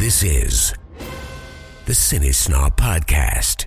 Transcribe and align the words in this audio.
This 0.00 0.22
is 0.22 0.72
the 1.84 1.92
Cinesnob 1.92 2.74
Podcast. 2.74 3.66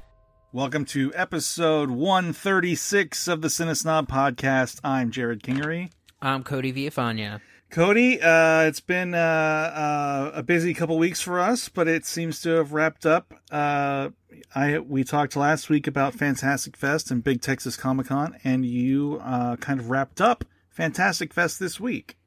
Welcome 0.52 0.83
to 0.86 1.13
episode 1.13 1.92
136 1.92 3.28
of 3.28 3.44
the 3.44 3.50
Cinesnob 3.50 4.08
Podcast. 4.08 4.80
I'm 4.84 5.12
Jerrod 5.12 5.44
Kingery. 5.44 5.92
I'm 6.24 6.44
Cody 6.44 6.74
Villafana. 6.74 7.40
Cody, 7.70 8.20
uh, 8.20 8.62
it's 8.62 8.80
been 8.80 9.14
uh, 9.14 9.20
uh, 9.20 10.32
a 10.34 10.42
busy 10.42 10.74
couple 10.74 10.98
weeks 10.98 11.22
for 11.22 11.40
us, 11.40 11.69
but 11.69 11.88
it 11.88 12.04
seems 12.04 12.42
to 12.42 12.50
have 12.56 12.74
wrapped 12.74 13.06
up. 13.06 13.36
Uh, 13.52 14.10
I 14.56 14.79
we 14.79 15.04
talked 15.04 15.36
last 15.36 15.70
week 15.70 15.86
about 15.86 16.16
Fantastic 16.16 16.76
Fest 16.76 17.12
and 17.12 17.23
Big 17.23 17.41
Texas 17.41 17.77
Comic 17.77 18.08
Con, 18.08 18.40
and 18.44 18.66
you 18.66 19.22
uh, 19.23 19.55
kind 19.58 19.80
of 19.80 19.91
wrapped 19.91 20.20
up 20.20 20.45
Fantastic 20.72 21.31
Fest 21.31 21.59
this 21.59 21.80
week. 21.80 22.18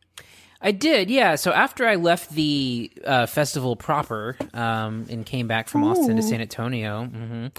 I 0.61 0.73
did, 0.73 1.11
yeah. 1.11 1.37
So 1.37 1.53
after 1.53 1.87
I 1.87 1.97
left 1.97 2.31
the 2.31 2.91
uh, 3.05 3.27
festival 3.27 3.77
proper 3.77 4.37
um, 4.55 5.07
and 5.11 5.25
came 5.27 5.49
back 5.49 5.69
from 5.69 5.85
Austin 5.85 6.17
to 6.17 6.23
San 6.23 6.41
Antonio, 6.41 7.05
mhm, 7.05 7.57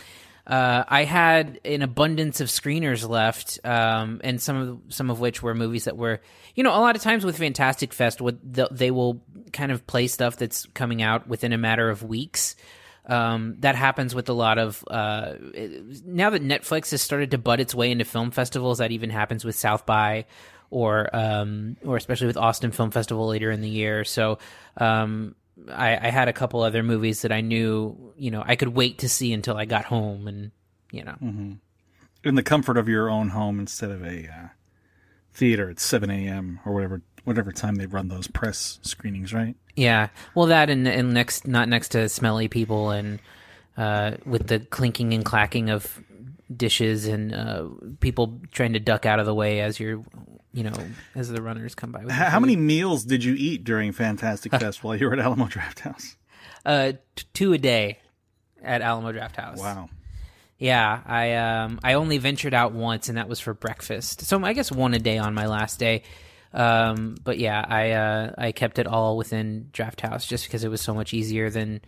uh, 0.48 0.84
I 0.88 1.04
had 1.04 1.60
an 1.66 1.82
abundance 1.82 2.40
of 2.42 2.48
screeners 2.48 3.08
left, 3.08 3.60
um, 3.66 4.22
and 4.24 4.42
some 4.42 4.58
of 4.58 4.94
some 4.94 5.10
of 5.10 5.20
which 5.20 5.44
were 5.44 5.54
movies 5.54 5.86
that 5.86 5.98
were, 5.98 6.22
you 6.56 6.64
know, 6.64 6.72
a 6.72 6.80
lot 6.80 6.96
of 6.96 7.02
times 7.02 7.26
with 7.26 7.38
Fantastic 7.38 7.94
Fest, 7.94 8.22
what 8.22 8.38
the, 8.44 8.68
they 8.72 8.90
will 8.90 9.22
kind 9.54 9.72
of 9.72 9.86
play 9.86 10.08
stuff 10.08 10.38
that's 10.38 10.66
coming 10.68 11.02
out 11.02 11.28
within 11.28 11.54
a 11.54 11.58
matter 11.58 11.90
of 11.90 12.02
weeks. 12.02 12.56
Um, 13.06 13.56
that 13.60 13.76
happens 13.76 14.14
with 14.14 14.28
a 14.28 14.34
lot 14.34 14.58
of 14.58 14.84
uh, 14.90 15.34
now 16.06 16.30
that 16.30 16.44
Netflix 16.44 16.92
has 16.92 17.02
started 17.02 17.32
to 17.32 17.38
butt 17.38 17.60
its 17.60 17.74
way 17.76 17.92
into 17.92 18.06
film 18.06 18.32
festivals. 18.32 18.80
That 18.80 18.92
even 18.92 19.10
happens 19.10 19.46
with 19.46 19.56
South 19.56 19.86
by 19.86 20.26
or 20.70 21.10
um, 21.16 21.78
or 21.86 21.98
especially 21.98 22.28
with 22.28 22.38
Austin 22.38 22.72
Film 22.72 22.92
Festival 22.92 23.28
later 23.28 23.52
in 23.52 23.62
the 23.62 23.70
year. 23.70 24.04
So 24.04 24.40
um, 24.78 25.36
I, 25.72 26.08
I 26.08 26.10
had 26.10 26.28
a 26.28 26.34
couple 26.34 26.62
other 26.62 26.84
movies 26.84 27.22
that 27.22 27.32
I 27.32 27.42
knew 27.42 28.14
you 28.18 28.32
know 28.32 28.44
I 28.46 28.56
could 28.56 28.70
wait 28.70 29.00
to 29.00 29.10
see 29.10 29.34
until 29.34 29.58
I 29.58 29.66
got 29.66 29.86
home, 29.86 30.28
and 30.28 30.52
you 30.92 31.04
know. 31.04 31.18
in 32.24 32.36
the 32.36 32.44
comfort 32.44 32.78
of 32.78 32.90
your 32.90 33.10
own 33.10 33.30
home 33.30 33.60
instead 33.60 33.92
of 33.92 34.04
a 34.04 34.28
uh, 34.28 34.48
theater 35.34 35.70
at 35.70 35.80
7 35.80 36.10
a.m. 36.10 36.60
or 36.66 36.74
whatever 36.74 37.02
whatever 37.28 37.52
time 37.52 37.76
they 37.76 37.86
run 37.86 38.08
those 38.08 38.28
press 38.28 38.80
screenings, 38.84 39.34
right? 39.34 39.58
Yeah, 39.76 40.08
well, 40.34 40.48
that 40.48 40.70
and, 40.70 40.88
and 40.88 41.14
next, 41.14 41.46
not 41.46 41.68
next 41.68 41.90
to 41.90 42.08
smelly 42.08 42.48
people 42.48 42.92
and 42.92 43.20
uh, 43.76 44.14
with 44.26 44.48
the 44.48 44.60
clinking 44.60 45.14
and 45.14 45.26
clacking 45.26 45.70
of 45.70 46.02
dishes 46.56 47.06
and 47.06 47.36
uh, 47.36 47.66
people 48.00 48.40
trying 48.52 48.74
to 48.74 48.80
duck 48.80 49.06
out 49.06 49.20
of 49.20 49.26
the 49.26 49.36
way 49.36 49.60
as 49.60 49.78
you're, 49.78 50.02
you 50.58 50.64
know, 50.64 50.74
as 51.14 51.30
the 51.30 51.40
runners 51.40 51.76
come 51.76 51.92
by. 51.92 52.04
With 52.04 52.12
How 52.12 52.40
many 52.40 52.56
meals 52.56 53.06
did 53.06 53.24
you 53.24 53.36
eat 53.38 53.64
during 53.64 53.92
Fantastic 53.92 54.52
Fest 54.60 54.84
while 54.84 54.96
you 54.96 55.06
were 55.06 55.14
at 55.14 55.20
Alamo 55.20 55.46
Draft 55.46 55.82
House? 55.82 56.16
Uh, 56.66 56.94
t- 57.16 57.26
two 57.36 57.54
a 57.54 57.60
day 57.60 58.00
at 58.64 58.82
Alamo 58.82 59.12
Drafthouse. 59.12 59.60
Wow. 59.60 59.90
Yeah, 60.58 61.02
I 61.06 61.36
um 61.36 61.80
I 61.84 61.94
only 61.94 62.18
ventured 62.18 62.56
out 62.56 62.72
once, 62.72 63.08
and 63.08 63.20
that 63.20 63.30
was 63.30 63.40
for 63.40 63.54
breakfast. 63.54 64.22
So 64.24 64.44
I 64.44 64.54
guess 64.54 64.72
one 64.72 64.96
a 64.96 65.00
day 65.00 65.20
on 65.20 65.36
my 65.36 65.46
last 65.46 65.78
day. 65.78 66.02
Um, 66.54 67.18
but 67.24 67.38
yeah, 67.38 67.64
I 67.64 67.92
uh 67.92 68.34
I 68.36 68.52
kept 68.52 68.80
it 68.80 68.88
all 68.88 69.16
within 69.16 69.70
Drafthouse 69.72 70.28
just 70.28 70.46
because 70.46 70.64
it 70.64 70.70
was 70.70 70.82
so 70.82 70.96
much 70.96 71.14
easier 71.14 71.52
than, 71.52 71.82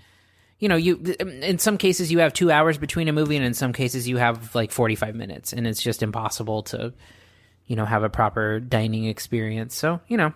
you 0.59 0.69
know, 0.69 0.75
you 0.75 0.97
in 1.19 1.57
some 1.57 1.79
cases 1.79 2.11
you 2.11 2.19
have 2.19 2.33
two 2.33 2.51
hours 2.51 2.77
between 2.77 3.07
a 3.07 3.13
movie, 3.13 3.35
and 3.35 3.43
in 3.45 3.55
some 3.55 3.73
cases 3.73 4.07
you 4.07 4.17
have 4.17 4.53
like 4.53 4.71
forty 4.71 4.93
five 4.95 5.15
minutes, 5.15 5.53
and 5.53 5.65
it's 5.65 5.81
just 5.81 6.03
impossible 6.03 6.61
to, 6.63 6.93
you 7.69 7.77
know, 7.77 7.85
have 7.85 8.03
a 8.03 8.09
proper 8.09 8.59
dining 8.59 9.05
experience. 9.05 9.73
So 9.75 10.01
you 10.09 10.17
know, 10.17 10.33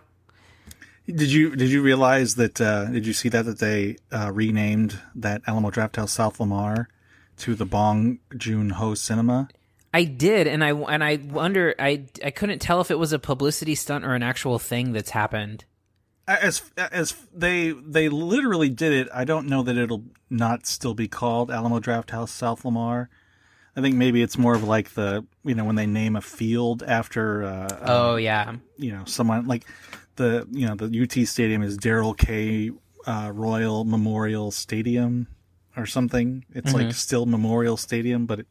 Did 1.06 1.34
you 1.34 1.54
did 1.56 1.70
you 1.70 1.82
realize 1.82 2.36
that? 2.36 2.62
Uh, 2.62 2.86
did 2.86 3.06
you 3.06 3.12
see 3.12 3.28
that 3.28 3.44
that 3.44 3.60
they 3.60 3.98
uh, 4.10 4.32
renamed 4.32 5.02
that 5.16 5.42
Alamo 5.46 5.70
Drafthouse 5.70 6.10
South 6.10 6.40
Lamar 6.40 6.88
to 7.40 7.56
the 7.56 7.66
Bong 7.66 8.20
Joon 8.38 8.70
Ho 8.70 8.96
Cinema? 8.96 9.50
I 9.94 10.06
did, 10.06 10.48
and 10.48 10.64
I 10.64 10.72
and 10.72 11.04
I 11.04 11.18
wonder, 11.18 11.76
I 11.78 12.06
I 12.24 12.32
couldn't 12.32 12.60
tell 12.60 12.80
if 12.80 12.90
it 12.90 12.98
was 12.98 13.12
a 13.12 13.20
publicity 13.20 13.76
stunt 13.76 14.06
or 14.06 14.16
an 14.16 14.24
actual 14.24 14.60
thing 14.60 14.94
that's 14.94 15.10
happened. 15.12 15.66
As 16.26 16.72
as 16.78 17.16
they 17.34 17.72
they 17.72 18.08
literally 18.08 18.70
did 18.70 18.94
it. 18.94 19.10
I 19.14 19.26
don't 19.26 19.48
know 19.48 19.62
that 19.64 19.78
it'll 19.78 20.06
not 20.30 20.66
still 20.66 20.94
be 20.94 21.08
called 21.10 21.52
Alamo 21.52 21.80
Drafthouse 21.80 22.30
South 22.30 22.64
Lamar. 22.64 23.10
I 23.76 23.82
think 23.82 23.96
maybe 23.96 24.22
it's 24.22 24.38
more 24.38 24.54
of 24.54 24.64
like 24.64 24.94
the 24.94 25.26
you 25.44 25.56
know 25.56 25.66
when 25.66 25.76
they 25.76 25.86
name 25.88 26.16
a 26.16 26.22
field 26.22 26.84
after 26.84 27.44
uh, 27.44 27.80
Oh 27.82 28.16
yeah, 28.18 28.56
you 28.78 28.92
know 28.92 29.04
someone 29.06 29.48
like 29.48 29.66
the 30.16 30.48
you 30.52 30.68
know 30.68 30.76
the 30.76 31.02
UT 31.02 31.28
Stadium 31.28 31.64
is 31.64 31.78
Darrell 31.78 32.14
K. 32.14 32.72
Uh, 33.06 33.32
Royal 33.34 33.84
Memorial 33.84 34.52
Stadium 34.52 35.28
or 35.76 35.86
something. 35.86 36.46
It's 36.54 36.74
like 36.74 36.94
still 36.94 37.26
Memorial 37.26 37.76
Stadium, 37.76 38.26
but 38.26 38.40
it, 38.42 38.48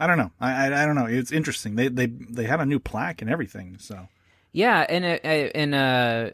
I 0.00 0.06
don't 0.06 0.16
know. 0.16 0.30
I, 0.40 0.68
I 0.68 0.82
I 0.82 0.86
don't 0.86 0.94
know. 0.94 1.06
It's 1.06 1.32
interesting. 1.32 1.74
They 1.76 1.88
they 1.88 2.06
they 2.06 2.44
had 2.44 2.60
a 2.60 2.66
new 2.66 2.78
plaque 2.78 3.20
and 3.20 3.30
everything. 3.30 3.76
So 3.78 4.08
yeah, 4.52 4.86
and 4.88 5.04
uh, 5.04 5.28
and 5.28 5.74
uh, 5.74 6.30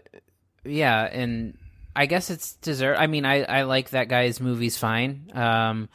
yeah, 0.65 1.03
and 1.05 1.57
I 1.97 2.07
guess 2.07 2.31
it's 2.31 2.55
deserved. 2.55 3.01
I 3.01 3.07
mean, 3.07 3.25
I 3.25 3.43
I 3.43 3.63
like 3.63 3.91
that 3.91 4.09
guy's 4.09 4.41
movies 4.41 4.77
fine. 4.79 5.31
Um, 5.35 5.89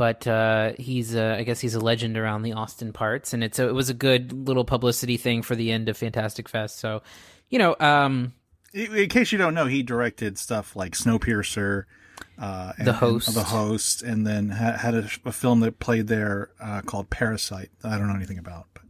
but 0.00 0.26
uh, 0.26 0.72
he's 0.78 1.14
uh, 1.14 1.36
I 1.38 1.42
guess 1.42 1.60
he's 1.60 1.74
a 1.74 1.78
legend 1.78 2.16
around 2.16 2.40
the 2.40 2.54
Austin 2.54 2.90
parts, 2.90 3.34
and 3.34 3.44
it's 3.44 3.58
a, 3.58 3.68
it 3.68 3.74
was 3.74 3.90
a 3.90 3.94
good 3.94 4.32
little 4.32 4.64
publicity 4.64 5.18
thing 5.18 5.42
for 5.42 5.54
the 5.54 5.70
end 5.70 5.90
of 5.90 5.96
Fantastic 5.98 6.48
Fest. 6.48 6.78
So, 6.78 7.02
you 7.50 7.58
know, 7.58 7.76
um, 7.78 8.32
in 8.72 8.96
in 8.96 9.10
case 9.10 9.30
you 9.30 9.36
don't 9.36 9.52
know, 9.52 9.66
he 9.66 9.82
directed 9.82 10.38
stuff 10.38 10.74
like 10.74 10.94
Snowpiercer. 10.94 11.84
Uh, 12.38 12.72
and, 12.78 12.86
The 12.86 12.94
Host. 12.94 13.28
and, 13.28 13.36
the 13.36 13.44
host, 13.44 14.02
and 14.02 14.26
then 14.26 14.48
ha- 14.48 14.78
had 14.78 14.94
a, 14.94 15.10
a 15.26 15.32
film 15.32 15.60
that 15.60 15.78
played 15.78 16.06
there 16.06 16.48
uh, 16.58 16.80
called 16.80 17.10
Parasite. 17.10 17.68
I 17.84 17.98
don't 17.98 18.08
know 18.08 18.14
anything 18.14 18.38
about, 18.38 18.68
but 18.72 18.84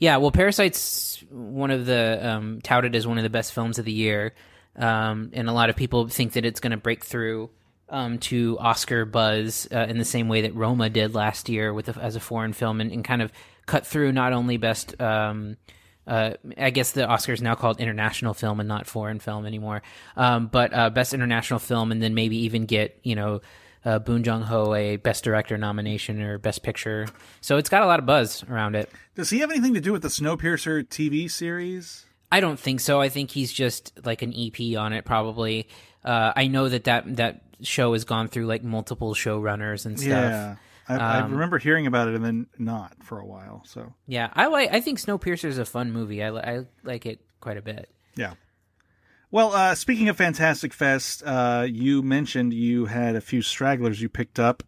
Yeah, 0.00 0.16
well, 0.16 0.32
Parasite's 0.32 1.22
one 1.30 1.70
of 1.70 1.86
the 1.86 2.18
um, 2.28 2.60
touted 2.64 2.96
as 2.96 3.06
one 3.06 3.18
of 3.18 3.22
the 3.22 3.30
best 3.30 3.52
films 3.52 3.78
of 3.78 3.84
the 3.84 3.92
year, 3.92 4.34
um, 4.74 5.30
and 5.32 5.48
a 5.48 5.52
lot 5.52 5.70
of 5.70 5.76
people 5.76 6.08
think 6.08 6.32
that 6.32 6.44
it's 6.44 6.58
going 6.58 6.72
to 6.72 6.76
break 6.76 7.04
through 7.04 7.50
um, 7.90 8.18
to 8.18 8.58
Oscar 8.58 9.04
buzz 9.04 9.68
uh, 9.72 9.86
in 9.88 9.98
the 9.98 10.04
same 10.04 10.28
way 10.28 10.42
that 10.42 10.54
Roma 10.54 10.90
did 10.90 11.14
last 11.14 11.48
year 11.48 11.72
with 11.72 11.88
a, 11.88 11.98
as 12.00 12.16
a 12.16 12.20
foreign 12.20 12.52
film, 12.52 12.80
and, 12.80 12.92
and 12.92 13.04
kind 13.04 13.22
of 13.22 13.32
cut 13.66 13.86
through 13.86 14.12
not 14.12 14.32
only 14.32 14.56
best. 14.56 15.00
Um, 15.00 15.56
uh, 16.06 16.32
I 16.56 16.70
guess 16.70 16.92
the 16.92 17.06
Oscar 17.06 17.34
is 17.34 17.42
now 17.42 17.54
called 17.54 17.80
international 17.80 18.32
film 18.32 18.60
and 18.60 18.68
not 18.68 18.86
foreign 18.86 19.18
film 19.18 19.44
anymore. 19.44 19.82
Um, 20.16 20.46
but 20.46 20.72
uh, 20.72 20.88
best 20.88 21.12
international 21.12 21.58
film, 21.58 21.92
and 21.92 22.02
then 22.02 22.14
maybe 22.14 22.38
even 22.44 22.64
get 22.64 22.98
you 23.02 23.14
know 23.14 23.40
uh, 23.84 23.98
Bong 23.98 24.22
Joon 24.22 24.42
Ho 24.42 24.74
a 24.74 24.96
best 24.96 25.24
director 25.24 25.58
nomination 25.58 26.20
or 26.22 26.38
best 26.38 26.62
picture. 26.62 27.06
So 27.40 27.56
it's 27.56 27.68
got 27.68 27.82
a 27.82 27.86
lot 27.86 27.98
of 27.98 28.06
buzz 28.06 28.42
around 28.44 28.74
it. 28.74 28.90
does 29.14 29.30
he 29.30 29.40
have 29.40 29.50
anything 29.50 29.74
to 29.74 29.80
do 29.80 29.92
with 29.92 30.02
the 30.02 30.08
Snowpiercer 30.08 30.88
TV 30.88 31.30
series? 31.30 32.06
I 32.30 32.40
don't 32.40 32.60
think 32.60 32.80
so. 32.80 33.00
I 33.00 33.08
think 33.08 33.30
he's 33.30 33.52
just 33.52 33.92
like 34.04 34.22
an 34.22 34.34
EP 34.36 34.76
on 34.76 34.92
it, 34.92 35.04
probably. 35.04 35.68
Uh, 36.08 36.32
I 36.34 36.46
know 36.48 36.68
that, 36.68 36.84
that 36.84 37.16
that 37.16 37.42
show 37.62 37.92
has 37.92 38.04
gone 38.04 38.28
through 38.28 38.46
like 38.46 38.64
multiple 38.64 39.14
showrunners 39.14 39.84
and 39.86 39.98
stuff. 39.98 40.08
Yeah, 40.08 40.56
I, 40.88 40.96
I 40.96 41.20
Um, 41.20 41.32
remember 41.32 41.58
hearing 41.58 41.86
about 41.86 42.08
it 42.08 42.14
and 42.14 42.24
then 42.24 42.46
not 42.58 42.94
for 43.02 43.18
a 43.18 43.26
while. 43.26 43.62
So 43.66 43.92
Yeah, 44.06 44.30
I 44.32 44.46
like. 44.46 44.70
I 44.72 44.80
think 44.80 44.98
Snowpiercer 44.98 45.44
is 45.44 45.58
a 45.58 45.64
fun 45.66 45.92
movie. 45.92 46.22
I, 46.22 46.30
I 46.30 46.64
like 46.82 47.04
it 47.04 47.20
quite 47.40 47.56
a 47.58 47.62
bit. 47.62 47.90
yeah. 48.16 48.34
Well, 49.30 49.52
uh, 49.52 49.74
speaking 49.74 50.08
of 50.08 50.16
Fantastic 50.16 50.72
Fest, 50.72 51.22
uh, 51.26 51.66
you 51.68 52.00
mentioned 52.02 52.54
you 52.54 52.86
had 52.86 53.14
a 53.14 53.20
few 53.20 53.42
stragglers 53.42 54.00
you 54.00 54.08
picked 54.08 54.38
up 54.38 54.62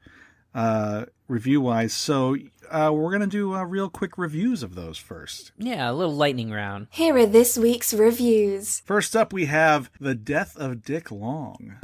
uh, 0.54 1.06
review 1.28 1.60
wise. 1.60 1.92
So 1.92 2.36
uh, 2.70 2.90
we're 2.94 3.12
gonna 3.12 3.26
do 3.26 3.54
uh, 3.54 3.64
real 3.64 3.88
quick 3.88 4.18
reviews 4.18 4.62
of 4.62 4.74
those 4.74 4.98
first. 4.98 5.52
Yeah, 5.58 5.90
a 5.90 5.92
little 5.92 6.14
lightning 6.14 6.50
round. 6.50 6.88
Here 6.90 7.16
are 7.16 7.26
this 7.26 7.56
week's 7.58 7.92
reviews. 7.92 8.80
First 8.84 9.16
up, 9.16 9.32
we 9.32 9.46
have 9.46 9.90
the 10.00 10.14
death 10.14 10.56
of 10.56 10.82
Dick 10.82 11.10
Long. 11.10 11.76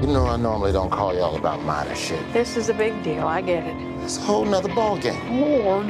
You 0.00 0.06
know 0.06 0.26
I 0.26 0.36
normally 0.36 0.72
don't 0.72 0.90
call 0.90 1.14
y'all 1.14 1.36
about 1.36 1.60
minor 1.62 1.94
shit. 1.94 2.20
This 2.32 2.56
is 2.56 2.68
a 2.68 2.74
big 2.74 3.02
deal. 3.02 3.26
I 3.26 3.40
get 3.40 3.64
it. 3.64 3.76
It's 4.04 4.16
a 4.16 4.20
whole 4.20 4.44
nother 4.44 4.68
ballgame. 4.68 5.40
Lord. 5.40 5.88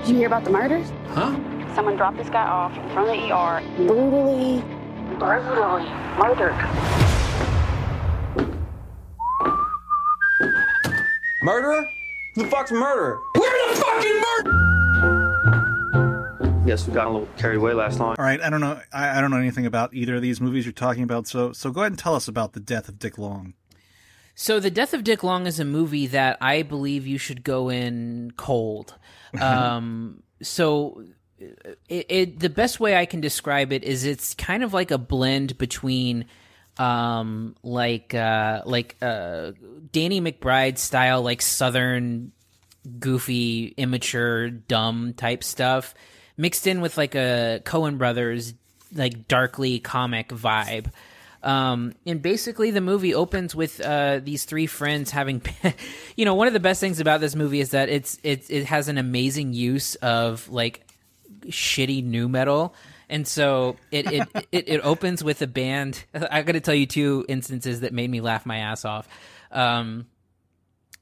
Did 0.00 0.08
you 0.10 0.16
hear 0.16 0.26
about 0.26 0.44
the 0.44 0.50
murders? 0.50 0.90
Huh? 1.08 1.34
Someone 1.74 1.96
dropped 1.96 2.18
this 2.18 2.28
guy 2.28 2.46
off 2.46 2.76
in 2.76 2.88
front 2.90 3.08
of 3.10 3.16
the 3.16 3.32
ER. 3.32 3.86
Brutally. 3.86 4.62
Brutally 5.18 5.88
murdered. 6.18 7.03
Murderer? 11.44 11.90
Who 12.34 12.44
the 12.44 12.48
fuck's 12.48 12.72
murderer? 12.72 13.20
Where 13.36 13.74
the 13.74 13.76
fucking 13.78 14.22
murder? 14.22 14.50
Yes, 16.66 16.86
we 16.88 16.94
got 16.94 17.06
a 17.06 17.10
little 17.10 17.28
carried 17.36 17.58
away 17.58 17.74
last 17.74 17.98
night. 17.98 18.18
All 18.18 18.24
right, 18.24 18.40
I 18.40 18.48
don't 18.48 18.62
know. 18.62 18.80
I, 18.94 19.18
I 19.18 19.20
don't 19.20 19.30
know 19.30 19.36
anything 19.36 19.66
about 19.66 19.92
either 19.92 20.14
of 20.14 20.22
these 20.22 20.40
movies 20.40 20.64
you're 20.64 20.72
talking 20.72 21.02
about. 21.02 21.26
So 21.26 21.52
so 21.52 21.70
go 21.70 21.82
ahead 21.82 21.92
and 21.92 21.98
tell 21.98 22.14
us 22.14 22.28
about 22.28 22.54
the 22.54 22.60
death 22.60 22.88
of 22.88 22.98
Dick 22.98 23.18
Long. 23.18 23.52
So, 24.34 24.58
The 24.58 24.70
Death 24.70 24.94
of 24.94 25.04
Dick 25.04 25.22
Long 25.22 25.46
is 25.46 25.60
a 25.60 25.64
movie 25.64 26.08
that 26.08 26.38
I 26.40 26.62
believe 26.62 27.06
you 27.06 27.18
should 27.18 27.44
go 27.44 27.68
in 27.68 28.32
cold. 28.36 28.94
Um, 29.40 30.24
so, 30.42 31.04
it, 31.38 32.06
it 32.08 32.40
the 32.40 32.48
best 32.48 32.80
way 32.80 32.96
I 32.96 33.06
can 33.06 33.20
describe 33.20 33.70
it 33.72 33.84
is 33.84 34.04
it's 34.04 34.34
kind 34.34 34.64
of 34.64 34.72
like 34.72 34.90
a 34.90 34.98
blend 34.98 35.56
between 35.58 36.24
um, 36.78 37.54
like 37.62 38.14
uh, 38.14 38.62
like 38.64 38.96
uh, 39.00 39.52
Danny 39.92 40.20
McBride 40.20 40.78
style, 40.78 41.22
like 41.22 41.42
Southern 41.42 42.32
goofy, 42.98 43.74
immature, 43.76 44.50
dumb 44.50 45.14
type 45.14 45.44
stuff, 45.44 45.94
mixed 46.36 46.66
in 46.66 46.80
with 46.80 46.96
like 46.96 47.14
a 47.14 47.60
Coen 47.64 47.98
Brothers 47.98 48.54
like 48.92 49.28
darkly 49.28 49.80
comic 49.80 50.28
vibe. 50.28 50.90
Um, 51.42 51.92
and 52.06 52.22
basically, 52.22 52.70
the 52.70 52.80
movie 52.80 53.14
opens 53.14 53.54
with 53.54 53.80
uh, 53.80 54.20
these 54.22 54.44
three 54.44 54.66
friends 54.66 55.10
having, 55.10 55.42
you 56.16 56.24
know, 56.24 56.34
one 56.34 56.46
of 56.46 56.54
the 56.54 56.60
best 56.60 56.80
things 56.80 57.00
about 57.00 57.20
this 57.20 57.34
movie 57.34 57.60
is 57.60 57.70
that 57.70 57.90
it's 57.90 58.18
it 58.22 58.46
it 58.50 58.64
has 58.64 58.88
an 58.88 58.96
amazing 58.96 59.52
use 59.52 59.94
of 59.96 60.48
like 60.48 60.86
shitty 61.46 62.02
nu 62.02 62.28
metal. 62.28 62.74
And 63.08 63.26
so 63.26 63.76
it 63.90 64.10
it, 64.10 64.28
it, 64.52 64.68
it 64.68 64.80
opens 64.80 65.22
with 65.22 65.42
a 65.42 65.46
band. 65.46 66.04
I 66.14 66.42
got 66.42 66.52
to 66.52 66.60
tell 66.60 66.74
you 66.74 66.86
two 66.86 67.24
instances 67.28 67.80
that 67.80 67.92
made 67.92 68.10
me 68.10 68.20
laugh 68.20 68.46
my 68.46 68.58
ass 68.58 68.84
off. 68.84 69.08
Um, 69.50 70.06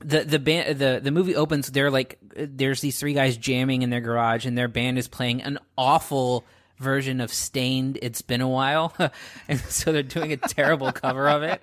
the 0.00 0.25
the 0.25 0.38
band 0.38 0.78
the 0.78 1.00
the 1.02 1.10
movie 1.10 1.37
opens. 1.37 1.70
They're 1.70 1.90
like 1.90 2.19
there's 2.37 2.81
these 2.81 2.99
three 2.99 3.14
guys 3.14 3.37
jamming 3.37 3.82
in 3.82 3.90
their 3.90 4.00
garage, 4.00 4.46
and 4.46 4.56
their 4.56 4.69
band 4.69 4.99
is 4.99 5.08
playing 5.08 5.43
an 5.43 5.58
awful 5.76 6.44
version 6.78 7.20
of 7.20 7.32
Staind 7.32 7.99
It's 8.02 8.22
Been 8.22 8.40
a 8.40 8.48
While. 8.48 8.94
and 9.48 9.60
so 9.60 9.93
they're 9.93 10.02
doing 10.02 10.32
a 10.32 10.37
terrible 10.37 10.93
cover 10.93 11.28
of 11.28 11.43
it. 11.43 11.62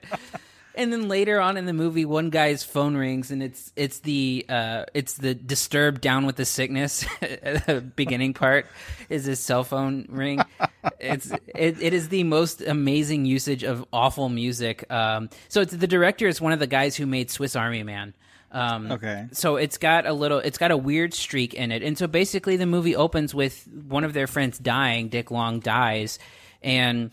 And 0.79 0.93
then 0.93 1.09
later 1.09 1.41
on 1.41 1.57
in 1.57 1.65
the 1.65 1.73
movie, 1.73 2.05
one 2.05 2.29
guy's 2.29 2.63
phone 2.63 2.95
rings, 2.95 3.31
and 3.31 3.43
it's 3.43 3.69
it's 3.75 3.99
the 3.99 4.45
uh, 4.47 4.85
it's 4.93 5.15
the 5.15 5.35
disturbed 5.35 5.99
down 5.99 6.25
with 6.25 6.37
the 6.37 6.45
sickness. 6.45 7.05
beginning 7.97 8.33
part 8.33 8.65
is 9.09 9.25
his 9.25 9.41
cell 9.41 9.65
phone 9.65 10.05
ring. 10.07 10.39
It's 10.97 11.31
it, 11.53 11.81
it 11.81 11.93
is 11.93 12.07
the 12.07 12.23
most 12.23 12.61
amazing 12.61 13.25
usage 13.25 13.63
of 13.63 13.83
awful 13.91 14.29
music. 14.29 14.89
Um, 14.89 15.29
so 15.49 15.59
it's 15.59 15.73
the 15.73 15.85
director 15.85 16.27
is 16.27 16.39
one 16.39 16.53
of 16.53 16.59
the 16.59 16.67
guys 16.67 16.95
who 16.95 17.05
made 17.05 17.29
Swiss 17.29 17.57
Army 17.57 17.83
Man. 17.83 18.13
Um, 18.51 18.89
Okay. 18.89 19.27
So 19.33 19.57
it's 19.57 19.77
got 19.77 20.05
a 20.07 20.13
little, 20.13 20.39
it's 20.39 20.57
got 20.57 20.71
a 20.71 20.77
weird 20.77 21.13
streak 21.13 21.53
in 21.53 21.73
it, 21.73 21.83
and 21.83 21.97
so 21.97 22.07
basically 22.07 22.55
the 22.55 22.65
movie 22.65 22.95
opens 22.95 23.35
with 23.35 23.67
one 23.67 24.05
of 24.05 24.13
their 24.13 24.27
friends 24.27 24.57
dying. 24.57 25.09
Dick 25.09 25.29
Long 25.29 25.59
dies, 25.59 26.19
and 26.63 27.11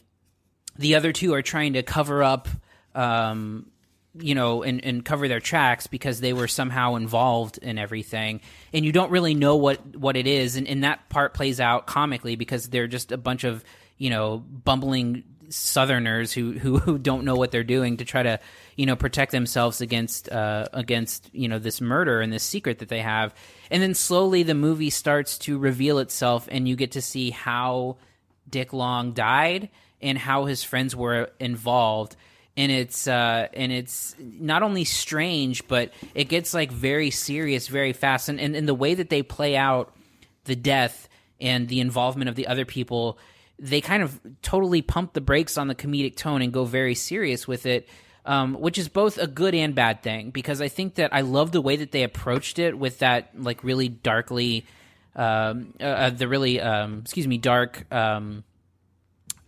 the 0.79 0.95
other 0.95 1.13
two 1.13 1.35
are 1.35 1.43
trying 1.43 1.73
to 1.73 1.83
cover 1.83 2.23
up, 2.23 2.49
um, 2.97 3.71
you 4.19 4.35
know, 4.35 4.63
and, 4.63 4.83
and 4.85 5.05
cover 5.05 5.29
their 5.29 5.41
tracks 5.41 5.87
because 5.87 6.21
they 6.21 6.33
were 6.33 6.49
somehow 6.49 6.95
involved 6.95 7.59
in 7.59 7.79
everything, 7.79 8.41
and 8.73 8.85
you 8.85 8.93
don't 8.93 9.11
really 9.11 9.35
know 9.35 9.57
what 9.57 9.97
what 9.97 10.17
it 10.17 10.27
is, 10.27 10.57
and, 10.57 10.67
and 10.67 10.85
that 10.85 11.09
part 11.09 11.35
plays 11.35 11.61
out 11.61 11.87
comically 11.87 12.37
because 12.37 12.69
they're 12.69 12.87
just 12.87 13.13
a 13.13 13.17
bunch 13.17 13.45
of 13.45 13.63
you 13.99 14.11
know 14.11 14.39
bumbling 14.39 15.25
Southerners 15.49 16.33
who, 16.33 16.53
who 16.53 16.79
who 16.79 16.99
don't 16.99 17.25
know 17.25 17.37
what 17.37 17.51
they're 17.51 17.65
doing 17.65 17.99
to 17.99 18.05
try 18.05 18.23
to 18.23 18.41
you 18.75 18.87
know 18.87 18.97
protect 18.97 19.33
themselves 19.33 19.81
against 19.81 20.31
uh, 20.31 20.67
against 20.73 21.29
you 21.33 21.49
know 21.49 21.59
this 21.59 21.81
murder 21.81 22.21
and 22.21 22.33
this 22.33 22.43
secret 22.43 22.79
that 22.79 22.89
they 22.89 23.03
have, 23.03 23.35
and 23.71 23.83
then 23.83 23.95
slowly 23.95 24.43
the 24.43 24.55
movie 24.55 24.91
starts 24.91 25.39
to 25.39 25.59
reveal 25.59 25.99
itself, 25.99 26.49
and 26.51 26.67
you 26.67 26.77
get 26.77 26.93
to 26.93 27.03
see 27.03 27.31
how 27.31 27.97
Dick 28.49 28.73
Long 28.73 29.13
died 29.13 29.69
and 30.01 30.19
how 30.19 30.45
his 30.45 30.63
friends 30.63 30.95
were 30.95 31.31
involved. 31.41 32.17
And 32.57 32.73
it's 32.73 33.07
uh, 33.07 33.49
and 33.53 33.71
it's 33.71 34.17
not 34.19 34.63
only 34.63 34.85
strange, 34.85 35.69
but 35.69 35.93
it 36.15 36.25
gets 36.25 36.55
like 36.55 36.73
very 36.73 37.11
serious 37.11 37.69
very 37.69 37.93
fast. 37.93 38.29
And, 38.29 38.41
and, 38.41 38.57
and 38.57 38.67
the 38.67 38.75
way 38.75 38.95
that 38.95 39.11
they 39.11 39.23
play 39.23 39.57
out 39.57 39.95
the 40.45 40.57
death 40.57 41.09
and 41.39 41.69
the 41.69 41.81
involvement 41.81 42.31
of 42.31 42.35
the 42.35 42.47
other 42.47 42.65
people, 42.65 43.19
they 43.59 43.83
kind 43.83 44.03
of 44.03 44.19
totally 44.41 44.81
pump 44.81 45.13
the 45.13 45.21
brakes 45.21 45.59
on 45.59 45.69
the 45.69 45.75
comedic 45.75 46.17
tone 46.17 46.41
and 46.41 46.53
go 46.53 46.65
very 46.65 46.95
serious 46.95 47.47
with 47.47 47.67
it. 47.67 47.89
Um, 48.25 48.55
which 48.55 48.77
is 48.77 48.89
both 48.89 49.19
a 49.19 49.29
good 49.29 49.55
and 49.55 49.73
bad 49.73 50.03
thing 50.03 50.31
because 50.31 50.61
I 50.61 50.67
think 50.67 50.97
that 50.97 51.15
I 51.15 51.21
love 51.21 51.53
the 51.53 51.61
way 51.61 51.77
that 51.77 51.93
they 51.93 52.03
approached 52.03 52.59
it 52.59 52.77
with 52.77 52.99
that 52.99 53.41
like 53.41 53.63
really 53.63 53.89
darkly, 53.89 54.67
um, 55.15 55.75
uh, 55.81 55.85
uh, 55.85 56.11
the 56.11 56.27
really 56.27 56.61
um, 56.61 57.03
excuse 57.05 57.29
me 57.29 57.39
dark 57.39 57.87
um, 57.95 58.43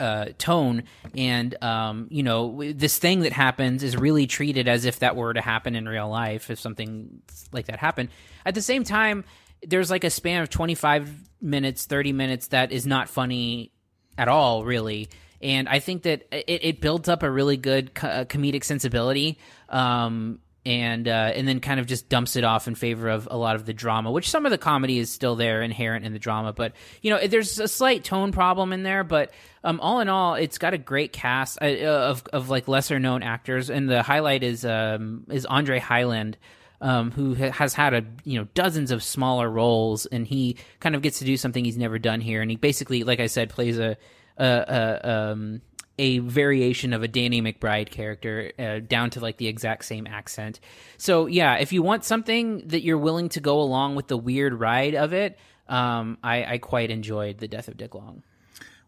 uh, 0.00 0.27
tone, 0.39 0.85
and 1.17 1.62
um, 1.62 2.06
you 2.11 2.23
know 2.23 2.62
this 2.73 2.99
thing 2.99 3.21
that 3.21 3.33
happens 3.33 3.83
is 3.83 3.97
really 3.97 4.27
treated 4.27 4.69
as 4.69 4.85
if 4.85 5.00
that 5.00 5.17
were 5.17 5.33
to 5.33 5.41
happen 5.41 5.75
in 5.75 5.89
real 5.89 6.09
life 6.09 6.50
if 6.50 6.61
something 6.61 7.23
like 7.53 7.67
that 7.67 7.79
happened. 7.79 8.09
At 8.45 8.55
the 8.55 8.62
same 8.62 8.85
time, 8.85 9.25
there's 9.67 9.91
like 9.91 10.05
a 10.05 10.11
span 10.11 10.43
of 10.43 10.50
25 10.50 11.11
minutes, 11.41 11.87
30 11.87 12.12
minutes 12.12 12.49
that 12.49 12.73
is 12.73 12.87
not 12.87 13.09
funny 13.09 13.73
at 14.17 14.29
all, 14.29 14.65
really. 14.65 15.09
And 15.41 15.69
I 15.69 15.79
think 15.79 16.03
that 16.03 16.27
it, 16.33 16.65
it 16.65 16.81
builds 16.81 17.09
up 17.09 17.23
a 17.23 17.31
really 17.31 17.56
good 17.56 17.95
co- 17.95 18.09
uh, 18.09 18.25
comedic 18.25 18.65
sensibility, 18.65 19.39
um, 19.69 20.41
and 20.67 21.09
uh, 21.09 21.33
and 21.35 21.47
then 21.47 21.61
kind 21.61 21.81
of 21.81 21.87
just 21.87 22.09
dumps 22.09 22.37
it 22.37 22.45
off 22.45 22.69
in 22.69 22.75
favor 22.75 23.09
of 23.09 23.29
a 23.31 23.37
lot 23.37 23.57
of 23.57 23.65
the 23.67 23.73
drama, 23.73 24.11
which 24.11 24.29
some 24.29 24.45
of 24.45 24.51
the 24.51 24.59
comedy 24.59 24.99
is 24.99 25.11
still 25.11 25.37
there, 25.37 25.63
inherent 25.63 26.05
in 26.05 26.13
the 26.13 26.19
drama. 26.19 26.53
But 26.53 26.73
you 27.03 27.11
know, 27.11 27.27
there's 27.27 27.59
a 27.59 27.69
slight 27.69 28.05
tone 28.05 28.33
problem 28.33 28.73
in 28.73 28.83
there. 28.83 29.05
But 29.05 29.33
um, 29.65 29.81
all 29.81 30.01
in 30.01 30.09
all, 30.09 30.35
it's 30.35 30.59
got 30.59 30.75
a 30.75 30.79
great 30.79 31.13
cast 31.13 31.59
uh, 31.63 31.67
of 31.67 32.25
of 32.33 32.49
like 32.49 32.69
lesser 32.69 32.99
known 32.99 33.23
actors, 33.23 33.71
and 33.71 33.89
the 33.89 34.03
highlight 34.03 34.43
is 34.43 34.65
um, 34.65 35.25
is 35.29 35.47
Andre 35.47 35.79
Hyland 35.79 36.37
um, 36.81 37.11
who 37.11 37.35
has 37.35 37.75
had 37.75 37.95
a 37.95 38.05
you 38.25 38.39
know 38.39 38.47
dozens 38.55 38.91
of 38.91 39.03
smaller 39.03 39.51
roles, 39.51 40.07
and 40.07 40.27
he 40.27 40.57
kind 40.81 40.95
of 40.95 41.03
gets 41.03 41.19
to 41.19 41.25
do 41.25 41.37
something 41.37 41.65
he's 41.65 41.79
never 41.79 41.99
done 41.99 42.21
here, 42.21 42.41
and 42.41 42.51
he 42.51 42.57
basically, 42.57 43.05
like 43.05 43.21
I 43.21 43.27
said, 43.27 43.51
plays 43.51 43.79
a 43.79 43.97
a, 44.37 44.45
a, 44.47 45.11
um, 45.11 45.61
a 45.99 46.19
variation 46.19 46.93
of 46.93 47.03
a 47.03 47.09
Danny 47.09 47.43
McBride 47.43 47.91
character, 47.91 48.53
uh, 48.59 48.79
down 48.79 49.11
to 49.11 49.21
like 49.21 49.37
the 49.37 49.49
exact 49.49 49.85
same 49.85 50.06
accent. 50.06 50.61
So 50.97 51.27
yeah, 51.27 51.56
if 51.56 51.73
you 51.73 51.83
want 51.83 52.05
something 52.05 52.69
that 52.69 52.83
you're 52.83 52.99
willing 52.99 53.29
to 53.31 53.41
go 53.41 53.61
along 53.61 53.97
with 53.97 54.09
the 54.09 54.17
weird 54.17 54.55
ride 54.55 54.95
of 54.95 55.12
it, 55.12 55.39
um, 55.69 56.19
I, 56.23 56.45
I 56.45 56.59
quite 56.59 56.91
enjoyed 56.91 57.39
the 57.39 57.49
Death 57.49 57.69
of 57.69 57.77
Dick 57.77 57.95
Long. 57.95 58.23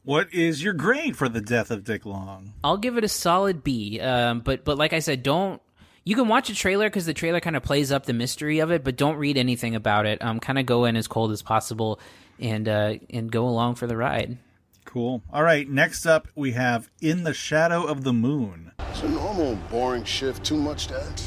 What 0.03 0.33
is 0.33 0.63
your 0.63 0.73
grade 0.73 1.17
for 1.17 1.29
the 1.29 1.43
death 1.43 1.71
of 1.71 1.85
Dick 1.85 2.07
Long? 2.07 2.55
I'll 2.65 2.79
give 2.79 2.97
it 2.97 3.05
a 3.05 3.09
solid 3.09 3.63
B. 3.63 4.01
Um, 4.01 4.41
but 4.41 4.65
but 4.65 4.79
like 4.79 4.95
I 4.95 5.01
said, 5.01 5.23
don't 5.23 5.61
you 6.05 6.17
can 6.17 6.29
watch 6.29 6.49
a 6.49 6.55
trailer 6.55 6.89
because 6.89 7.07
the 7.07 7.15
trailer 7.15 7.41
kind 7.41 7.57
of 7.57 7.63
plays 7.63 7.93
up 7.93 8.07
the 8.07 8.15
mystery 8.15 8.61
of 8.61 8.71
it, 8.71 8.83
but 8.83 8.97
don't 8.97 9.17
read 9.17 9.37
anything 9.37 9.75
about 9.75 10.07
it. 10.07 10.23
Um, 10.23 10.41
kind 10.41 10.59
of 10.59 10.65
go 10.65 10.87
in 10.87 10.97
as 10.97 11.07
cold 11.07 11.33
as 11.33 11.43
possible 11.43 12.01
and 12.39 12.67
uh, 12.69 12.95
and 13.11 13.31
go 13.31 13.47
along 13.47 13.75
for 13.75 13.87
the 13.87 13.97
ride. 13.97 14.39
Cool. 14.85 15.23
All 15.33 15.43
right, 15.43 15.69
next 15.69 16.07
up 16.07 16.29
we 16.35 16.53
have 16.53 16.91
In 17.01 17.23
the 17.25 17.35
Shadow 17.35 17.85
of 17.85 18.03
the 18.05 18.13
Moon. 18.13 18.73
It's 18.91 19.03
a 19.03 19.09
normal, 19.09 19.57
boring 19.71 20.05
shift. 20.05 20.45
Too 20.45 20.57
much, 20.57 20.89
Dad. 20.89 21.21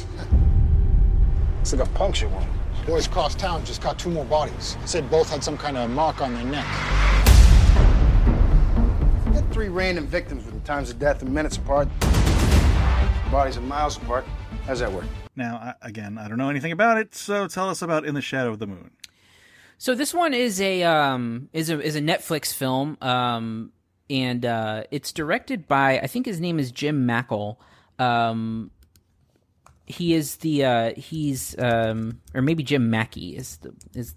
It's 1.62 1.74
like 1.74 1.88
a 1.88 1.92
puncture 1.92 2.28
wound. 2.28 2.50
Boys 2.86 3.08
across 3.08 3.36
town 3.36 3.64
just 3.64 3.82
got 3.82 3.98
two 3.98 4.10
more 4.10 4.26
bodies. 4.26 4.76
Said 4.86 5.10
both 5.10 5.30
had 5.30 5.42
some 5.44 5.58
kind 5.58 5.78
of 5.78 5.90
mark 5.90 6.22
on 6.22 6.34
their 6.34 6.44
neck. 6.44 6.66
Had 9.34 9.50
three 9.54 9.70
random 9.70 10.06
victims 10.06 10.46
with 10.46 10.62
times 10.66 10.90
of 10.90 11.00
death 11.00 11.22
and 11.22 11.34
minutes 11.34 11.56
apart. 11.56 11.88
Bodies 13.32 13.56
are 13.58 13.62
miles 13.62 13.96
apart. 13.96 14.26
How's 14.66 14.80
that 14.80 14.92
work? 14.92 15.06
Now, 15.36 15.74
again, 15.82 16.18
I 16.18 16.28
don't 16.28 16.38
know 16.38 16.50
anything 16.50 16.74
about 16.74 16.98
it, 16.98 17.16
so 17.16 17.48
tell 17.48 17.70
us 17.70 17.82
about 17.82 18.06
In 18.06 18.14
the 18.14 18.22
Shadow 18.22 18.52
of 18.52 18.60
the 18.60 18.68
Moon. 18.68 18.92
So 19.78 19.96
this 19.96 20.14
one 20.14 20.34
is 20.34 20.62
a 20.62 20.84
um, 20.84 21.50
is 21.54 21.70
a 21.70 21.82
is 21.82 21.96
a 21.96 22.02
Netflix 22.02 22.54
film, 22.54 22.98
um, 23.02 23.72
and 24.10 24.46
uh, 24.46 24.84
it's 24.92 25.12
directed 25.12 25.68
by 25.68 26.00
I 26.00 26.08
think 26.08 26.26
his 26.26 26.40
name 26.40 26.60
is 26.60 26.72
Jim 26.72 27.06
Mackle. 27.06 27.60
Um, 28.00 28.72
he 29.86 30.14
is 30.14 30.38
the 30.38 30.64
uh, 30.66 30.94
he's 30.96 31.58
um, 31.60 32.22
or 32.34 32.42
maybe 32.42 32.64
Jim 32.64 32.90
Mackey 32.90 33.36
is 33.36 33.58
the 33.58 33.74
is 33.94 34.16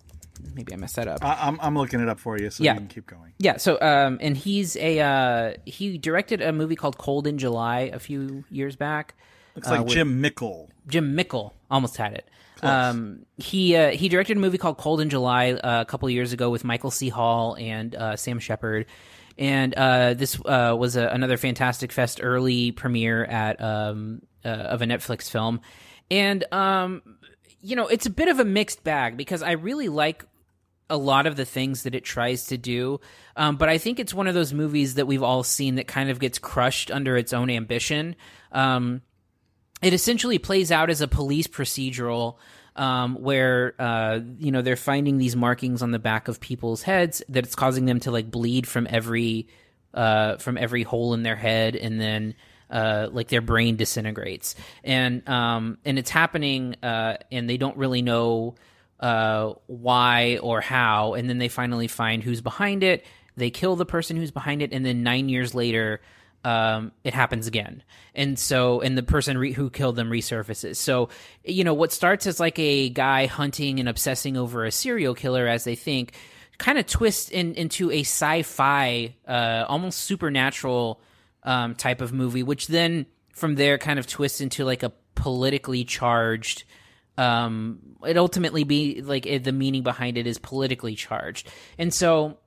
maybe 0.54 0.72
I 0.72 0.76
messed 0.76 0.96
that 0.96 1.08
up. 1.08 1.25
I- 1.25 1.48
I'm, 1.48 1.58
I'm 1.60 1.76
looking 1.76 1.98
it 2.00 2.08
up 2.08 2.20
for 2.20 2.38
you, 2.38 2.50
so 2.50 2.62
Yeah. 2.62 2.75
you 2.75 2.78
can 2.80 2.88
keep 2.88 3.06
going. 3.06 3.32
Yeah, 3.38 3.56
so 3.56 3.80
um 3.80 4.18
and 4.20 4.36
he's 4.36 4.76
a 4.76 5.00
uh 5.00 5.54
he 5.64 5.98
directed 5.98 6.40
a 6.42 6.52
movie 6.52 6.76
called 6.76 6.96
Cold 6.98 7.26
in 7.26 7.38
July 7.38 7.90
a 7.92 7.98
few 7.98 8.44
years 8.50 8.76
back. 8.76 9.14
Looks 9.56 9.68
like 9.68 9.80
uh, 9.80 9.84
with- 9.84 9.92
Jim 9.94 10.20
Mickle. 10.20 10.70
Jim 10.86 11.14
Mickle 11.16 11.54
almost 11.70 11.96
had 11.96 12.12
it. 12.12 12.28
Um 12.66 13.26
he 13.37 13.76
uh, 13.76 13.90
he 13.90 14.08
directed 14.08 14.37
a 14.37 14.40
movie 14.40 14.58
called 14.58 14.78
Cold 14.78 15.00
in 15.00 15.11
July 15.11 15.52
uh, 15.52 15.82
a 15.82 15.85
couple 15.85 16.08
years 16.11 16.32
ago 16.32 16.50
with 16.50 16.64
Michael 16.64 16.90
C. 16.90 17.08
Hall 17.08 17.56
and 17.58 17.94
uh, 17.94 18.16
Sam 18.16 18.38
Shepard. 18.38 18.87
And 19.38 19.75
uh, 19.75 20.14
this 20.14 20.40
uh, 20.46 20.75
was 20.78 20.96
a, 20.96 21.08
another 21.08 21.37
Fantastic 21.37 21.92
Fest 21.92 22.20
early 22.23 22.73
premiere 22.73 23.25
at 23.25 23.61
um, 23.61 24.23
uh, 24.44 24.49
of 24.49 24.80
a 24.80 24.87
Netflix 24.87 25.30
film, 25.30 25.61
and 26.11 26.42
um, 26.52 27.02
you 27.61 27.76
know 27.76 27.87
it's 27.88 28.06
a 28.06 28.11
bit 28.11 28.28
of 28.28 28.40
a 28.40 28.46
mixed 28.46 28.82
bag 28.82 29.18
because 29.18 29.42
I 29.42 29.52
really 29.52 29.90
like 29.90 30.25
a 30.88 30.96
lot 30.96 31.26
of 31.26 31.37
the 31.37 31.44
things 31.44 31.82
that 31.82 31.94
it 31.94 32.04
tries 32.04 32.46
to 32.46 32.56
do. 32.56 33.00
Um, 33.37 33.56
but 33.56 33.68
I 33.68 33.76
think 33.76 33.99
it's 33.99 34.14
one 34.14 34.26
of 34.26 34.35
those 34.35 34.54
movies 34.54 34.94
that 34.94 35.06
we've 35.06 35.23
all 35.23 35.42
seen 35.42 35.75
that 35.75 35.87
kind 35.87 36.11
of 36.11 36.18
gets 36.18 36.38
crushed 36.38 36.90
under 36.90 37.16
its 37.16 37.32
own 37.32 37.50
ambition. 37.50 38.16
Um, 38.52 39.02
it 39.83 39.92
essentially 39.92 40.38
plays 40.38 40.73
out 40.73 40.90
as 40.90 41.00
a 41.00 41.09
police 41.09 41.47
procedural 41.47 42.37
um, 42.76 43.14
where 43.16 43.75
uh, 43.78 44.21
you 44.38 44.52
know 44.52 44.62
they're 44.62 44.76
finding 44.76 45.18
these 45.18 45.35
markings 45.35 45.83
on 45.83 45.90
the 45.90 45.99
back 45.99 46.28
of 46.28 46.40
people's 46.40 46.83
heads 46.83 47.23
that 47.28 47.45
it's 47.45 47.54
causing 47.54 47.87
them 47.87 48.00
to 48.00 48.11
like 48.11 48.30
bleed 48.30 48.66
from 48.66 48.87
every 48.88 49.49
uh, 49.95 50.37
from 50.37 50.59
every 50.59 50.83
hole 50.83 51.14
in 51.14 51.23
their 51.23 51.37
head, 51.37 51.75
and 51.75 52.00
then 52.00 52.35
uh, 52.71 53.09
like 53.11 53.28
their 53.28 53.40
brain 53.40 53.76
disintegrates, 53.76 54.54
and 54.85 55.26
um, 55.28 55.78
and 55.85 55.99
it's 55.99 56.11
happening, 56.11 56.76
uh, 56.83 57.16
and 57.33 57.49
they 57.49 57.56
don't 57.56 57.76
really 57.76 58.02
know 58.02 58.54
uh, 59.00 59.54
why 59.66 60.38
or 60.42 60.61
how, 60.61 61.14
and 61.14 61.28
then 61.28 61.38
they 61.38 61.49
finally 61.49 61.88
find 61.88 62.23
who's 62.23 62.42
behind 62.42 62.83
it. 62.83 63.04
They 63.37 63.50
kill 63.50 63.76
the 63.76 63.87
person 63.87 64.16
who's 64.16 64.30
behind 64.30 64.62
it, 64.62 64.73
and 64.73 64.85
then 64.85 65.02
nine 65.02 65.28
years 65.28 65.54
later, 65.54 66.00
um, 66.46 66.92
it 67.02 67.12
happens 67.12 67.48
again. 67.48 67.82
And 68.14 68.38
so, 68.38 68.80
and 68.80 68.96
the 68.96 69.02
person 69.02 69.36
re- 69.36 69.52
who 69.52 69.68
killed 69.68 69.96
them 69.96 70.10
resurfaces. 70.10 70.76
So, 70.76 71.08
you 71.44 71.64
know, 71.64 71.74
what 71.74 71.92
starts 71.92 72.24
as 72.28 72.38
like 72.38 72.56
a 72.60 72.88
guy 72.88 73.26
hunting 73.26 73.80
and 73.80 73.88
obsessing 73.88 74.36
over 74.36 74.64
a 74.64 74.70
serial 74.70 75.16
killer, 75.16 75.48
as 75.48 75.64
they 75.64 75.74
think, 75.74 76.12
kind 76.56 76.78
of 76.78 76.86
twists 76.86 77.30
in, 77.30 77.54
into 77.54 77.90
a 77.90 78.00
sci-fi, 78.02 79.16
uh, 79.26 79.64
almost 79.66 79.98
supernatural 79.98 81.00
um, 81.42 81.74
type 81.74 82.00
of 82.00 82.12
movie, 82.12 82.44
which 82.44 82.68
then 82.68 83.06
from 83.32 83.56
there 83.56 83.76
kind 83.76 83.98
of 83.98 84.06
twists 84.06 84.40
into 84.40 84.64
like 84.64 84.84
a 84.84 84.92
politically 85.16 85.82
charged. 85.82 86.62
Um, 87.18 87.80
it 88.06 88.16
ultimately 88.16 88.62
be 88.62 89.02
like 89.02 89.26
it, 89.26 89.42
the 89.42 89.50
meaning 89.50 89.82
behind 89.82 90.16
it 90.16 90.28
is 90.28 90.38
politically 90.38 90.94
charged, 90.94 91.48
and 91.76 91.92
so 91.92 92.38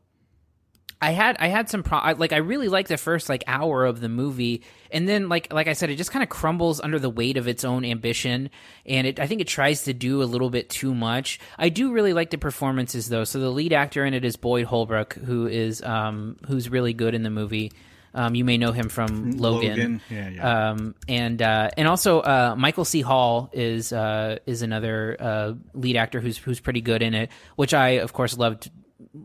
I 1.01 1.11
had 1.11 1.37
I 1.39 1.47
had 1.47 1.69
some 1.69 1.81
pro- 1.81 2.13
like 2.17 2.33
I 2.33 2.37
really 2.37 2.67
liked 2.67 2.89
the 2.89 2.97
first 2.97 3.29
like 3.29 3.43
hour 3.47 3.85
of 3.85 4.01
the 4.01 4.09
movie, 4.09 4.63
and 4.91 5.07
then 5.07 5.29
like 5.29 5.53
like 5.53 5.67
I 5.67 5.73
said, 5.73 5.89
it 5.89 5.95
just 5.95 6.11
kind 6.11 6.23
of 6.23 6.29
crumbles 6.29 6.81
under 6.81 6.99
the 6.99 7.09
weight 7.09 7.37
of 7.37 7.47
its 7.47 7.63
own 7.63 7.85
ambition, 7.85 8.49
and 8.85 9.07
it 9.07 9.19
I 9.19 9.25
think 9.27 9.39
it 9.39 9.47
tries 9.47 9.83
to 9.83 9.93
do 9.93 10.21
a 10.21 10.25
little 10.25 10.49
bit 10.49 10.69
too 10.69 10.93
much. 10.93 11.39
I 11.57 11.69
do 11.69 11.93
really 11.93 12.11
like 12.11 12.31
the 12.31 12.37
performances 12.37 13.07
though. 13.07 13.23
So 13.23 13.39
the 13.39 13.49
lead 13.49 13.71
actor 13.71 14.03
in 14.03 14.13
it 14.13 14.25
is 14.25 14.35
Boyd 14.35 14.65
Holbrook, 14.65 15.13
who 15.13 15.47
is 15.47 15.81
um 15.81 16.35
who's 16.47 16.69
really 16.69 16.93
good 16.93 17.15
in 17.15 17.23
the 17.23 17.29
movie. 17.29 17.71
Um, 18.13 18.35
you 18.35 18.43
may 18.43 18.57
know 18.57 18.71
him 18.71 18.89
from 18.89 19.31
Logan, 19.37 19.69
Logan. 19.69 20.01
Yeah, 20.09 20.29
yeah. 20.29 20.69
Um, 20.71 20.95
and 21.07 21.41
uh, 21.41 21.69
and 21.77 21.87
also 21.87 22.19
uh, 22.19 22.55
Michael 22.57 22.83
C. 22.83 23.01
Hall 23.01 23.49
is 23.53 23.93
uh, 23.93 24.39
is 24.45 24.63
another 24.63 25.15
uh, 25.19 25.53
lead 25.73 25.95
actor 25.95 26.19
who's 26.19 26.37
who's 26.37 26.59
pretty 26.59 26.81
good 26.81 27.01
in 27.03 27.13
it, 27.13 27.29
which 27.55 27.73
I 27.73 27.89
of 27.99 28.11
course 28.11 28.37
loved 28.37 28.71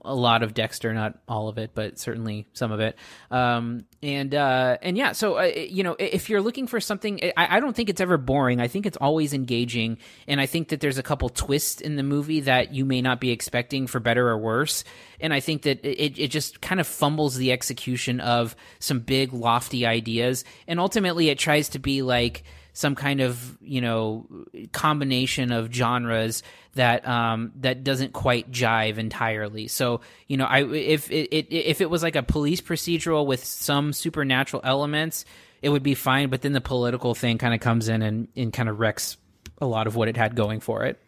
a 0.04 0.14
lot 0.14 0.42
of 0.42 0.54
Dexter, 0.54 0.94
not 0.94 1.18
all 1.28 1.48
of 1.48 1.58
it, 1.58 1.72
but 1.74 1.98
certainly 1.98 2.46
some 2.54 2.72
of 2.72 2.80
it. 2.80 2.96
Um, 3.30 3.84
and 4.02 4.34
uh, 4.34 4.78
and 4.80 4.96
yeah, 4.96 5.12
so 5.12 5.38
uh, 5.38 5.42
you 5.42 5.82
know, 5.82 5.94
if 5.98 6.30
you're 6.30 6.40
looking 6.40 6.66
for 6.66 6.80
something, 6.80 7.20
I, 7.36 7.56
I, 7.56 7.60
don't 7.60 7.76
think 7.76 7.90
it's 7.90 8.00
ever 8.00 8.16
boring. 8.16 8.60
I 8.60 8.68
think 8.68 8.86
it's 8.86 8.96
always 8.96 9.34
engaging, 9.34 9.98
and 10.26 10.40
I 10.40 10.46
think 10.46 10.68
that 10.68 10.80
there's 10.80 10.98
a 10.98 11.02
couple 11.02 11.28
twists 11.28 11.80
in 11.80 11.96
the 11.96 12.02
movie 12.02 12.40
that 12.40 12.72
you 12.72 12.84
may 12.84 13.02
not 13.02 13.20
be 13.20 13.30
expecting 13.30 13.86
for 13.86 14.00
better 14.00 14.28
or 14.28 14.38
worse. 14.38 14.84
And 15.20 15.34
I 15.34 15.40
think 15.40 15.62
that 15.62 15.84
it 15.84 16.18
it 16.18 16.28
just 16.28 16.60
kind 16.60 16.80
of 16.80 16.86
fumbles 16.86 17.36
the 17.36 17.52
execution 17.52 18.20
of 18.20 18.56
some 18.78 19.00
big 19.00 19.32
lofty 19.32 19.84
ideas, 19.84 20.44
and 20.66 20.80
ultimately 20.80 21.28
it 21.28 21.38
tries 21.38 21.68
to 21.70 21.78
be 21.78 22.02
like 22.02 22.44
some 22.74 22.94
kind 22.94 23.20
of 23.22 23.56
you 23.62 23.80
know 23.80 24.26
combination 24.72 25.50
of 25.52 25.72
genres 25.72 26.42
that 26.74 27.08
um, 27.08 27.52
that 27.60 27.82
doesn't 27.82 28.12
quite 28.12 28.50
jive 28.50 28.98
entirely. 28.98 29.68
So 29.68 30.02
you 30.26 30.36
know, 30.36 30.44
I 30.44 30.64
if 30.64 31.10
it, 31.10 31.32
it 31.32 31.46
if 31.50 31.80
it 31.80 31.88
was 31.88 32.02
like 32.02 32.16
a 32.16 32.22
police 32.22 32.60
procedural 32.60 33.24
with 33.24 33.42
some 33.42 33.94
supernatural 33.94 34.60
elements, 34.62 35.24
it 35.62 35.70
would 35.70 35.82
be 35.82 35.94
fine. 35.94 36.28
But 36.28 36.42
then 36.42 36.52
the 36.52 36.60
political 36.60 37.14
thing 37.14 37.38
kind 37.38 37.54
of 37.54 37.60
comes 37.60 37.88
in 37.88 38.02
and, 38.02 38.28
and 38.36 38.52
kind 38.52 38.68
of 38.68 38.78
wrecks 38.78 39.16
a 39.60 39.66
lot 39.66 39.86
of 39.86 39.96
what 39.96 40.08
it 40.08 40.16
had 40.16 40.36
going 40.36 40.60
for 40.60 40.84
it. 40.84 41.00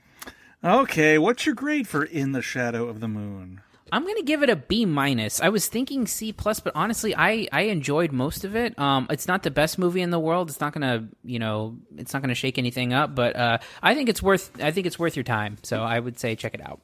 Okay, 0.64 1.18
what's 1.18 1.44
your 1.44 1.54
grade 1.54 1.86
for 1.86 2.04
In 2.04 2.32
the 2.32 2.42
Shadow 2.42 2.88
of 2.88 3.00
the 3.00 3.08
Moon? 3.08 3.60
I'm 3.92 4.04
gonna 4.04 4.22
give 4.22 4.42
it 4.42 4.50
a 4.50 4.56
B 4.56 4.84
minus. 4.84 5.40
I 5.40 5.48
was 5.48 5.68
thinking 5.68 6.06
C 6.06 6.32
plus, 6.32 6.58
but 6.58 6.72
honestly, 6.74 7.14
I 7.14 7.46
I 7.52 7.62
enjoyed 7.62 8.12
most 8.12 8.44
of 8.44 8.56
it. 8.56 8.76
Um, 8.78 9.06
it's 9.10 9.28
not 9.28 9.42
the 9.42 9.50
best 9.50 9.78
movie 9.78 10.00
in 10.00 10.10
the 10.10 10.18
world. 10.18 10.50
It's 10.50 10.60
not 10.60 10.72
gonna 10.72 11.08
you 11.24 11.38
know 11.38 11.76
it's 11.96 12.12
not 12.12 12.22
gonna 12.22 12.34
shake 12.34 12.58
anything 12.58 12.92
up, 12.92 13.14
but 13.14 13.36
uh, 13.36 13.58
I 13.82 13.94
think 13.94 14.08
it's 14.08 14.22
worth 14.22 14.50
I 14.60 14.72
think 14.72 14.86
it's 14.86 14.98
worth 14.98 15.14
your 15.14 15.22
time. 15.22 15.58
So 15.62 15.82
I 15.82 16.00
would 16.00 16.18
say 16.18 16.34
check 16.34 16.54
it 16.54 16.60
out. 16.60 16.80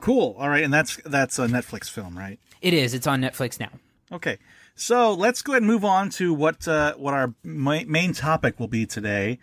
Cool. 0.00 0.36
All 0.38 0.48
right, 0.48 0.62
and 0.62 0.72
that's 0.72 0.96
that's 1.04 1.38
a 1.38 1.46
Netflix 1.46 1.90
film, 1.90 2.16
right? 2.16 2.38
It 2.62 2.74
is. 2.74 2.94
It's 2.94 3.06
on 3.06 3.20
Netflix 3.20 3.58
now. 3.58 3.70
Okay, 4.12 4.38
so 4.74 5.12
let's 5.12 5.42
go 5.42 5.52
ahead 5.52 5.62
and 5.62 5.70
move 5.70 5.84
on 5.84 6.10
to 6.10 6.32
what 6.32 6.66
uh, 6.68 6.94
what 6.94 7.12
our 7.12 7.34
main 7.42 8.12
topic 8.12 8.58
will 8.60 8.68
be 8.68 8.86
today, 8.86 9.38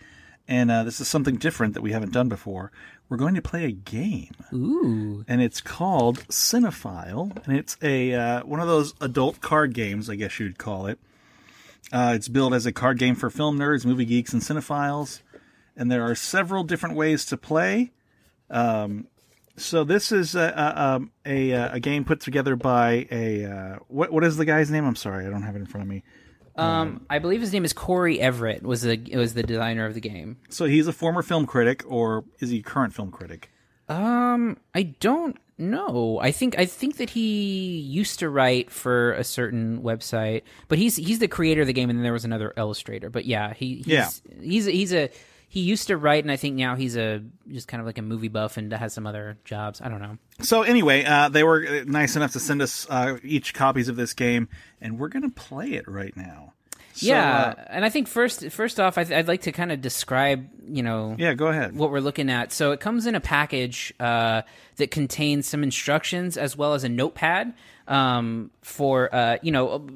and 0.47 0.71
uh, 0.71 0.83
this 0.83 1.01
is 1.01 1.07
something 1.07 1.35
different 1.35 1.73
that 1.73 1.81
we 1.81 1.91
haven't 1.91 2.13
done 2.13 2.29
before 2.29 2.71
we're 3.09 3.17
going 3.17 3.35
to 3.35 3.41
play 3.41 3.65
a 3.65 3.71
game. 3.71 4.33
Ooh. 4.53 5.23
And 5.27 5.41
it's 5.41 5.61
called 5.61 6.19
Cinephile, 6.27 7.45
and 7.45 7.57
it's 7.57 7.77
a 7.81 8.13
uh, 8.13 8.43
one 8.43 8.59
of 8.59 8.67
those 8.67 8.93
adult 9.01 9.41
card 9.41 9.73
games, 9.73 10.09
I 10.09 10.15
guess 10.15 10.39
you'd 10.39 10.57
call 10.57 10.87
it. 10.87 10.99
Uh, 11.91 12.13
it's 12.15 12.27
billed 12.27 12.53
as 12.53 12.65
a 12.65 12.71
card 12.71 12.99
game 12.99 13.15
for 13.15 13.29
film 13.29 13.57
nerds, 13.57 13.85
movie 13.85 14.05
geeks, 14.05 14.33
and 14.33 14.41
cinephiles. 14.41 15.21
And 15.75 15.91
there 15.91 16.03
are 16.03 16.15
several 16.15 16.63
different 16.63 16.95
ways 16.95 17.25
to 17.27 17.37
play. 17.37 17.91
Um, 18.49 19.07
so 19.57 19.83
this 19.83 20.11
is 20.11 20.35
a, 20.35 20.53
a, 20.55 20.81
um, 20.81 21.11
a, 21.25 21.51
a, 21.51 21.79
game 21.79 22.05
put 22.05 22.21
together 22.21 22.55
by 22.55 23.07
a 23.11 23.45
uh, 23.45 23.75
what 23.87 24.11
what 24.11 24.23
is 24.23 24.37
the 24.37 24.45
guy's 24.45 24.69
name? 24.69 24.85
I'm 24.85 24.95
sorry, 24.95 25.25
I 25.25 25.29
don't 25.29 25.43
have 25.43 25.55
it 25.55 25.59
in 25.59 25.65
front 25.65 25.83
of 25.83 25.89
me. 25.89 26.03
Um, 26.57 27.05
I 27.09 27.19
believe 27.19 27.41
his 27.41 27.53
name 27.53 27.65
is 27.65 27.73
Corey 27.73 28.19
Everett. 28.19 28.63
Was 28.63 28.81
the 28.81 28.99
was 29.15 29.33
the 29.33 29.43
designer 29.43 29.85
of 29.85 29.93
the 29.93 30.01
game. 30.01 30.37
So 30.49 30.65
he's 30.65 30.87
a 30.87 30.93
former 30.93 31.21
film 31.21 31.45
critic, 31.45 31.83
or 31.87 32.23
is 32.39 32.49
he 32.49 32.59
a 32.59 32.63
current 32.63 32.93
film 32.93 33.11
critic? 33.11 33.51
Um, 33.89 34.57
I 34.75 34.83
don't 34.83 35.37
know. 35.57 36.19
I 36.21 36.31
think 36.31 36.57
I 36.57 36.65
think 36.65 36.97
that 36.97 37.11
he 37.11 37.79
used 37.79 38.19
to 38.19 38.29
write 38.29 38.71
for 38.71 39.13
a 39.13 39.23
certain 39.23 39.81
website, 39.81 40.43
but 40.67 40.77
he's 40.77 40.95
he's 40.95 41.19
the 41.19 41.27
creator 41.27 41.61
of 41.61 41.67
the 41.67 41.73
game, 41.73 41.89
and 41.89 41.99
then 41.99 42.03
there 42.03 42.13
was 42.13 42.25
another 42.25 42.53
illustrator. 42.57 43.09
But 43.09 43.25
yeah, 43.25 43.53
he 43.53 43.77
he's, 43.77 43.87
yeah 43.87 44.09
he's 44.41 44.65
he's 44.65 44.93
a 44.93 45.09
he 45.47 45.61
used 45.61 45.87
to 45.87 45.97
write, 45.97 46.23
and 46.23 46.31
I 46.31 46.35
think 46.35 46.55
now 46.55 46.75
he's 46.75 46.97
a 46.97 47.23
just 47.49 47.67
kind 47.67 47.79
of 47.79 47.87
like 47.87 47.97
a 47.97 48.01
movie 48.01 48.27
buff 48.27 48.57
and 48.57 48.71
has 48.71 48.93
some 48.93 49.07
other 49.07 49.37
jobs. 49.45 49.81
I 49.81 49.87
don't 49.89 50.01
know. 50.01 50.17
So 50.41 50.63
anyway, 50.63 51.05
uh, 51.05 51.29
they 51.29 51.43
were 51.43 51.83
nice 51.85 52.15
enough 52.15 52.33
to 52.33 52.39
send 52.39 52.61
us 52.61 52.85
uh, 52.89 53.17
each 53.23 53.53
copies 53.53 53.87
of 53.87 53.95
this 53.95 54.13
game, 54.13 54.49
and 54.81 54.99
we're 54.99 55.07
gonna 55.07 55.29
play 55.29 55.73
it 55.73 55.87
right 55.87 56.15
now. 56.17 56.53
So, 56.97 57.05
yeah, 57.05 57.53
uh, 57.57 57.63
and 57.67 57.85
I 57.85 57.89
think 57.89 58.07
first, 58.07 58.49
first 58.49 58.79
off, 58.79 58.97
I'd, 58.97 59.11
I'd, 59.11 59.27
like 59.27 59.41
to 59.41 59.51
kind 59.51 59.71
of 59.71 59.81
describe, 59.81 60.49
you 60.67 60.81
know, 60.81 61.15
yeah, 61.19 61.35
go 61.35 61.45
ahead, 61.45 61.75
what 61.75 61.91
we're 61.91 61.99
looking 61.99 62.31
at. 62.31 62.51
So 62.51 62.71
it 62.71 62.79
comes 62.79 63.05
in 63.05 63.13
a 63.13 63.19
package 63.19 63.93
uh, 63.99 64.41
that 64.77 64.89
contains 64.89 65.47
some 65.47 65.61
instructions 65.61 66.37
as 66.37 66.57
well 66.57 66.73
as 66.73 66.83
a 66.83 66.89
notepad 66.89 67.53
um, 67.87 68.49
for, 68.63 69.13
uh, 69.13 69.37
you 69.43 69.51
know, 69.51 69.87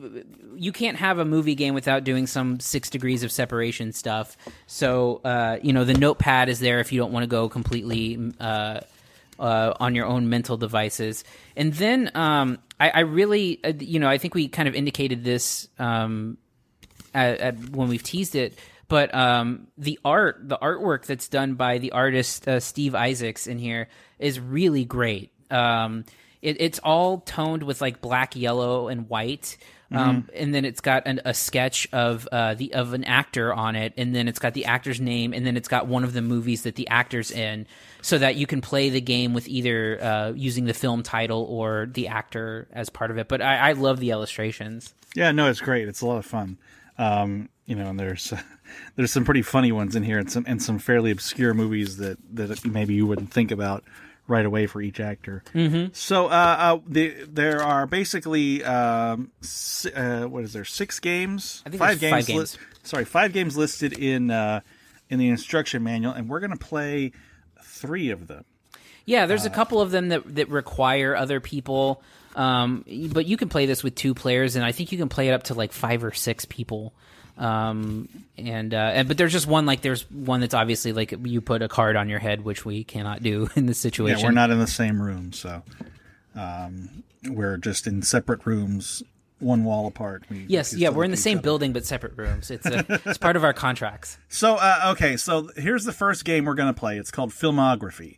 you 0.55 0.71
can't 0.71 0.97
have 0.97 1.17
a 1.17 1.25
movie 1.25 1.55
game 1.55 1.73
without 1.73 2.03
doing 2.03 2.27
some 2.27 2.59
six 2.59 2.91
degrees 2.91 3.23
of 3.23 3.31
separation 3.31 3.93
stuff. 3.93 4.37
So, 4.67 5.21
uh, 5.25 5.57
you 5.63 5.73
know, 5.73 5.85
the 5.85 5.95
notepad 5.95 6.49
is 6.49 6.59
there 6.59 6.79
if 6.79 6.91
you 6.91 6.99
don't 6.99 7.11
want 7.11 7.23
to 7.23 7.27
go 7.27 7.49
completely. 7.49 8.31
Uh, 8.39 8.81
uh, 9.39 9.73
on 9.79 9.95
your 9.95 10.05
own 10.05 10.29
mental 10.29 10.55
devices. 10.55 11.23
And 11.55 11.73
then 11.73 12.11
um, 12.13 12.59
I, 12.79 12.89
I, 12.91 12.99
really, 12.99 13.59
uh, 13.63 13.73
you 13.79 13.99
know, 13.99 14.07
I 14.07 14.19
think 14.19 14.35
we 14.35 14.47
kind 14.47 14.69
of 14.69 14.75
indicated 14.75 15.23
this 15.23 15.67
um, 15.79 16.37
at, 17.13 17.39
at 17.39 17.69
when 17.69 17.89
we've 17.89 18.03
teased 18.03 18.35
it. 18.35 18.57
But 18.87 19.15
um, 19.15 19.67
the 19.77 19.99
art, 20.03 20.49
the 20.49 20.57
artwork 20.57 21.05
that's 21.05 21.29
done 21.29 21.53
by 21.53 21.77
the 21.77 21.93
artist 21.93 22.47
uh, 22.47 22.59
Steve 22.59 22.93
Isaacs 22.93 23.47
in 23.47 23.57
here 23.57 23.87
is 24.19 24.39
really 24.39 24.83
great. 24.83 25.31
Um, 25.49 26.03
it, 26.41 26.57
it's 26.59 26.79
all 26.79 27.19
toned 27.19 27.63
with 27.63 27.79
like 27.79 28.01
black, 28.01 28.35
yellow, 28.35 28.89
and 28.89 29.07
white. 29.07 29.57
Um, 29.93 30.23
mm-hmm. 30.23 30.29
and 30.33 30.55
then 30.55 30.63
it's 30.63 30.79
got 30.79 31.03
an, 31.05 31.19
a 31.25 31.33
sketch 31.33 31.87
of 31.91 32.27
uh, 32.31 32.53
the 32.53 32.73
of 32.73 32.93
an 32.93 33.03
actor 33.03 33.53
on 33.53 33.75
it, 33.75 33.93
and 33.97 34.15
then 34.15 34.29
it's 34.29 34.39
got 34.39 34.53
the 34.53 34.65
actor's 34.65 35.01
name, 35.01 35.33
and 35.33 35.45
then 35.45 35.57
it's 35.57 35.67
got 35.67 35.85
one 35.85 36.05
of 36.05 36.13
the 36.13 36.21
movies 36.21 36.63
that 36.63 36.75
the 36.75 36.87
actor's 36.87 37.29
in, 37.29 37.67
so 38.01 38.17
that 38.17 38.35
you 38.35 38.47
can 38.47 38.61
play 38.61 38.89
the 38.89 39.01
game 39.01 39.33
with 39.33 39.49
either 39.49 40.01
uh, 40.01 40.31
using 40.31 40.63
the 40.63 40.73
film 40.73 41.03
title 41.03 41.45
or 41.49 41.89
the 41.91 42.07
actor 42.07 42.69
as 42.71 42.89
part 42.89 43.11
of 43.11 43.17
it. 43.17 43.27
But 43.27 43.41
I, 43.41 43.69
I 43.69 43.71
love 43.73 43.99
the 43.99 44.11
illustrations. 44.11 44.93
Yeah, 45.13 45.33
no, 45.33 45.49
it's 45.49 45.59
great. 45.59 45.89
It's 45.89 45.99
a 45.99 46.05
lot 46.05 46.17
of 46.17 46.25
fun. 46.25 46.57
Um, 47.01 47.49
you 47.65 47.75
know, 47.75 47.89
and 47.89 47.99
there's 47.99 48.33
there's 48.95 49.11
some 49.11 49.25
pretty 49.25 49.41
funny 49.41 49.71
ones 49.71 49.95
in 49.95 50.03
here, 50.03 50.19
and 50.19 50.31
some 50.31 50.45
and 50.47 50.61
some 50.61 50.77
fairly 50.77 51.11
obscure 51.11 51.53
movies 51.53 51.97
that 51.97 52.17
that 52.35 52.63
maybe 52.65 52.93
you 52.93 53.07
wouldn't 53.07 53.33
think 53.33 53.51
about 53.51 53.83
right 54.27 54.45
away 54.45 54.67
for 54.67 54.81
each 54.81 54.99
actor. 54.99 55.43
Mm-hmm. 55.53 55.93
So 55.93 56.27
uh, 56.27 56.29
uh, 56.29 56.79
the, 56.87 57.25
there 57.27 57.61
are 57.61 57.87
basically 57.87 58.63
um, 58.63 59.31
uh, 59.95 60.23
what 60.25 60.43
is 60.43 60.53
there 60.53 60.63
six 60.63 60.99
games? 60.99 61.63
five 61.75 61.99
games. 61.99 62.11
Five 62.11 62.27
games. 62.27 62.57
Li- 62.57 62.63
sorry, 62.83 63.05
five 63.05 63.33
games 63.33 63.57
listed 63.57 63.93
in 63.93 64.29
uh, 64.29 64.61
in 65.09 65.17
the 65.17 65.29
instruction 65.29 65.83
manual, 65.83 66.13
and 66.13 66.29
we're 66.29 66.39
going 66.39 66.51
to 66.51 66.65
play 66.65 67.13
three 67.63 68.11
of 68.11 68.27
them. 68.27 68.45
Yeah, 69.05 69.25
there's 69.25 69.45
a 69.47 69.51
uh, 69.51 69.53
couple 69.53 69.81
of 69.81 69.89
them 69.89 70.09
that 70.09 70.35
that 70.35 70.49
require 70.49 71.15
other 71.15 71.39
people 71.39 72.03
um, 72.35 72.85
but 73.11 73.25
you 73.25 73.37
can 73.37 73.49
play 73.49 73.65
this 73.65 73.83
with 73.83 73.95
two 73.95 74.13
players, 74.13 74.55
and 74.55 74.65
I 74.65 74.71
think 74.71 74.91
you 74.91 74.97
can 74.97 75.09
play 75.09 75.27
it 75.27 75.31
up 75.31 75.43
to 75.43 75.53
like 75.53 75.71
five 75.71 76.03
or 76.03 76.13
six 76.13 76.45
people. 76.45 76.93
Um, 77.37 78.07
and, 78.37 78.73
uh, 78.73 78.77
and 78.77 79.07
but 79.07 79.17
there's 79.17 79.31
just 79.31 79.47
one 79.47 79.65
like 79.65 79.81
there's 79.81 80.09
one 80.11 80.41
that's 80.41 80.53
obviously 80.53 80.93
like 80.93 81.13
you 81.23 81.41
put 81.41 81.61
a 81.61 81.67
card 81.67 81.95
on 81.95 82.09
your 82.09 82.19
head, 82.19 82.43
which 82.43 82.65
we 82.65 82.83
cannot 82.83 83.23
do 83.23 83.49
in 83.55 83.65
this 83.65 83.79
situation. 83.79 84.19
Yeah, 84.19 84.25
we're 84.25 84.31
not 84.31 84.51
in 84.51 84.59
the 84.59 84.67
same 84.67 85.01
room, 85.01 85.33
so 85.33 85.63
um, 86.35 87.03
we're 87.27 87.57
just 87.57 87.87
in 87.87 88.01
separate 88.01 88.45
rooms 88.45 89.03
one 89.41 89.63
wall 89.63 89.87
apart. 89.87 90.23
We 90.29 90.45
Yes, 90.47 90.73
yeah, 90.73 90.89
we're 90.89 91.03
in 91.03 91.11
the 91.11 91.17
same 91.17 91.39
other. 91.39 91.43
building 91.43 91.73
but 91.73 91.85
separate 91.85 92.15
rooms. 92.15 92.51
It's 92.51 92.65
a, 92.65 92.85
it's 93.05 93.17
part 93.17 93.35
of 93.35 93.43
our 93.43 93.53
contracts. 93.53 94.17
So 94.29 94.55
uh, 94.55 94.91
okay, 94.91 95.17
so 95.17 95.49
here's 95.57 95.83
the 95.83 95.93
first 95.93 96.25
game 96.25 96.45
we're 96.45 96.53
gonna 96.53 96.73
play. 96.73 96.97
It's 96.97 97.11
called 97.11 97.31
Filmography, 97.31 98.17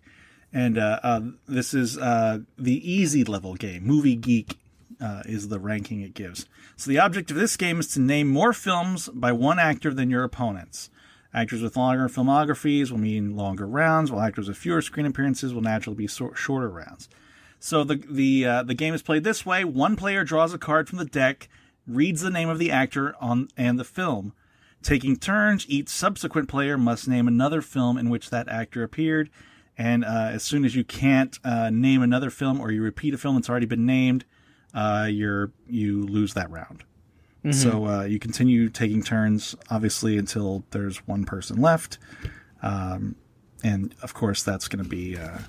and 0.53 0.77
uh, 0.77 0.99
uh, 1.01 1.21
this 1.47 1.73
is 1.73 1.97
uh, 1.97 2.39
the 2.57 2.91
easy 2.91 3.23
level 3.23 3.55
game. 3.55 3.83
Movie 3.83 4.15
Geek 4.15 4.57
uh, 5.01 5.23
is 5.25 5.49
the 5.49 5.59
ranking 5.59 6.01
it 6.01 6.13
gives. 6.13 6.45
So 6.75 6.89
the 6.89 6.99
object 6.99 7.31
of 7.31 7.37
this 7.37 7.57
game 7.57 7.79
is 7.79 7.87
to 7.93 7.99
name 7.99 8.27
more 8.27 8.53
films 8.53 9.09
by 9.09 9.31
one 9.31 9.59
actor 9.59 9.93
than 9.93 10.09
your 10.09 10.23
opponents. 10.23 10.89
Actors 11.33 11.63
with 11.63 11.75
longer 11.75 12.07
filmographies 12.07 12.91
will 12.91 12.99
mean 12.99 13.35
longer 13.35 13.65
rounds, 13.65 14.11
while 14.11 14.21
actors 14.21 14.47
with 14.47 14.57
fewer 14.57 14.83
screen 14.83 15.07
appearances 15.07 15.53
will 15.53 15.61
naturally 15.61 15.97
be 15.97 16.07
sor- 16.07 16.35
shorter 16.35 16.69
rounds. 16.69 17.09
So 17.59 17.83
the 17.83 17.95
the 17.95 18.45
uh, 18.45 18.63
the 18.63 18.75
game 18.75 18.93
is 18.93 19.01
played 19.01 19.23
this 19.23 19.45
way: 19.45 19.63
one 19.63 19.95
player 19.95 20.23
draws 20.23 20.53
a 20.53 20.59
card 20.59 20.87
from 20.87 20.99
the 20.99 21.05
deck, 21.05 21.49
reads 21.87 22.21
the 22.21 22.29
name 22.29 22.49
of 22.49 22.59
the 22.59 22.69
actor 22.69 23.15
on 23.19 23.47
and 23.57 23.79
the 23.79 23.83
film. 23.83 24.33
Taking 24.83 25.15
turns, 25.15 25.65
each 25.67 25.89
subsequent 25.89 26.49
player 26.49 26.77
must 26.77 27.07
name 27.07 27.27
another 27.27 27.61
film 27.61 27.97
in 27.97 28.09
which 28.09 28.29
that 28.29 28.49
actor 28.49 28.83
appeared. 28.83 29.29
And 29.77 30.05
uh, 30.05 30.29
as 30.31 30.43
soon 30.43 30.65
as 30.65 30.75
you 30.75 30.83
can't 30.83 31.37
uh, 31.43 31.69
name 31.71 32.01
another 32.01 32.29
film, 32.29 32.61
or 32.61 32.71
you 32.71 32.81
repeat 32.81 33.13
a 33.13 33.17
film 33.17 33.35
that's 33.35 33.49
already 33.49 33.65
been 33.65 33.85
named, 33.85 34.23
uh, 34.73 35.07
you're 35.09 35.51
you 35.67 36.03
lose 36.03 36.33
that 36.35 36.49
round. 36.51 36.83
Mhm. 37.43 37.53
So 37.53 37.87
uh, 37.87 38.03
you 38.03 38.19
continue 38.19 38.69
taking 38.69 39.03
turns, 39.03 39.55
obviously, 39.69 40.17
until 40.17 40.63
there's 40.71 41.05
one 41.07 41.25
person 41.25 41.59
left. 41.59 41.97
Um, 42.61 43.15
and 43.63 43.93
of 44.01 44.13
course, 44.13 44.43
that's 44.43 44.67
going 44.67 44.83
to 44.83 44.89
be, 44.89 45.17
uh, 45.17 45.39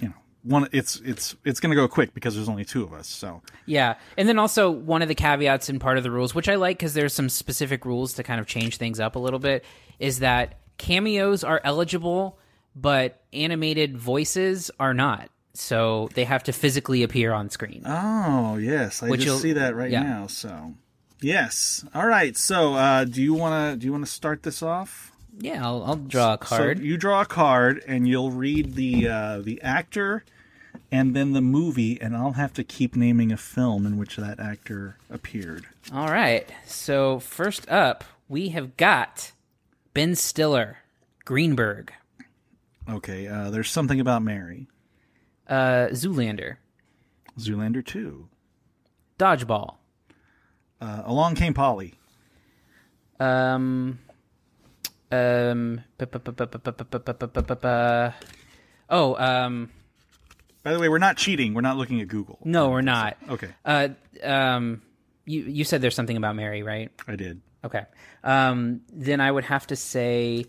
you 0.00 0.08
know, 0.08 0.14
one. 0.42 0.68
It's 0.72 0.96
it's 1.04 1.36
it's 1.44 1.60
going 1.60 1.70
to 1.70 1.76
go 1.76 1.86
quick 1.88 2.14
because 2.14 2.34
there's 2.34 2.48
only 2.48 2.64
two 2.64 2.82
of 2.82 2.92
us. 2.92 3.06
So 3.06 3.42
Yeah, 3.66 3.94
and 4.16 4.28
then 4.28 4.38
also 4.38 4.70
one 4.70 5.02
of 5.02 5.08
the 5.08 5.14
caveats 5.14 5.68
and 5.68 5.80
part 5.80 5.96
of 5.98 6.02
the 6.04 6.10
rules, 6.10 6.34
which 6.34 6.48
I 6.48 6.56
like 6.56 6.78
because 6.78 6.94
there's 6.94 7.12
some 7.12 7.28
specific 7.28 7.84
rules 7.84 8.14
to 8.14 8.22
kind 8.22 8.40
of 8.40 8.46
change 8.46 8.76
things 8.78 8.98
up 8.98 9.14
a 9.14 9.18
little 9.18 9.38
bit, 9.38 9.64
is 9.98 10.20
that 10.20 10.58
cameos 10.78 11.44
are 11.44 11.60
eligible, 11.64 12.38
but 12.74 13.22
animated 13.32 13.96
voices 13.96 14.70
are 14.78 14.94
not. 14.94 15.30
So 15.54 16.08
they 16.14 16.24
have 16.24 16.44
to 16.44 16.52
physically 16.52 17.02
appear 17.02 17.32
on 17.32 17.50
screen. 17.50 17.82
Oh 17.84 18.56
yes, 18.56 19.02
I 19.02 19.10
Which 19.10 19.22
just 19.22 19.42
see 19.42 19.54
that 19.54 19.74
right 19.74 19.90
yeah. 19.90 20.02
now. 20.02 20.26
So 20.28 20.74
yes, 21.20 21.84
all 21.94 22.06
right. 22.06 22.36
So 22.36 22.74
uh, 22.74 23.04
do 23.04 23.20
you 23.22 23.34
want 23.34 23.74
to 23.74 23.80
do 23.80 23.86
you 23.86 23.92
want 23.92 24.04
to 24.06 24.10
start 24.10 24.44
this 24.44 24.62
off? 24.62 25.10
Yeah, 25.40 25.64
I'll, 25.64 25.84
I'll 25.84 25.96
draw 25.96 26.34
a 26.34 26.38
card. 26.38 26.78
So 26.78 26.84
you 26.84 26.96
draw 26.96 27.22
a 27.22 27.26
card, 27.26 27.82
and 27.86 28.06
you'll 28.08 28.30
read 28.30 28.74
the 28.74 29.08
uh, 29.08 29.38
the 29.40 29.60
actor, 29.62 30.24
and 30.92 31.14
then 31.14 31.32
the 31.32 31.40
movie, 31.40 32.00
and 32.00 32.16
I'll 32.16 32.32
have 32.32 32.52
to 32.54 32.64
keep 32.64 32.94
naming 32.96 33.32
a 33.32 33.36
film 33.36 33.86
in 33.86 33.98
which 33.98 34.16
that 34.16 34.38
actor 34.40 34.96
appeared. 35.10 35.66
All 35.92 36.08
right. 36.08 36.48
So 36.66 37.18
first 37.18 37.68
up, 37.68 38.04
we 38.28 38.50
have 38.50 38.76
got 38.76 39.32
Ben 39.94 40.14
Stiller, 40.14 40.78
Greenberg, 41.24 41.92
Okay, 42.88 43.26
uh, 43.26 43.50
there's 43.50 43.70
something 43.70 44.00
about 44.00 44.22
Mary. 44.22 44.66
Uh, 45.46 45.88
Zoolander. 45.92 46.56
Zoolander 47.38 47.84
2. 47.84 48.28
Dodgeball. 49.18 49.76
Uh, 50.80 51.02
Along 51.04 51.34
Came 51.34 51.54
Polly. 51.54 51.94
Um. 53.20 53.98
Um. 55.10 55.82
Oh, 58.90 59.16
um. 59.16 59.70
By 60.62 60.72
the 60.72 60.78
way, 60.78 60.88
we're 60.88 60.98
not 60.98 61.16
cheating. 61.16 61.54
We're 61.54 61.62
not 61.62 61.76
looking 61.76 62.00
at 62.00 62.08
Google. 62.08 62.38
No, 62.44 62.70
we're 62.70 62.80
not. 62.80 63.16
Okay. 63.28 63.48
Uh, 63.64 63.88
um, 64.22 64.82
you 65.24 65.42
you 65.42 65.64
said 65.64 65.80
there's 65.80 65.94
something 65.94 66.16
about 66.16 66.36
Mary, 66.36 66.62
right? 66.62 66.90
I 67.08 67.16
did. 67.16 67.40
Okay. 67.64 67.84
Um, 68.22 68.82
then 68.92 69.20
I 69.20 69.30
would 69.30 69.44
have 69.44 69.66
to 69.68 69.76
say 69.76 70.46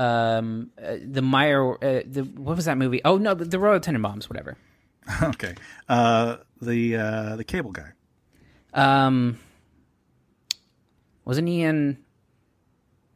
um, 0.00 0.70
uh, 0.82 0.96
the 1.04 1.20
Meyer, 1.20 1.74
uh, 1.74 2.02
the 2.06 2.22
what 2.36 2.56
was 2.56 2.64
that 2.64 2.78
movie? 2.78 3.02
Oh 3.04 3.18
no, 3.18 3.34
the, 3.34 3.44
the 3.44 3.58
Royal 3.58 3.80
Tenenbaums, 3.80 4.30
whatever. 4.30 4.56
okay. 5.22 5.54
Uh, 5.88 6.38
the 6.62 6.96
uh, 6.96 7.36
the 7.36 7.44
cable 7.44 7.72
guy. 7.72 7.92
Um, 8.72 9.38
wasn't 11.24 11.48
he 11.48 11.62
in 11.62 11.98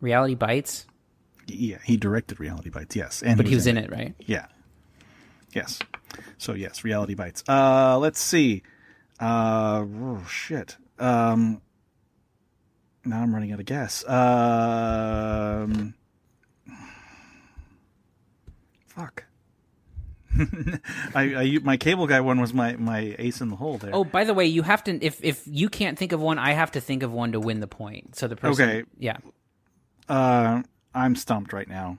Reality 0.01 0.35
Bites? 0.35 0.87
Yeah, 1.47 1.79
he 1.85 1.97
directed 1.97 2.39
Reality 2.39 2.69
Bites. 2.69 2.95
Yes, 2.95 3.23
and 3.23 3.39
But 3.39 3.47
he 3.47 3.55
was 3.55 3.67
in 3.67 3.79
it, 3.79 3.91
right? 3.91 4.15
Yeah. 4.21 4.47
Yes. 5.55 5.79
So 6.37 6.53
yes, 6.53 6.85
Reality 6.85 7.15
Bites. 7.15 7.45
Uh, 7.49 7.99
let's 7.99 8.21
see. 8.21 8.63
Uh, 9.21 9.85
oh, 9.87 10.27
shit. 10.29 10.77
Um, 10.99 11.63
now 13.05 13.23
I'm 13.23 13.33
running 13.33 13.53
out 13.53 13.61
of 13.61 13.67
gas. 13.67 14.05
Um, 14.09 15.95
fuck. 18.95 19.25
I, 21.15 21.23
I 21.37 21.59
my 21.63 21.77
cable 21.77 22.07
guy 22.09 22.21
one 22.21 22.41
was 22.41 22.53
my 22.53 22.75
my 22.77 23.15
ace 23.19 23.41
in 23.41 23.51
the 23.51 23.57
hole 23.57 23.79
there. 23.79 23.91
Oh, 23.95 24.03
by 24.05 24.25
the 24.25 24.35
way, 24.35 24.47
you 24.47 24.63
have 24.63 24.83
to 24.85 25.05
if 25.05 25.23
if 25.23 25.43
you 25.47 25.69
can't 25.69 25.97
think 25.99 26.13
of 26.13 26.21
one, 26.21 26.39
I 26.39 26.53
have 26.53 26.73
to 26.73 26.81
think 26.81 27.03
of 27.05 27.13
one 27.13 27.33
to 27.33 27.41
win 27.41 27.61
the 27.61 27.69
point. 27.69 28.17
So 28.17 28.27
the 28.27 28.35
person, 28.37 28.69
Okay. 28.69 28.85
yeah. 28.99 29.19
Uh, 30.09 30.63
I'm 30.95 31.15
stumped 31.17 31.53
right 31.53 31.69
now. 31.69 31.99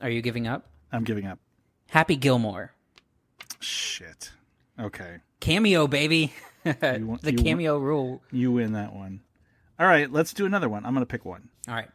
Are 0.00 0.10
you 0.10 0.20
giving 0.20 0.46
up? 0.46 0.66
I'm 0.92 1.04
giving 1.04 1.26
up. 1.26 1.38
Happy 1.90 2.16
Gilmore, 2.16 2.72
Shit. 3.60 4.30
Okay. 4.78 5.18
cameo, 5.40 5.86
baby. 5.86 6.32
Want- 6.64 6.80
the 6.80 7.00
you 7.02 7.08
want- 7.08 7.38
cameo 7.38 7.78
rule. 7.78 8.22
You 8.30 8.52
win 8.52 8.72
that 8.72 8.92
one. 8.94 9.20
All 9.78 9.86
right, 9.86 10.10
let's 10.10 10.32
do 10.34 10.44
another 10.46 10.68
one. 10.68 10.84
I'm 10.84 10.92
gonna 10.94 11.06
pick 11.06 11.24
one. 11.24 11.48
All 11.68 11.74
right. 11.74 11.88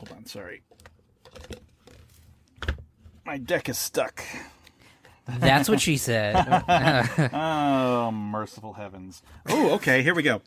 Hold 0.00 0.12
on, 0.16 0.24
sorry. 0.24 0.62
My 3.26 3.36
deck 3.36 3.68
is 3.68 3.76
stuck. 3.76 4.22
That's 5.28 5.68
what 5.68 5.78
she 5.80 5.98
said. 5.98 6.34
oh, 7.34 8.10
merciful 8.10 8.72
heavens. 8.72 9.22
Oh, 9.46 9.74
okay, 9.74 10.02
here 10.02 10.14
we 10.14 10.22
go. 10.22 10.40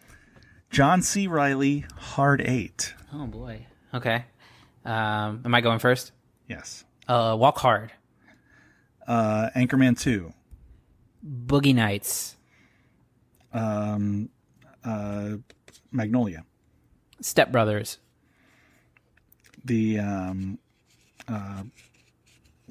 John 0.71 1.03
C. 1.03 1.27
Reilly, 1.27 1.85
Hard 1.95 2.41
Eight. 2.41 2.95
oh 3.13 3.27
boy. 3.27 3.67
Okay. 3.93 4.25
Um, 4.83 5.43
am 5.45 5.53
I 5.53 5.61
going 5.61 5.77
first? 5.77 6.11
Yes. 6.49 6.83
Uh, 7.07 7.35
Walk 7.39 7.59
Hard, 7.59 7.91
Uh, 9.07 9.49
Anchorman 9.55 9.97
2. 9.99 10.33
Boogie 11.45 11.75
Nights, 11.75 12.37
Um, 13.53 14.29
uh, 14.83 15.33
Magnolia. 15.91 16.43
Step 17.21 17.51
Brothers, 17.51 17.99
The, 19.65 19.99
um, 19.99 20.59
uh, 21.27 21.63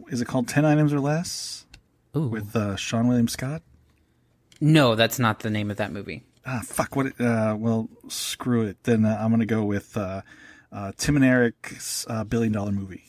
is 0.09 0.21
it 0.21 0.27
called 0.27 0.49
10 0.49 0.65
Items 0.65 0.93
or 0.93 1.01
Less? 1.01 1.67
Ooh. 2.17 2.29
With 2.29 2.55
uh, 2.55 2.77
Seann 2.77 3.09
William 3.09 3.29
Scott? 3.29 3.63
No, 4.61 4.95
that's 4.95 5.19
not 5.19 5.41
the 5.41 5.51
name 5.51 5.71
of 5.71 5.79
that 5.79 5.93
movie. 5.93 6.25
Ah, 6.45 6.61
fuck. 6.65 6.95
What? 6.97 7.19
Uh, 7.21 7.57
well, 7.59 7.89
screw 8.09 8.63
it. 8.63 8.77
Then 8.85 9.05
uh, 9.05 9.17
I'm 9.21 9.29
going 9.31 9.41
to 9.41 9.47
go 9.47 9.65
with 9.65 9.97
uh, 9.97 10.23
uh, 10.71 10.93
Tim 10.97 11.17
and 11.17 11.25
Eric's 11.25 12.07
uh, 12.09 12.25
Billion 12.25 12.53
Dollar 12.53 12.73
Movie. 12.73 13.05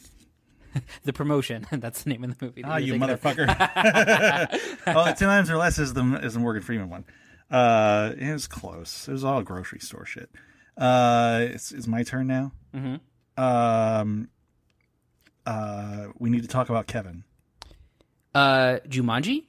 The 1.04 1.14
promotion. 1.14 1.68
That's 1.72 2.02
the 2.02 2.10
name 2.10 2.24
of 2.24 2.36
the 2.40 2.46
movie. 2.46 2.64
Ah, 2.64 2.78
you 2.78 2.96
motherfucker. 2.96 3.46
oh, 4.88 5.14
10 5.14 5.30
Items 5.30 5.52
or 5.52 5.58
Less 5.58 5.78
is 5.78 5.94
the, 5.94 6.20
is 6.24 6.34
the 6.34 6.40
Morgan 6.40 6.64
Freeman 6.64 6.90
one. 6.90 7.06
Uh, 7.52 8.14
it 8.18 8.32
was 8.34 8.48
close. 8.48 9.08
It 9.08 9.12
was 9.12 9.24
all 9.24 9.44
grocery 9.44 9.78
store 9.80 10.08
shit. 10.08 10.32
Uh, 10.76 11.42
it's, 11.52 11.72
it's 11.72 11.86
my 11.86 12.02
turn 12.02 12.26
now. 12.26 12.54
Mhm. 12.74 13.02
Um, 13.38 14.30
uh, 15.46 16.08
we 16.18 16.30
need 16.30 16.42
to 16.44 16.48
talk 16.48 16.70
about 16.70 16.88
Kevin. 16.88 17.24
Uh, 18.34 18.78
Jumanji. 18.88 19.46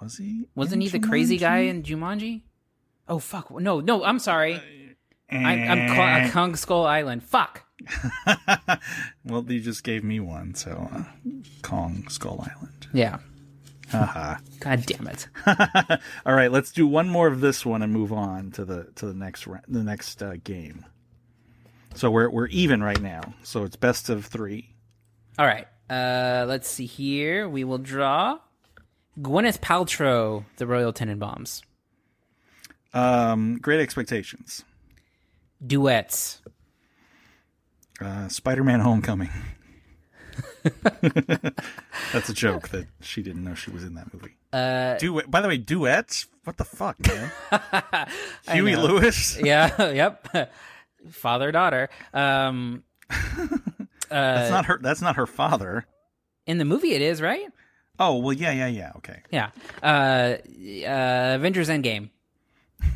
Was 0.00 0.18
he? 0.18 0.46
Wasn't 0.54 0.82
he 0.82 0.88
the 0.88 0.98
crazy 1.00 1.38
guy 1.38 1.58
in 1.60 1.82
Jumanji? 1.82 2.42
Oh 3.08 3.18
fuck! 3.18 3.50
No, 3.50 3.80
no. 3.80 4.04
I'm 4.04 4.18
sorry. 4.18 4.60
I, 5.30 5.36
I'm 5.36 5.78
Eh. 5.78 5.94
Kong, 5.94 6.30
Kong 6.30 6.56
Skull 6.56 6.86
Island. 6.86 7.22
Fuck. 7.22 7.62
well, 9.24 9.44
you 9.48 9.60
just 9.60 9.82
gave 9.84 10.04
me 10.04 10.20
one, 10.20 10.54
so 10.54 10.88
uh, 10.92 11.02
Kong 11.62 12.06
Skull 12.08 12.46
Island. 12.50 12.86
Yeah. 12.92 13.18
Haha. 13.90 14.36
God 14.60 14.84
damn 14.86 15.06
it. 15.06 15.28
All 16.26 16.34
right, 16.34 16.50
let's 16.50 16.72
do 16.72 16.86
one 16.86 17.08
more 17.08 17.28
of 17.28 17.40
this 17.40 17.64
one 17.64 17.82
and 17.82 17.92
move 17.92 18.12
on 18.12 18.50
to 18.52 18.64
the 18.64 18.88
to 18.96 19.06
the 19.06 19.14
next 19.14 19.46
the 19.68 19.82
next 19.82 20.22
uh, 20.22 20.34
game. 20.42 20.84
So 21.96 22.10
we're 22.10 22.28
we're 22.28 22.48
even 22.48 22.82
right 22.82 23.00
now. 23.00 23.34
So 23.42 23.64
it's 23.64 23.76
best 23.76 24.10
of 24.10 24.26
three. 24.26 24.74
All 25.38 25.46
right. 25.46 25.66
Uh, 25.88 26.44
let's 26.46 26.68
see 26.68 26.84
here. 26.84 27.48
We 27.48 27.64
will 27.64 27.78
draw 27.78 28.38
Gwyneth 29.18 29.60
Paltrow, 29.60 30.44
the 30.58 30.66
Royal 30.66 30.92
Tenenbaums. 30.92 31.62
Um, 32.92 33.58
Great 33.58 33.80
Expectations. 33.80 34.64
Duets. 35.66 36.42
Uh, 38.00 38.28
Spider-Man: 38.28 38.80
Homecoming. 38.80 39.30
That's 42.12 42.28
a 42.28 42.34
joke 42.34 42.68
that 42.68 42.88
she 43.00 43.22
didn't 43.22 43.42
know 43.42 43.54
she 43.54 43.70
was 43.70 43.84
in 43.84 43.94
that 43.94 44.12
movie. 44.12 44.36
Uh, 44.52 44.98
Duet. 44.98 45.30
By 45.30 45.40
the 45.40 45.48
way, 45.48 45.56
duets. 45.56 46.26
What 46.44 46.58
the 46.58 46.64
fuck, 46.64 46.96
man? 47.06 47.32
Huey. 48.50 48.76
Lewis. 48.76 49.38
yeah, 49.40 49.90
yep. 49.92 50.28
Father 51.10 51.52
daughter. 51.52 51.88
Um, 52.14 52.82
That's 54.08 54.10
uh, 54.10 54.50
not 54.50 54.66
her. 54.66 54.78
That's 54.82 55.00
not 55.00 55.16
her 55.16 55.26
father. 55.26 55.86
in 56.46 56.58
the 56.58 56.64
movie. 56.64 56.92
It 56.92 57.02
is 57.02 57.20
right. 57.20 57.46
Oh 57.98 58.18
well, 58.18 58.32
yeah, 58.32 58.52
yeah, 58.52 58.66
yeah. 58.66 58.92
Okay. 58.96 59.22
Yeah. 59.30 59.50
Uh, 59.82 60.36
uh, 60.86 61.34
Avengers 61.36 61.68
Endgame. 61.68 62.10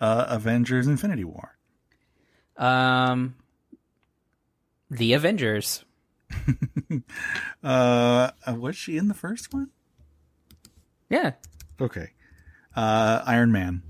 Uh, 0.00 0.26
Avengers: 0.28 0.86
Infinity 0.86 1.24
War. 1.24 1.56
Um, 2.58 3.34
The 4.90 5.14
Avengers. 5.14 5.84
Uh, 7.62 8.30
uh, 8.46 8.54
was 8.54 8.76
she 8.76 8.96
in 8.98 9.08
the 9.08 9.14
first 9.14 9.52
one? 9.54 9.70
Yeah. 11.08 11.32
Okay. 11.80 12.10
Uh, 12.76 13.22
Iron 13.26 13.50
Man. 13.52 13.82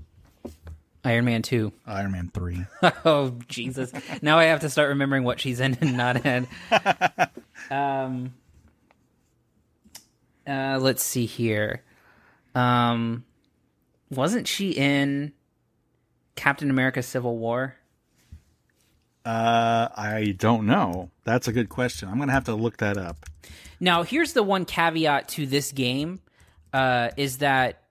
Iron 1.05 1.25
Man 1.25 1.41
two. 1.41 1.71
Iron 1.85 2.11
Man 2.11 2.31
three. 2.33 2.65
oh 3.05 3.37
Jesus! 3.47 3.91
Now 4.21 4.39
I 4.39 4.45
have 4.45 4.61
to 4.61 4.69
start 4.69 4.89
remembering 4.89 5.23
what 5.23 5.39
she's 5.39 5.59
in 5.59 5.77
and 5.79 5.95
not 5.95 6.25
in. 6.25 6.47
um. 7.71 8.33
Uh, 10.47 10.77
let's 10.79 11.01
see 11.01 11.25
here. 11.25 11.83
Um, 12.53 13.25
wasn't 14.11 14.47
she 14.47 14.71
in 14.71 15.33
Captain 16.35 16.69
America: 16.69 17.01
Civil 17.01 17.37
War? 17.37 17.75
Uh, 19.25 19.89
I 19.95 20.35
don't 20.37 20.67
know. 20.67 21.09
That's 21.23 21.47
a 21.47 21.51
good 21.51 21.69
question. 21.69 22.09
I'm 22.09 22.19
gonna 22.19 22.31
have 22.31 22.43
to 22.45 22.55
look 22.55 22.77
that 22.77 22.97
up. 22.97 23.25
Now, 23.79 24.03
here's 24.03 24.33
the 24.33 24.43
one 24.43 24.65
caveat 24.65 25.29
to 25.29 25.45
this 25.47 25.71
game: 25.71 26.19
uh, 26.73 27.09
is 27.17 27.39
that 27.39 27.81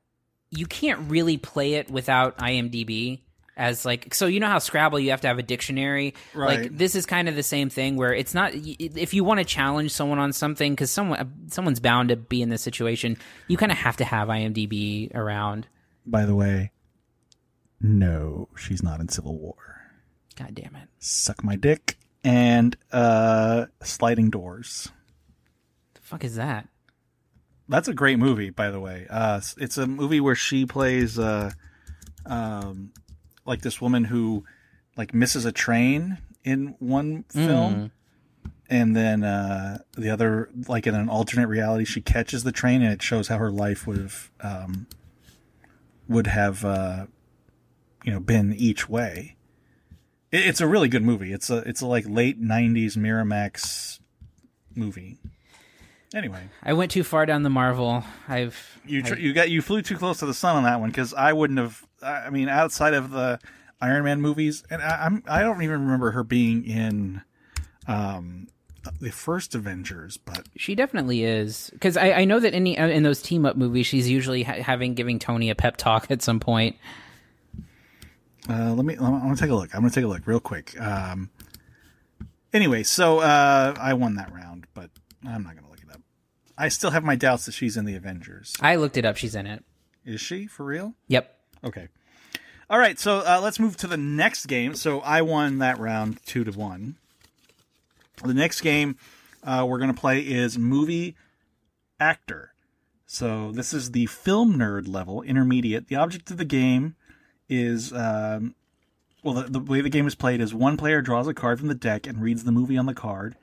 you 0.56 0.66
can't 0.66 1.10
really 1.10 1.36
play 1.36 1.74
it 1.74 1.90
without 1.90 2.38
IMDb. 2.38 3.20
As 3.56 3.84
like, 3.84 4.12
so 4.12 4.26
you 4.26 4.40
know 4.40 4.48
how 4.48 4.58
Scrabble, 4.58 4.98
you 4.98 5.10
have 5.10 5.20
to 5.20 5.28
have 5.28 5.38
a 5.38 5.42
dictionary. 5.42 6.14
Right. 6.34 6.62
Like 6.62 6.76
this 6.76 6.96
is 6.96 7.06
kind 7.06 7.28
of 7.28 7.36
the 7.36 7.42
same 7.44 7.70
thing 7.70 7.96
where 7.96 8.12
it's 8.12 8.34
not. 8.34 8.50
If 8.52 9.14
you 9.14 9.22
want 9.22 9.38
to 9.38 9.44
challenge 9.44 9.92
someone 9.92 10.18
on 10.18 10.32
something, 10.32 10.72
because 10.72 10.90
someone 10.90 11.48
someone's 11.50 11.78
bound 11.78 12.08
to 12.08 12.16
be 12.16 12.42
in 12.42 12.48
this 12.48 12.62
situation, 12.62 13.16
you 13.46 13.56
kind 13.56 13.70
of 13.70 13.78
have 13.78 13.96
to 13.98 14.04
have 14.04 14.26
IMDb 14.26 15.14
around. 15.14 15.68
By 16.04 16.26
the 16.26 16.34
way, 16.34 16.72
no, 17.80 18.48
she's 18.56 18.82
not 18.82 18.98
in 18.98 19.08
Civil 19.08 19.38
War. 19.38 19.54
God 20.34 20.56
damn 20.56 20.74
it! 20.74 20.88
Suck 20.98 21.44
my 21.44 21.54
dick 21.54 21.96
and 22.24 22.76
uh, 22.90 23.66
Sliding 23.84 24.30
Doors. 24.30 24.88
The 25.94 26.00
fuck 26.00 26.24
is 26.24 26.34
that? 26.34 26.68
That's 27.68 27.88
a 27.88 27.94
great 27.94 28.18
movie, 28.18 28.50
by 28.50 28.70
the 28.70 28.80
way. 28.80 29.06
Uh, 29.08 29.40
it's 29.56 29.78
a 29.78 29.86
movie 29.86 30.20
where 30.20 30.34
she 30.34 30.66
plays 30.66 31.18
uh, 31.18 31.50
um, 32.26 32.92
like 33.46 33.62
this 33.62 33.80
woman 33.80 34.04
who 34.04 34.44
like 34.96 35.14
misses 35.14 35.44
a 35.44 35.52
train 35.52 36.18
in 36.44 36.76
one 36.78 37.24
film, 37.24 37.90
and 38.68 38.94
then 38.94 39.24
uh, 39.24 39.78
the 39.96 40.10
other, 40.10 40.50
like 40.68 40.86
in 40.86 40.94
an 40.94 41.08
alternate 41.08 41.48
reality, 41.48 41.84
she 41.84 42.00
catches 42.02 42.44
the 42.44 42.52
train, 42.52 42.82
and 42.82 42.92
it 42.92 43.02
shows 43.02 43.28
how 43.28 43.38
her 43.38 43.50
life 43.50 43.86
would 43.86 43.98
have 43.98 44.30
um, 44.40 44.86
would 46.06 46.26
have 46.26 46.64
uh, 46.64 47.06
you 48.04 48.12
know 48.12 48.20
been 48.20 48.52
each 48.54 48.88
way. 48.90 49.36
It, 50.30 50.46
it's 50.46 50.60
a 50.60 50.66
really 50.66 50.88
good 50.88 51.02
movie. 51.02 51.32
It's 51.32 51.48
a 51.48 51.58
it's 51.58 51.80
a 51.80 51.86
like 51.86 52.04
late 52.06 52.40
'90s 52.42 52.96
Miramax 52.96 54.00
movie. 54.74 55.18
Anyway, 56.14 56.48
I 56.62 56.72
went 56.74 56.92
too 56.92 57.02
far 57.02 57.26
down 57.26 57.42
the 57.42 57.50
Marvel. 57.50 58.04
I've 58.28 58.78
you 58.86 59.02
tr- 59.02 59.14
I- 59.14 59.18
you 59.18 59.32
got 59.32 59.50
you 59.50 59.60
flew 59.60 59.82
too 59.82 59.96
close 59.96 60.18
to 60.20 60.26
the 60.26 60.34
sun 60.34 60.56
on 60.56 60.62
that 60.62 60.80
one 60.80 60.90
because 60.90 61.12
I 61.12 61.32
wouldn't 61.32 61.58
have. 61.58 61.84
I 62.02 62.30
mean, 62.30 62.48
outside 62.48 62.94
of 62.94 63.10
the 63.10 63.40
Iron 63.80 64.04
Man 64.04 64.20
movies, 64.20 64.62
and 64.70 64.80
I, 64.80 65.06
I'm 65.06 65.22
I 65.26 65.40
don't 65.42 65.60
even 65.62 65.80
remember 65.80 66.12
her 66.12 66.22
being 66.22 66.64
in 66.64 67.22
um 67.88 68.46
the 69.00 69.10
first 69.10 69.54
Avengers, 69.54 70.16
but 70.18 70.46
She 70.56 70.74
definitely 70.74 71.24
is 71.24 71.70
because 71.72 71.96
I, 71.96 72.12
I 72.12 72.24
know 72.26 72.38
that 72.38 72.52
in, 72.52 72.64
the, 72.64 72.76
in 72.76 73.02
those 73.02 73.22
team 73.22 73.46
up 73.46 73.56
movies, 73.56 73.86
she's 73.86 74.08
usually 74.10 74.42
ha- 74.42 74.60
having 74.62 74.92
giving 74.94 75.18
Tony 75.18 75.48
a 75.50 75.54
pep 75.54 75.78
talk 75.78 76.06
at 76.10 76.20
some 76.22 76.38
point. 76.38 76.76
uh, 78.48 78.72
let 78.74 78.84
me. 78.84 78.94
I'm 78.94 79.20
gonna 79.20 79.36
take 79.36 79.50
a 79.50 79.54
look. 79.54 79.74
I'm 79.74 79.80
gonna 79.80 79.90
take 79.92 80.04
a 80.04 80.08
look 80.08 80.26
real 80.26 80.38
quick. 80.40 80.78
Um, 80.80 81.30
anyway, 82.52 82.82
so 82.82 83.20
uh, 83.20 83.74
I 83.80 83.94
won 83.94 84.14
that 84.16 84.32
round, 84.32 84.66
but 84.74 84.90
I'm 85.26 85.42
not 85.42 85.54
gonna 85.56 85.62
look 85.62 85.62
it 85.62 85.62
up. 85.62 85.63
I 86.56 86.68
still 86.68 86.90
have 86.90 87.04
my 87.04 87.16
doubts 87.16 87.46
that 87.46 87.52
she's 87.52 87.76
in 87.76 87.84
the 87.84 87.96
Avengers. 87.96 88.54
I 88.60 88.76
looked 88.76 88.96
it 88.96 89.04
up. 89.04 89.16
She's 89.16 89.34
in 89.34 89.46
it. 89.46 89.64
Is 90.04 90.20
she 90.20 90.46
for 90.46 90.64
real? 90.64 90.94
Yep. 91.08 91.36
Okay. 91.64 91.88
All 92.70 92.78
right, 92.78 92.98
so 92.98 93.18
uh, 93.18 93.40
let's 93.42 93.60
move 93.60 93.76
to 93.78 93.86
the 93.86 93.96
next 93.96 94.46
game. 94.46 94.74
So 94.74 95.00
I 95.00 95.22
won 95.22 95.58
that 95.58 95.78
round 95.78 96.24
two 96.24 96.44
to 96.44 96.50
one. 96.52 96.96
The 98.22 98.34
next 98.34 98.60
game 98.60 98.96
uh, 99.42 99.66
we're 99.68 99.78
going 99.78 99.92
to 99.92 100.00
play 100.00 100.20
is 100.20 100.56
movie 100.58 101.16
actor. 102.00 102.52
So 103.06 103.52
this 103.52 103.74
is 103.74 103.90
the 103.90 104.06
film 104.06 104.56
nerd 104.56 104.88
level, 104.88 105.22
intermediate. 105.22 105.88
The 105.88 105.96
object 105.96 106.30
of 106.30 106.36
the 106.36 106.44
game 106.44 106.96
is, 107.48 107.92
um, 107.92 108.54
well, 109.22 109.34
the, 109.34 109.42
the 109.42 109.60
way 109.60 109.80
the 109.80 109.90
game 109.90 110.06
is 110.06 110.14
played 110.14 110.40
is 110.40 110.54
one 110.54 110.76
player 110.76 111.02
draws 111.02 111.28
a 111.28 111.34
card 111.34 111.58
from 111.58 111.68
the 111.68 111.74
deck 111.74 112.06
and 112.06 112.22
reads 112.22 112.44
the 112.44 112.52
movie 112.52 112.78
on 112.78 112.86
the 112.86 112.94
card. 112.94 113.36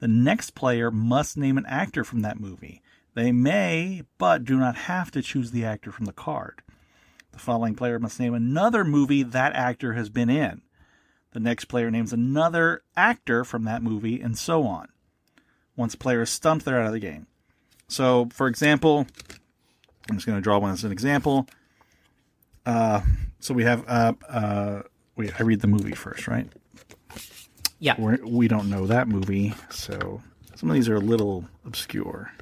The 0.00 0.08
next 0.08 0.54
player 0.54 0.90
must 0.90 1.36
name 1.36 1.58
an 1.58 1.66
actor 1.66 2.04
from 2.04 2.20
that 2.22 2.38
movie. 2.38 2.82
They 3.14 3.32
may, 3.32 4.04
but 4.16 4.44
do 4.44 4.58
not 4.58 4.76
have 4.76 5.10
to 5.10 5.22
choose 5.22 5.50
the 5.50 5.64
actor 5.64 5.90
from 5.90 6.04
the 6.04 6.12
card. 6.12 6.62
The 7.32 7.38
following 7.38 7.74
player 7.74 7.98
must 7.98 8.20
name 8.20 8.34
another 8.34 8.84
movie 8.84 9.22
that 9.22 9.54
actor 9.54 9.94
has 9.94 10.08
been 10.08 10.30
in. 10.30 10.62
The 11.32 11.40
next 11.40 11.66
player 11.66 11.90
names 11.90 12.12
another 12.12 12.82
actor 12.96 13.44
from 13.44 13.64
that 13.64 13.82
movie, 13.82 14.20
and 14.20 14.38
so 14.38 14.64
on. 14.64 14.88
Once 15.76 15.94
a 15.94 15.98
player 15.98 16.22
is 16.22 16.30
stumped, 16.30 16.64
they're 16.64 16.80
out 16.80 16.86
of 16.86 16.92
the 16.92 16.98
game. 16.98 17.26
So, 17.88 18.28
for 18.32 18.46
example, 18.46 19.06
I'm 20.08 20.16
just 20.16 20.26
going 20.26 20.38
to 20.38 20.42
draw 20.42 20.58
one 20.58 20.72
as 20.72 20.84
an 20.84 20.92
example. 20.92 21.46
Uh, 22.64 23.02
so 23.40 23.54
we 23.54 23.64
have, 23.64 23.84
uh, 23.88 24.12
uh, 24.28 24.82
wait, 25.16 25.38
I 25.38 25.42
read 25.42 25.60
the 25.60 25.66
movie 25.66 25.94
first, 25.94 26.28
right? 26.28 26.48
Yeah. 27.78 27.94
We're, 27.98 28.18
we 28.24 28.48
don't 28.48 28.68
know 28.68 28.86
that 28.86 29.08
movie, 29.08 29.54
so 29.70 30.20
some 30.56 30.68
of 30.70 30.74
these 30.74 30.88
are 30.88 30.96
a 30.96 31.00
little 31.00 31.44
obscure. 31.64 32.32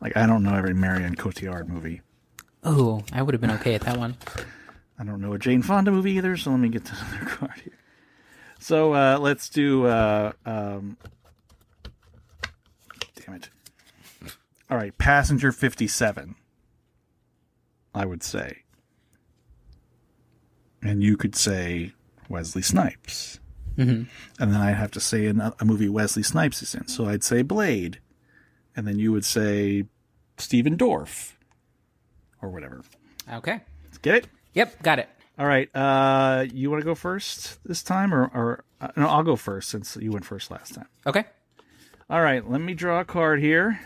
Like, 0.00 0.16
I 0.16 0.26
don't 0.26 0.42
know 0.42 0.54
every 0.54 0.74
Marion 0.74 1.14
Cotillard 1.16 1.68
movie. 1.68 2.00
Oh, 2.62 3.02
I 3.12 3.22
would 3.22 3.34
have 3.34 3.40
been 3.40 3.50
okay 3.52 3.74
at 3.74 3.82
that 3.82 3.98
one. 3.98 4.16
I 4.98 5.04
don't 5.04 5.20
know 5.20 5.32
a 5.32 5.38
Jane 5.38 5.62
Fonda 5.62 5.90
movie 5.90 6.12
either, 6.12 6.36
so 6.36 6.50
let 6.50 6.60
me 6.60 6.68
get 6.68 6.84
to 6.86 6.94
another 6.94 7.26
card 7.26 7.60
here. 7.62 7.78
So 8.60 8.94
uh, 8.94 9.18
let's 9.20 9.48
do. 9.48 9.86
Uh, 9.86 10.32
um, 10.46 10.96
damn 13.16 13.34
it! 13.34 13.50
All 14.70 14.76
right, 14.76 14.96
Passenger 14.96 15.52
Fifty 15.52 15.88
Seven. 15.88 16.36
I 17.94 18.06
would 18.06 18.22
say, 18.22 18.62
and 20.82 21.02
you 21.02 21.16
could 21.16 21.36
say 21.36 21.92
Wesley 22.28 22.62
Snipes, 22.62 23.40
Mhm. 23.76 24.06
and 24.38 24.52
then 24.52 24.60
I'd 24.60 24.72
have 24.76 24.90
to 24.92 25.00
say 25.00 25.26
in 25.26 25.40
a, 25.40 25.54
a 25.60 25.64
movie 25.64 25.88
Wesley 25.88 26.22
Snipes 26.22 26.62
is 26.62 26.74
in. 26.74 26.86
So 26.88 27.06
I'd 27.06 27.24
say 27.24 27.42
Blade, 27.42 27.98
and 28.76 28.86
then 28.86 28.98
you 28.98 29.10
would 29.12 29.24
say 29.24 29.84
Stephen 30.38 30.76
Dorff, 30.76 31.32
or 32.40 32.50
whatever. 32.50 32.82
Okay. 33.32 33.60
Get 34.02 34.14
it? 34.16 34.26
Yep, 34.54 34.82
got 34.82 34.98
it. 34.98 35.08
All 35.38 35.46
right. 35.46 35.68
Uh, 35.74 36.46
you 36.52 36.70
want 36.70 36.80
to 36.80 36.84
go 36.84 36.94
first 36.94 37.58
this 37.64 37.82
time, 37.82 38.14
or, 38.14 38.26
or 38.34 38.64
uh, 38.80 38.88
no? 38.96 39.08
I'll 39.08 39.22
go 39.24 39.34
first 39.36 39.68
since 39.70 39.96
you 40.00 40.12
went 40.12 40.24
first 40.24 40.50
last 40.50 40.74
time. 40.74 40.86
Okay. 41.06 41.24
All 42.08 42.20
right. 42.20 42.48
Let 42.48 42.60
me 42.60 42.74
draw 42.74 43.00
a 43.00 43.04
card 43.04 43.40
here. 43.40 43.80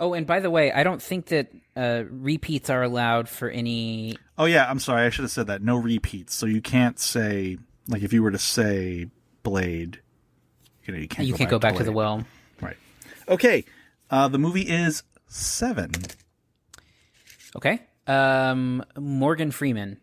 Oh, 0.00 0.14
and 0.14 0.26
by 0.26 0.40
the 0.40 0.50
way, 0.50 0.72
I 0.72 0.82
don't 0.82 1.02
think 1.02 1.26
that 1.26 1.52
uh, 1.76 2.04
repeats 2.08 2.70
are 2.70 2.82
allowed 2.82 3.28
for 3.28 3.50
any. 3.50 4.16
Oh 4.38 4.46
yeah, 4.46 4.68
I'm 4.68 4.78
sorry. 4.80 5.04
I 5.06 5.10
should 5.10 5.24
have 5.24 5.30
said 5.30 5.48
that. 5.48 5.62
No 5.62 5.76
repeats. 5.76 6.34
So 6.34 6.46
you 6.46 6.62
can't 6.62 6.98
say 6.98 7.58
like 7.86 8.02
if 8.02 8.12
you 8.14 8.22
were 8.22 8.30
to 8.30 8.38
say 8.38 9.06
Blade, 9.42 10.00
you 10.84 10.94
know, 10.94 11.00
you 11.00 11.06
can't. 11.06 11.28
you 11.28 11.34
go 11.34 11.38
can't 11.38 11.50
back 11.50 11.50
go 11.50 11.58
back 11.58 11.76
to 11.76 11.84
the 11.84 11.92
well. 11.92 12.24
Right. 12.62 12.78
Okay. 13.28 13.64
Uh, 14.10 14.28
the 14.28 14.38
movie 14.38 14.62
is 14.62 15.02
Seven. 15.28 15.92
Okay. 17.54 17.82
Um, 18.06 18.82
Morgan 18.98 19.50
Freeman. 19.50 20.00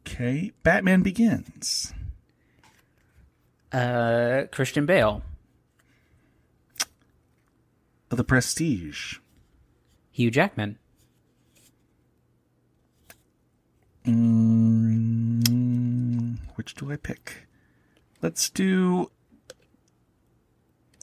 Okay. 0.00 0.52
Batman 0.62 1.02
Begins. 1.02 1.92
Uh, 3.72 4.44
Christian 4.52 4.86
Bale. 4.86 5.22
The 8.14 8.24
Prestige. 8.24 9.18
Hugh 10.10 10.30
Jackman. 10.30 10.78
Mm, 14.06 15.48
Which 16.56 16.74
do 16.74 16.92
I 16.92 16.96
pick? 16.96 17.46
Let's 18.22 18.50
do 18.50 19.10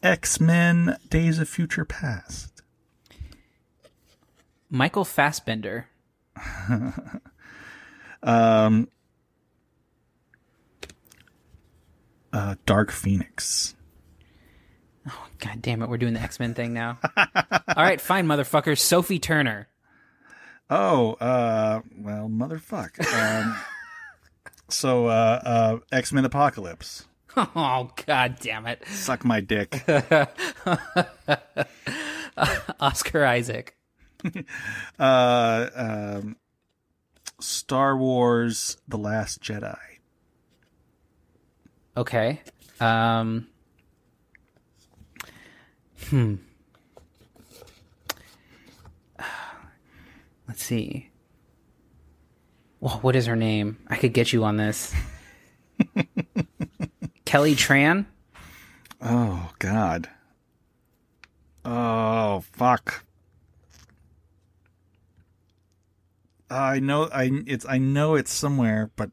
X 0.04 0.39
Men 0.39 0.97
Days 1.10 1.39
of 1.39 1.50
Future 1.50 1.86
Past. 1.86 2.62
Michael 4.69 5.04
Fassbender. 5.04 5.88
um, 8.24 8.88
uh, 12.32 12.56
Dark 12.65 12.91
Phoenix. 12.91 13.76
Oh, 15.10 15.28
God 15.40 15.62
damn 15.62 15.82
it. 15.82 15.90
We're 15.90 15.98
doing 15.98 16.14
the 16.14 16.22
X 16.22 16.40
Men 16.40 16.54
thing 16.54 16.74
now. 16.74 17.00
All 17.18 17.26
right, 17.78 18.00
fine, 18.00 18.28
motherfucker. 18.28 18.78
Sophie 18.78 19.20
Turner. 19.20 19.68
Oh, 20.70 21.14
uh, 21.14 21.82
well, 21.98 22.30
motherfuck. 22.30 23.00
Um, 23.14 23.58
so, 24.70 25.08
uh, 25.08 25.42
uh, 25.44 25.78
X 25.92 26.14
Men 26.14 26.26
Apocalypse. 26.26 27.06
Oh, 27.36 27.92
god 28.06 28.38
damn 28.42 28.66
it. 28.68 28.86
Suck 28.88 29.24
my 29.26 29.40
dick. 29.42 29.84
Oscar 32.80 33.26
Isaac. 33.26 33.76
uh, 35.00 35.70
um, 35.76 36.36
Star 37.40 37.98
Wars 37.98 38.78
The 38.88 38.98
Last 38.98 39.42
Jedi. 39.42 39.78
Okay. 41.98 42.42
Um, 42.80 43.48
hmm. 46.10 46.36
Let's 50.48 50.64
see. 50.64 51.10
Well, 52.80 52.98
what 53.02 53.16
is 53.16 53.28
her 53.28 53.36
name? 53.36 53.78
I 53.88 53.96
could 53.96 54.14
get 54.14 54.34
you 54.34 54.44
on 54.44 54.58
this. 54.58 54.94
Kelly 57.26 57.56
Tran. 57.56 58.06
Oh 59.02 59.52
God. 59.60 60.10
Oh 61.64 62.44
fuck. 62.54 63.06
I 66.50 66.80
know 66.80 67.08
I 67.14 67.32
it's 67.46 67.66
I 67.68 67.78
know 67.78 68.16
it's 68.16 68.34
somewhere, 68.34 68.92
but 68.96 69.12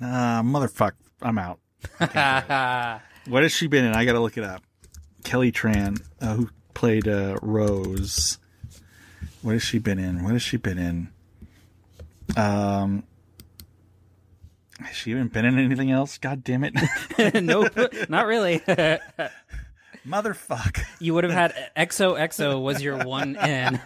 ah, 0.00 0.38
uh, 0.38 0.42
motherfuck, 0.42 0.92
I'm 1.20 1.38
out. 1.38 1.58
what 3.28 3.42
has 3.42 3.52
she 3.52 3.66
been 3.66 3.84
in? 3.84 3.92
I 3.92 4.04
gotta 4.04 4.20
look 4.20 4.38
it 4.38 4.44
up. 4.44 4.62
Kelly 5.28 5.52
Tran, 5.52 6.00
uh, 6.22 6.36
who 6.36 6.48
played 6.72 7.06
uh, 7.06 7.36
Rose. 7.42 8.38
What 9.42 9.52
has 9.52 9.62
she 9.62 9.78
been 9.78 9.98
in? 9.98 10.24
What 10.24 10.32
has 10.32 10.40
she 10.40 10.56
been 10.56 10.78
in? 10.78 11.10
Um, 12.34 13.02
has 14.80 14.96
she 14.96 15.10
even 15.10 15.28
been 15.28 15.44
in 15.44 15.58
anything 15.58 15.90
else? 15.90 16.16
God 16.16 16.42
damn 16.42 16.64
it! 16.64 16.72
nope, 17.42 17.68
not 18.08 18.26
really. 18.26 18.60
Motherfuck. 20.06 20.82
You 20.98 21.12
would 21.12 21.24
have 21.24 21.32
had 21.34 21.54
XOXO 21.76 22.62
was 22.62 22.80
your 22.80 23.04
one 23.04 23.36
in. 23.36 23.78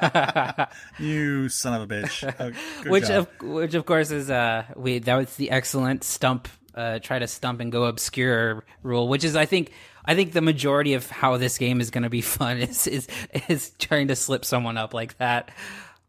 you 1.00 1.48
son 1.48 1.74
of 1.74 1.90
a 1.90 1.92
bitch. 1.92 2.35
Oh, 2.38 2.88
which 2.88 3.09
job. 3.09 3.28
of 3.42 3.48
which 3.48 3.74
of 3.74 3.85
course 3.85 4.12
is 4.12 4.31
uh 4.31 4.62
we 4.76 5.00
that 5.00 5.16
was 5.16 5.35
the 5.35 5.50
excellent 5.50 6.05
stump 6.05 6.46
uh 6.76 7.00
try 7.00 7.18
to 7.18 7.26
stump 7.26 7.61
and 7.61 7.72
go 7.72 7.87
obscure 7.87 8.62
rule, 8.85 9.09
which 9.09 9.24
is 9.24 9.35
I 9.35 9.46
think 9.46 9.72
I 10.05 10.15
think 10.15 10.33
the 10.33 10.41
majority 10.43 10.95
of 10.95 11.09
how 11.11 11.37
this 11.37 11.59
game 11.59 11.81
is 11.81 11.91
going 11.91 12.03
to 12.05 12.11
be 12.11 12.21
fun 12.38 12.59
is 12.59 12.87
is 12.87 13.09
is 13.49 13.71
trying 13.79 14.09
to 14.09 14.17
slip 14.17 14.45
someone 14.45 14.77
up 14.77 14.95
like 14.95 15.17
that. 15.19 15.51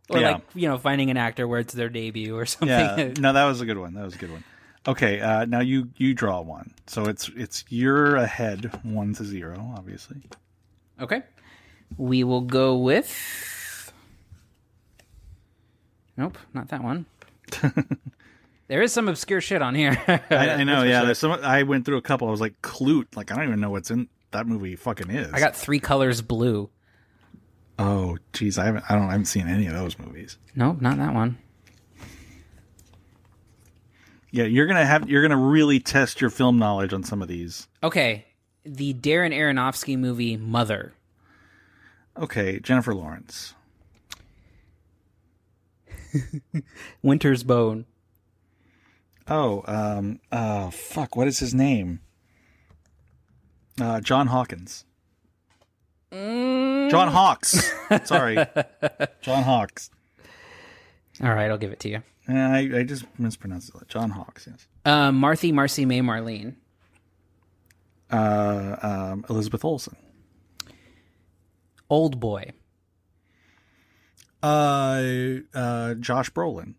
Or 0.10 0.20
Yeah. 0.20 0.32
like, 0.34 0.42
you 0.54 0.68
know, 0.68 0.78
finding 0.78 1.10
an 1.12 1.18
actor 1.18 1.48
where 1.48 1.60
it's 1.60 1.74
their 1.74 1.90
debut 1.90 2.36
or 2.36 2.46
something. 2.48 2.70
Yeah, 2.70 3.14
no, 3.20 3.34
that 3.34 3.46
was 3.46 3.62
a 3.62 3.66
good 3.66 3.78
one. 3.78 3.94
That 3.94 4.04
was 4.04 4.16
a 4.16 4.18
good 4.18 4.32
one. 4.32 4.44
Okay, 4.86 5.22
uh, 5.22 5.46
now 5.46 5.62
you 5.62 5.90
you 5.96 6.14
draw 6.14 6.42
one. 6.42 6.74
So 6.88 7.06
it's 7.06 7.30
it's 7.38 7.64
you're 7.70 8.18
ahead 8.18 8.70
one 8.84 9.14
to 9.14 9.24
zero, 9.24 9.74
obviously. 9.78 10.18
Okay. 11.00 11.22
We 11.98 12.24
will 12.24 12.42
go 12.42 12.76
with. 12.78 13.94
Nope, 16.18 16.38
not 16.54 16.68
that 16.70 16.84
one. 16.84 17.06
there 18.74 18.82
is 18.82 18.92
some 18.92 19.08
obscure 19.08 19.40
shit 19.40 19.62
on 19.62 19.76
here. 19.76 20.02
I, 20.32 20.50
I 20.50 20.64
know. 20.64 20.82
Yeah, 20.82 21.02
sure. 21.02 21.06
there's 21.06 21.20
some. 21.20 21.32
I 21.32 21.62
went 21.62 21.86
through 21.86 21.98
a 21.98 22.02
couple. 22.02 22.28
I 22.28 22.32
was 22.32 22.42
like, 22.42 22.60
Klute. 22.64 23.16
Like 23.16 23.32
I 23.32 23.36
don't 23.36 23.46
even 23.46 23.60
know 23.60 23.70
what's 23.70 23.92
in 23.92 24.08
that 24.32 24.48
movie. 24.48 24.76
Fucking 24.76 25.12
is. 25.12 25.32
I 25.32 25.40
got 25.40 25.56
three 25.56 25.80
colors 25.80 26.24
blue. 26.24 26.72
Oh, 27.78 28.18
geez, 28.32 28.58
I 28.58 28.66
haven't. 28.66 28.84
I 28.90 28.96
don't. 28.96 29.04
I 29.04 29.12
haven't 29.12 29.28
seen 29.28 29.48
any 29.48 29.68
of 29.68 29.74
those 29.74 30.00
movies. 30.00 30.40
Nope, 30.56 30.82
not 30.82 30.98
that 30.98 31.14
one. 31.14 31.38
Yeah, 34.32 34.46
you're 34.46 34.66
gonna 34.66 34.88
have. 34.88 35.08
You're 35.08 35.22
gonna 35.22 35.38
really 35.38 35.80
test 35.80 36.20
your 36.20 36.32
film 36.32 36.58
knowledge 36.58 36.94
on 36.94 37.04
some 37.04 37.22
of 37.22 37.28
these. 37.28 37.68
Okay, 37.84 38.26
the 38.66 38.96
Darren 38.96 39.36
Aronofsky 39.36 40.00
movie 40.00 40.36
Mother. 40.36 40.96
Okay, 42.18 42.60
Jennifer 42.60 42.96
Lawrence. 42.96 43.54
Winter's 47.04 47.44
Bone. 47.44 47.86
Oh, 49.28 49.64
um, 49.68 50.20
oh, 50.32 50.70
fuck. 50.72 51.16
What 51.16 51.28
is 51.28 51.40
his 51.40 51.54
name? 51.54 52.02
Uh, 53.80 54.02
John 54.02 54.28
Hawkins. 54.28 54.86
John 56.12 57.08
Hawkes. 57.08 57.74
Sorry, 58.06 58.36
John 59.22 59.44
Hawkes. 59.44 59.90
All 61.22 61.34
right, 61.34 61.50
I'll 61.50 61.58
give 61.58 61.72
it 61.72 61.80
to 61.82 61.90
you. 61.90 62.04
I, 62.28 62.70
I 62.76 62.84
just 62.84 63.06
mispronounced 63.18 63.72
it. 63.74 63.88
John 63.88 64.12
Hawkes. 64.12 64.48
Yes. 64.50 64.68
Uh, 64.86 65.12
Marthy, 65.12 65.52
Marcy, 65.52 65.86
May, 65.86 66.02
Marlene. 66.02 66.56
Uh, 68.12 68.76
um, 68.82 69.26
Elizabeth 69.30 69.66
Olsen. 69.66 69.96
Old 71.90 72.20
Boy. 72.20 72.52
Uh, 74.42 75.02
uh, 75.54 75.94
Josh 75.96 76.30
Brolin. 76.32 76.76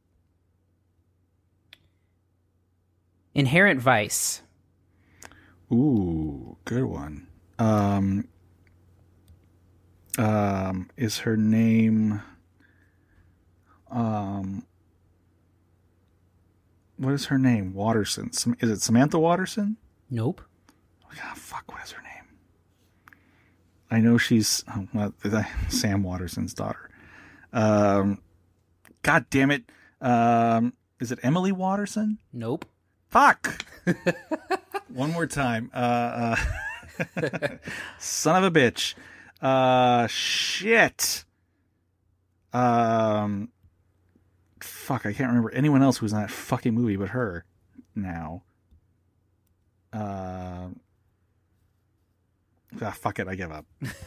Inherent 3.34 3.80
Vice. 3.80 4.42
Ooh, 5.72 6.56
good 6.64 6.84
one. 6.84 7.26
Um, 7.58 8.28
um, 10.18 10.90
is 10.96 11.18
her 11.18 11.36
name? 11.36 12.22
Um, 13.90 14.66
what 16.96 17.12
is 17.14 17.26
her 17.26 17.38
name? 17.38 17.74
Watterson. 17.74 18.32
Sam- 18.32 18.56
Is 18.60 18.70
it 18.70 18.80
Samantha 18.80 19.18
Watterson? 19.18 19.76
Nope. 20.10 20.40
Oh, 21.04 21.34
fuck, 21.34 21.70
what 21.72 21.82
is 21.84 21.92
her 21.92 22.02
name? 22.02 22.10
I 23.90 24.00
know 24.00 24.18
she's 24.18 24.64
oh, 24.74 24.88
well, 24.92 25.14
Sam 25.68 26.02
Watterson's 26.02 26.54
daughter. 26.54 26.90
Um, 27.52 28.20
God 29.02 29.26
damn 29.30 29.50
it. 29.50 29.64
Um, 30.00 30.74
is 31.00 31.12
it 31.12 31.20
Emily 31.22 31.52
Watterson? 31.52 32.18
Nope. 32.32 32.64
Fuck. 33.14 33.64
One 34.92 35.12
more 35.12 35.28
time. 35.28 35.70
Uh, 35.72 36.34
uh 37.16 37.48
son 38.00 38.42
of 38.42 38.56
a 38.56 38.60
bitch. 38.60 38.94
Uh, 39.40 40.08
shit. 40.08 41.24
Um, 42.52 43.50
fuck. 44.60 45.06
I 45.06 45.12
can't 45.12 45.28
remember 45.28 45.52
anyone 45.52 45.80
else 45.80 45.98
who 45.98 46.06
was 46.06 46.12
in 46.12 46.18
that 46.18 46.32
fucking 46.32 46.74
movie 46.74 46.96
but 46.96 47.10
her. 47.10 47.44
Now. 47.94 48.42
Uh, 49.92 50.70
ah, 52.82 52.90
fuck 52.90 53.20
it. 53.20 53.28
I 53.28 53.36
give 53.36 53.52
up. 53.52 53.64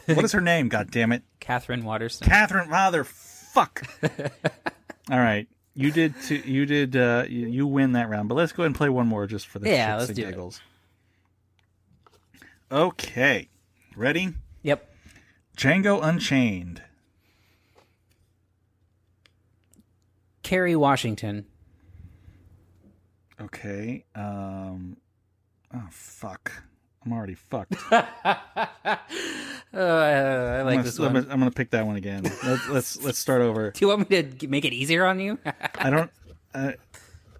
What 0.07 0.25
is 0.25 0.33
her 0.33 0.41
name? 0.41 0.67
God 0.67 0.91
damn 0.91 1.13
it. 1.13 1.23
Catherine 1.39 1.85
Waterston. 1.85 2.27
Catherine. 2.27 2.69
Mother. 2.69 3.05
Fuck. 3.05 3.83
All 5.09 5.17
right. 5.17 5.47
You 5.79 5.91
did. 5.91 6.15
Two, 6.23 6.37
you 6.37 6.65
did. 6.65 6.95
Uh, 6.95 7.25
you, 7.29 7.45
you 7.47 7.67
win 7.67 7.91
that 7.91 8.09
round. 8.09 8.27
But 8.27 8.35
let's 8.35 8.51
go 8.51 8.63
ahead 8.63 8.69
and 8.69 8.75
play 8.75 8.89
one 8.89 9.05
more 9.07 9.27
just 9.27 9.45
for 9.45 9.59
the 9.59 9.69
Yeah, 9.69 9.93
shits 9.93 9.97
let's 9.99 10.09
and 10.09 10.15
do 10.17 10.27
it. 10.27 10.61
Okay. 12.71 13.47
Ready? 13.95 14.33
Yep. 14.63 14.91
Django 15.55 16.03
Unchained. 16.03 16.81
Kerry 20.41 20.75
Washington. 20.75 21.45
Okay. 23.39 24.03
Um. 24.15 24.97
Oh 25.71 25.87
fuck. 25.91 26.63
I'm 27.07 27.13
already 27.13 27.35
fucked. 27.35 27.75
Uh, 29.73 29.79
I 29.79 30.61
like 30.61 30.79
I'm 30.79 30.85
this 30.85 30.97
gonna, 30.97 31.09
one. 31.09 31.17
I'm 31.17 31.21
gonna, 31.23 31.33
I'm 31.33 31.39
gonna 31.39 31.51
pick 31.51 31.71
that 31.71 31.85
one 31.85 31.97
again. 31.97 32.23
Let's 32.23 32.69
let's 32.69 33.01
let's 33.03 33.19
start 33.19 33.41
over. 33.41 33.71
Do 33.71 33.79
you 33.81 33.89
want 33.89 34.09
me 34.09 34.23
to 34.23 34.47
make 34.47 34.63
it 34.63 34.71
easier 34.71 35.05
on 35.05 35.19
you? 35.19 35.37
I 35.77 35.89
don't. 35.89 36.09
I, 36.55 36.75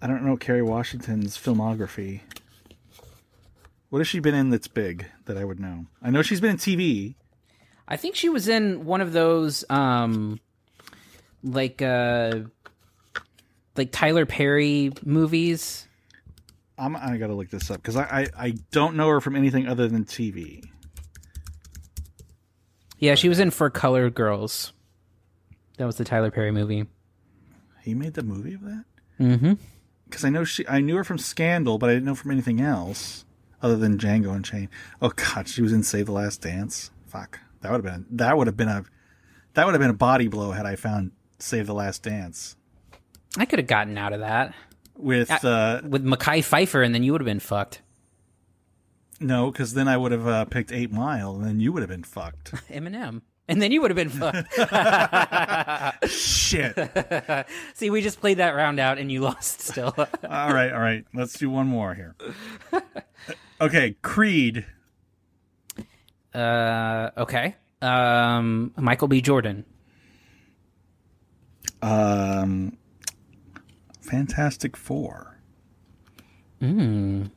I 0.02 0.06
don't 0.06 0.22
know 0.22 0.36
Kerry 0.36 0.62
Washington's 0.62 1.38
filmography. 1.38 2.20
What 3.88 4.00
has 4.00 4.06
she 4.06 4.20
been 4.20 4.34
in 4.34 4.50
that's 4.50 4.68
big 4.68 5.06
that 5.24 5.38
I 5.38 5.44
would 5.44 5.58
know? 5.58 5.86
I 6.02 6.10
know 6.10 6.20
she's 6.20 6.40
been 6.40 6.50
in 6.50 6.56
TV. 6.58 7.14
I 7.88 7.96
think 7.96 8.14
she 8.14 8.28
was 8.28 8.46
in 8.46 8.84
one 8.84 9.00
of 9.00 9.12
those, 9.12 9.64
um, 9.70 10.38
like, 11.42 11.80
uh, 11.80 12.40
like 13.74 13.90
Tyler 13.90 14.26
Perry 14.26 14.92
movies. 15.04 15.87
I'm 16.78 16.96
I 16.96 17.16
gotta 17.16 17.34
look 17.34 17.50
this 17.50 17.70
up 17.70 17.82
because 17.82 17.96
I, 17.96 18.02
I 18.02 18.46
I 18.46 18.54
don't 18.70 18.96
know 18.96 19.08
her 19.08 19.20
from 19.20 19.36
anything 19.36 19.66
other 19.66 19.88
than 19.88 20.04
TV. 20.04 20.64
Yeah, 22.98 23.14
she 23.14 23.28
was 23.28 23.38
in 23.38 23.50
For 23.50 23.70
Colored 23.70 24.14
Girls. 24.14 24.72
That 25.76 25.86
was 25.86 25.96
the 25.96 26.04
Tyler 26.04 26.30
Perry 26.30 26.50
movie. 26.50 26.86
He 27.82 27.94
made 27.94 28.14
the 28.14 28.24
movie 28.24 28.54
of 28.54 28.62
that. 28.62 28.84
Mm-hmm. 29.20 29.52
Because 30.04 30.24
I 30.24 30.30
know 30.30 30.42
she, 30.44 30.66
I 30.66 30.80
knew 30.80 30.96
her 30.96 31.04
from 31.04 31.18
Scandal, 31.18 31.78
but 31.78 31.90
I 31.90 31.92
didn't 31.92 32.06
know 32.06 32.16
from 32.16 32.32
anything 32.32 32.60
else 32.60 33.24
other 33.62 33.76
than 33.76 33.98
Django 33.98 34.34
Unchained. 34.34 34.68
Oh 35.00 35.10
God, 35.10 35.48
she 35.48 35.62
was 35.62 35.72
in 35.72 35.82
Save 35.82 36.06
the 36.06 36.12
Last 36.12 36.42
Dance. 36.42 36.90
Fuck, 37.06 37.38
that 37.60 37.70
would 37.70 37.84
have 37.84 37.94
been 37.94 38.06
that 38.16 38.36
would 38.36 38.46
have 38.46 38.56
been 38.56 38.68
a 38.68 38.84
that 39.54 39.64
would 39.64 39.74
have 39.74 39.80
been 39.80 39.90
a 39.90 39.94
body 39.94 40.28
blow 40.28 40.52
had 40.52 40.66
I 40.66 40.76
found 40.76 41.12
Save 41.38 41.66
the 41.66 41.74
Last 41.74 42.02
Dance 42.02 42.56
I 43.36 43.44
could 43.44 43.58
have 43.58 43.68
gotten 43.68 43.98
out 43.98 44.12
of 44.12 44.20
that 44.20 44.54
with 44.98 45.30
uh, 45.44 45.80
with 45.88 46.04
Mekhi 46.04 46.40
Phifer, 46.40 46.84
and 46.84 46.94
then 46.94 47.02
you 47.02 47.12
would 47.12 47.20
have 47.22 47.26
been 47.26 47.40
fucked. 47.40 47.80
no, 49.20 49.50
because 49.50 49.72
then 49.74 49.88
I 49.88 49.96
would 49.96 50.12
have 50.12 50.26
uh, 50.26 50.44
picked 50.44 50.72
Eight 50.72 50.92
Mile, 50.92 51.36
and 51.36 51.44
then 51.44 51.60
you 51.60 51.72
would 51.72 51.80
have 51.82 51.88
been 51.88 52.04
fucked. 52.04 52.52
Eminem. 52.70 53.22
And 53.50 53.62
then 53.62 53.72
you 53.72 53.80
would 53.80 53.90
have 53.90 53.96
been 53.96 54.10
fucked. 54.10 54.52
Shit. 56.12 57.46
See, 57.74 57.88
we 57.88 58.02
just 58.02 58.20
played 58.20 58.36
that 58.36 58.50
round 58.54 58.78
out 58.78 58.98
and 58.98 59.10
you 59.10 59.22
lost 59.22 59.62
still. 59.62 59.94
all 59.96 60.52
right, 60.52 60.70
all 60.70 60.80
right. 60.80 61.06
Let's 61.14 61.32
do 61.32 61.48
one 61.48 61.66
more 61.66 61.94
here. 61.94 62.14
Okay, 63.58 63.96
Creed. 64.02 64.66
uh, 66.34 67.08
okay. 67.16 67.54
Um, 67.80 68.74
Michael 68.76 69.08
B. 69.08 69.22
Jordan. 69.22 69.64
Um, 71.80 72.76
Fantastic 74.08 74.74
Four. 74.74 75.38
Mm, 76.62 77.30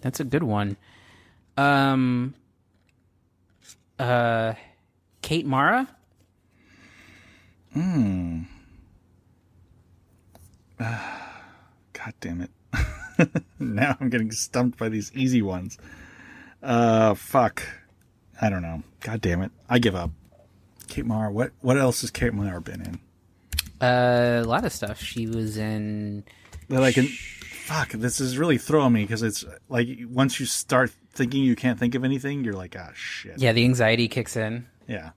that's 0.00 0.18
a 0.18 0.24
good 0.24 0.42
one. 0.42 0.76
Um, 1.58 2.34
uh, 3.98 4.54
Kate 5.20 5.44
Mara. 5.44 5.88
Hmm. 7.74 8.42
God 10.78 12.14
damn 12.20 12.40
it. 12.40 12.50
now 13.58 13.96
I'm 14.00 14.08
getting 14.08 14.30
stumped 14.32 14.78
by 14.78 14.88
these 14.88 15.12
easy 15.14 15.42
ones. 15.42 15.76
Uh, 16.62 17.12
fuck. 17.14 17.62
I 18.40 18.48
don't 18.48 18.62
know. 18.62 18.82
God 19.00 19.20
damn 19.20 19.42
it. 19.42 19.50
I 19.68 19.78
give 19.78 19.94
up. 19.94 20.10
Kate 20.88 21.04
Mara. 21.04 21.30
What 21.30 21.52
What 21.60 21.76
else 21.76 22.00
has 22.00 22.10
Kate 22.10 22.32
Mara 22.32 22.60
been 22.60 22.80
in? 22.80 23.00
Uh, 23.80 24.42
a 24.44 24.46
lot 24.46 24.64
of 24.64 24.72
stuff. 24.72 25.00
She 25.00 25.26
was 25.26 25.56
in. 25.56 26.24
That 26.68 26.82
I 26.82 26.92
can. 26.92 27.06
Fuck. 27.06 27.90
This 27.90 28.20
is 28.20 28.38
really 28.38 28.58
throwing 28.58 28.92
me 28.92 29.02
because 29.02 29.22
it's 29.22 29.44
like 29.68 29.88
once 30.08 30.38
you 30.38 30.46
start 30.46 30.92
thinking 31.12 31.42
you 31.42 31.56
can't 31.56 31.78
think 31.78 31.94
of 31.94 32.04
anything, 32.04 32.44
you're 32.44 32.54
like, 32.54 32.76
ah, 32.78 32.90
shit. 32.94 33.38
Yeah, 33.38 33.52
the 33.52 33.64
anxiety 33.64 34.06
kicks 34.08 34.36
in. 34.36 34.66
Yeah. 34.86 35.10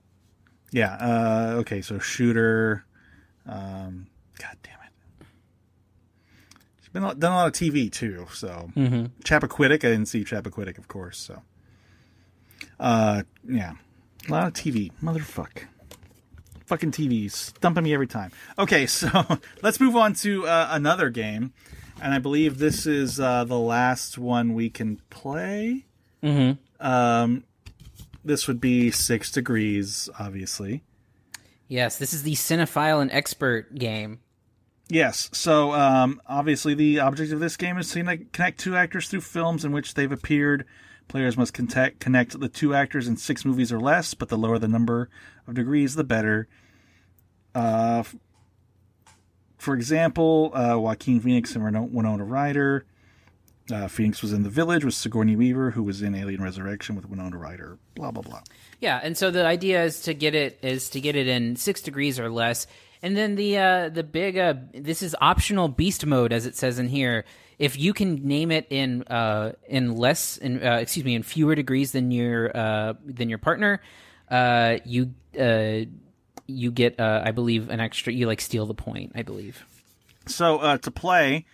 Yeah. 0.72 0.94
Uh, 0.94 1.54
okay. 1.60 1.80
So 1.80 1.98
Shooter. 1.98 2.84
Um, 3.46 4.06
God 4.38 4.56
damn 4.62 4.74
it. 4.86 5.26
She's 6.80 6.88
been 6.88 7.02
done 7.02 7.32
a 7.32 7.36
lot 7.36 7.46
of 7.46 7.52
TV 7.52 7.90
too. 7.90 8.26
So 8.32 8.70
Mhm. 8.76 9.10
Chappaquiddick. 9.24 9.72
I 9.84 9.90
didn't 9.90 10.06
see 10.06 10.24
Chappaquiddick, 10.24 10.76
of 10.78 10.88
course. 10.88 11.18
So. 11.18 11.42
Uh, 12.78 13.22
yeah. 13.48 13.72
A 14.28 14.30
lot 14.30 14.46
of 14.46 14.52
TV. 14.54 14.92
Motherfuck. 15.02 15.64
Fucking 16.70 16.92
TV. 16.92 17.28
Stumping 17.28 17.82
me 17.82 17.92
every 17.92 18.06
time. 18.06 18.30
Okay, 18.56 18.86
so 18.86 19.08
let's 19.62 19.80
move 19.80 19.96
on 19.96 20.14
to 20.14 20.46
uh, 20.46 20.68
another 20.70 21.10
game. 21.10 21.52
And 22.00 22.14
I 22.14 22.20
believe 22.20 22.58
this 22.58 22.86
is 22.86 23.18
uh, 23.18 23.42
the 23.42 23.58
last 23.58 24.18
one 24.18 24.54
we 24.54 24.70
can 24.70 25.00
play. 25.10 25.86
Mm-hmm. 26.22 26.86
Um, 26.86 27.42
this 28.24 28.46
would 28.46 28.60
be 28.60 28.92
Six 28.92 29.32
Degrees, 29.32 30.08
obviously. 30.16 30.84
Yes, 31.66 31.98
this 31.98 32.12
is 32.12 32.22
the 32.22 32.34
cinephile 32.34 33.02
and 33.02 33.10
expert 33.10 33.74
game. 33.74 34.20
Yes. 34.88 35.28
So, 35.32 35.72
um, 35.72 36.22
obviously, 36.28 36.74
the 36.74 37.00
object 37.00 37.32
of 37.32 37.40
this 37.40 37.56
game 37.56 37.78
is 37.78 37.88
to 37.88 37.98
connect- 37.98 38.32
connect 38.32 38.60
two 38.60 38.76
actors 38.76 39.08
through 39.08 39.22
films 39.22 39.64
in 39.64 39.72
which 39.72 39.94
they've 39.94 40.12
appeared. 40.12 40.66
Players 41.08 41.36
must 41.36 41.52
contact, 41.52 41.98
connect 41.98 42.38
the 42.38 42.48
two 42.48 42.72
actors 42.72 43.08
in 43.08 43.16
six 43.16 43.44
movies 43.44 43.72
or 43.72 43.80
less, 43.80 44.14
but 44.14 44.28
the 44.28 44.38
lower 44.38 44.60
the 44.60 44.68
number 44.68 45.10
of 45.48 45.54
degrees, 45.54 45.96
the 45.96 46.04
better. 46.04 46.46
Uh, 47.54 48.02
for 49.58 49.74
example, 49.74 50.52
uh, 50.54 50.78
Joaquin 50.78 51.20
Phoenix 51.20 51.54
and 51.54 51.92
Winona 51.92 52.24
Ryder. 52.24 52.86
Uh, 53.70 53.86
Phoenix 53.86 54.22
was 54.22 54.32
in 54.32 54.42
The 54.42 54.50
Village 54.50 54.84
with 54.84 54.94
Sigourney 54.94 55.36
Weaver, 55.36 55.70
who 55.72 55.82
was 55.82 56.02
in 56.02 56.14
Alien 56.14 56.42
Resurrection 56.42 56.96
with 56.96 57.08
Winona 57.08 57.36
Ryder. 57.36 57.78
Blah 57.94 58.10
blah 58.10 58.22
blah. 58.22 58.40
Yeah, 58.80 59.00
and 59.02 59.16
so 59.16 59.30
the 59.30 59.44
idea 59.44 59.84
is 59.84 60.00
to 60.02 60.14
get 60.14 60.34
it 60.34 60.58
is 60.62 60.90
to 60.90 61.00
get 61.00 61.14
it 61.14 61.28
in 61.28 61.56
six 61.56 61.80
degrees 61.80 62.18
or 62.18 62.30
less, 62.30 62.66
and 63.02 63.16
then 63.16 63.36
the 63.36 63.58
uh, 63.58 63.88
the 63.90 64.02
big 64.02 64.38
uh, 64.38 64.54
this 64.72 65.02
is 65.02 65.14
optional 65.20 65.68
beast 65.68 66.04
mode 66.04 66.32
as 66.32 66.46
it 66.46 66.56
says 66.56 66.78
in 66.78 66.88
here. 66.88 67.24
If 67.58 67.78
you 67.78 67.92
can 67.92 68.26
name 68.26 68.50
it 68.50 68.66
in 68.70 69.02
uh, 69.04 69.52
in 69.68 69.94
less 69.94 70.38
in 70.38 70.66
uh, 70.66 70.76
excuse 70.76 71.04
me 71.04 71.14
in 71.14 71.22
fewer 71.22 71.54
degrees 71.54 71.92
than 71.92 72.10
your 72.10 72.56
uh, 72.56 72.94
than 73.04 73.28
your 73.28 73.38
partner, 73.38 73.82
uh, 74.30 74.78
you 74.84 75.12
uh, 75.38 75.84
you 76.50 76.70
get 76.70 76.98
uh, 76.98 77.22
I 77.24 77.30
believe 77.30 77.70
an 77.70 77.80
extra 77.80 78.12
you 78.12 78.26
like 78.26 78.40
steal 78.40 78.66
the 78.66 78.74
point 78.74 79.12
I 79.14 79.22
believe. 79.22 79.64
So 80.26 80.58
uh, 80.58 80.78
to 80.78 80.90
play, 80.90 81.46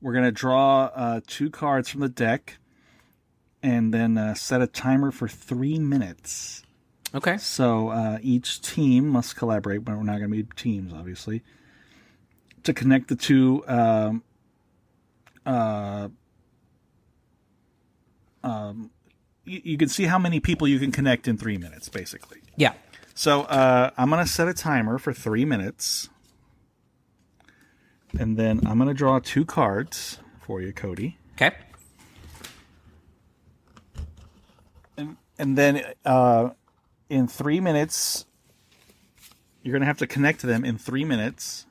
we're 0.00 0.12
gonna 0.12 0.32
draw 0.32 0.90
uh, 0.94 1.20
two 1.26 1.50
cards 1.50 1.88
from 1.88 2.00
the 2.00 2.08
deck, 2.08 2.58
and 3.62 3.92
then 3.92 4.18
uh, 4.18 4.34
set 4.34 4.62
a 4.62 4.66
timer 4.66 5.10
for 5.10 5.28
three 5.28 5.78
minutes. 5.78 6.62
Okay. 7.14 7.36
So 7.38 7.88
uh, 7.88 8.18
each 8.22 8.62
team 8.62 9.08
must 9.08 9.36
collaborate, 9.36 9.84
but 9.84 9.96
we're 9.96 10.02
not 10.02 10.18
gonna 10.18 10.28
be 10.28 10.44
teams, 10.56 10.92
obviously, 10.92 11.42
to 12.64 12.72
connect 12.72 13.08
the 13.08 13.16
two. 13.16 13.64
Um, 13.66 14.22
uh, 15.44 16.08
um, 18.44 18.90
you, 19.44 19.60
you 19.64 19.78
can 19.78 19.88
see 19.88 20.04
how 20.04 20.18
many 20.18 20.40
people 20.40 20.66
you 20.66 20.78
can 20.78 20.92
connect 20.92 21.28
in 21.28 21.36
three 21.36 21.58
minutes, 21.58 21.88
basically. 21.88 22.38
Yeah. 22.56 22.72
So 23.14 23.42
uh, 23.42 23.90
I'm 23.96 24.10
gonna 24.10 24.26
set 24.26 24.48
a 24.48 24.54
timer 24.54 24.98
for 24.98 25.12
three 25.12 25.44
minutes, 25.44 26.08
and 28.18 28.36
then 28.36 28.66
I'm 28.66 28.78
gonna 28.78 28.94
draw 28.94 29.18
two 29.18 29.44
cards 29.44 30.18
for 30.40 30.60
you, 30.60 30.72
Cody. 30.72 31.18
Okay. 31.34 31.52
And 34.96 35.16
and 35.38 35.56
then 35.58 35.82
uh, 36.04 36.50
in 37.08 37.28
three 37.28 37.60
minutes, 37.60 38.24
you're 39.62 39.72
gonna 39.72 39.86
have 39.86 39.98
to 39.98 40.06
connect 40.06 40.42
them 40.42 40.64
in 40.64 40.78
three 40.78 41.04
minutes, 41.04 41.66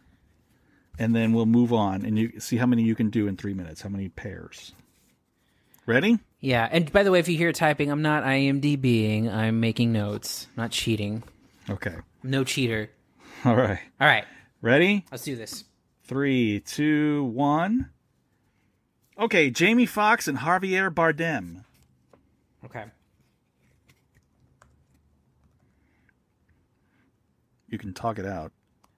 and 0.99 1.15
then 1.15 1.33
we'll 1.33 1.45
move 1.45 1.73
on 1.73 2.05
and 2.05 2.17
you 2.17 2.39
see 2.39 2.57
how 2.57 2.65
many 2.65 2.83
you 2.83 2.95
can 2.95 3.09
do 3.09 3.27
in 3.27 3.35
three 3.35 3.53
minutes. 3.53 3.81
How 3.81 3.89
many 3.89 4.09
pairs? 4.09 4.73
Ready? 5.85 6.19
Yeah, 6.41 6.67
and 6.71 6.91
by 6.91 7.03
the 7.03 7.11
way, 7.11 7.19
if 7.19 7.27
you 7.27 7.37
hear 7.37 7.51
typing, 7.51 7.91
I'm 7.91 8.01
not 8.01 8.23
IMDBing. 8.23 9.31
I'm 9.31 9.59
making 9.59 9.91
notes, 9.93 10.47
not 10.57 10.71
cheating. 10.71 11.21
Okay. 11.69 11.95
No 12.23 12.43
cheater. 12.43 12.89
All 13.45 13.55
right. 13.55 13.79
All 13.99 14.07
right. 14.07 14.25
Ready? 14.61 15.05
Let's 15.11 15.23
do 15.23 15.35
this. 15.35 15.63
Three, 16.03 16.59
two, 16.61 17.25
one. 17.25 17.89
Okay, 19.19 19.51
Jamie 19.51 19.85
Foxx 19.85 20.27
and 20.27 20.39
Javier 20.39 20.89
Bardem. 20.91 21.63
Okay. 22.65 22.85
You 27.67 27.77
can 27.77 27.93
talk 27.93 28.19
it 28.19 28.25
out. 28.25 28.51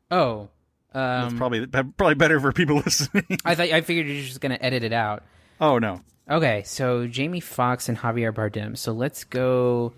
Oh, 0.09 0.49
That's 0.93 1.31
um, 1.31 1.37
probably 1.37 1.65
probably 1.67 2.15
better 2.15 2.39
for 2.39 2.51
people 2.51 2.77
listening. 2.85 3.25
I 3.45 3.55
thought 3.55 3.67
I 3.67 3.81
figured 3.81 4.07
you're 4.07 4.23
just 4.23 4.41
gonna 4.41 4.57
edit 4.61 4.83
it 4.83 4.93
out. 4.93 5.23
oh 5.59 5.77
no. 5.79 6.01
Okay, 6.29 6.63
so 6.63 7.05
Jamie 7.05 7.41
Foxx 7.41 7.89
and 7.89 7.97
Javier 7.97 8.33
Bardem. 8.33 8.77
So 8.77 8.93
let's 8.93 9.25
go 9.25 9.93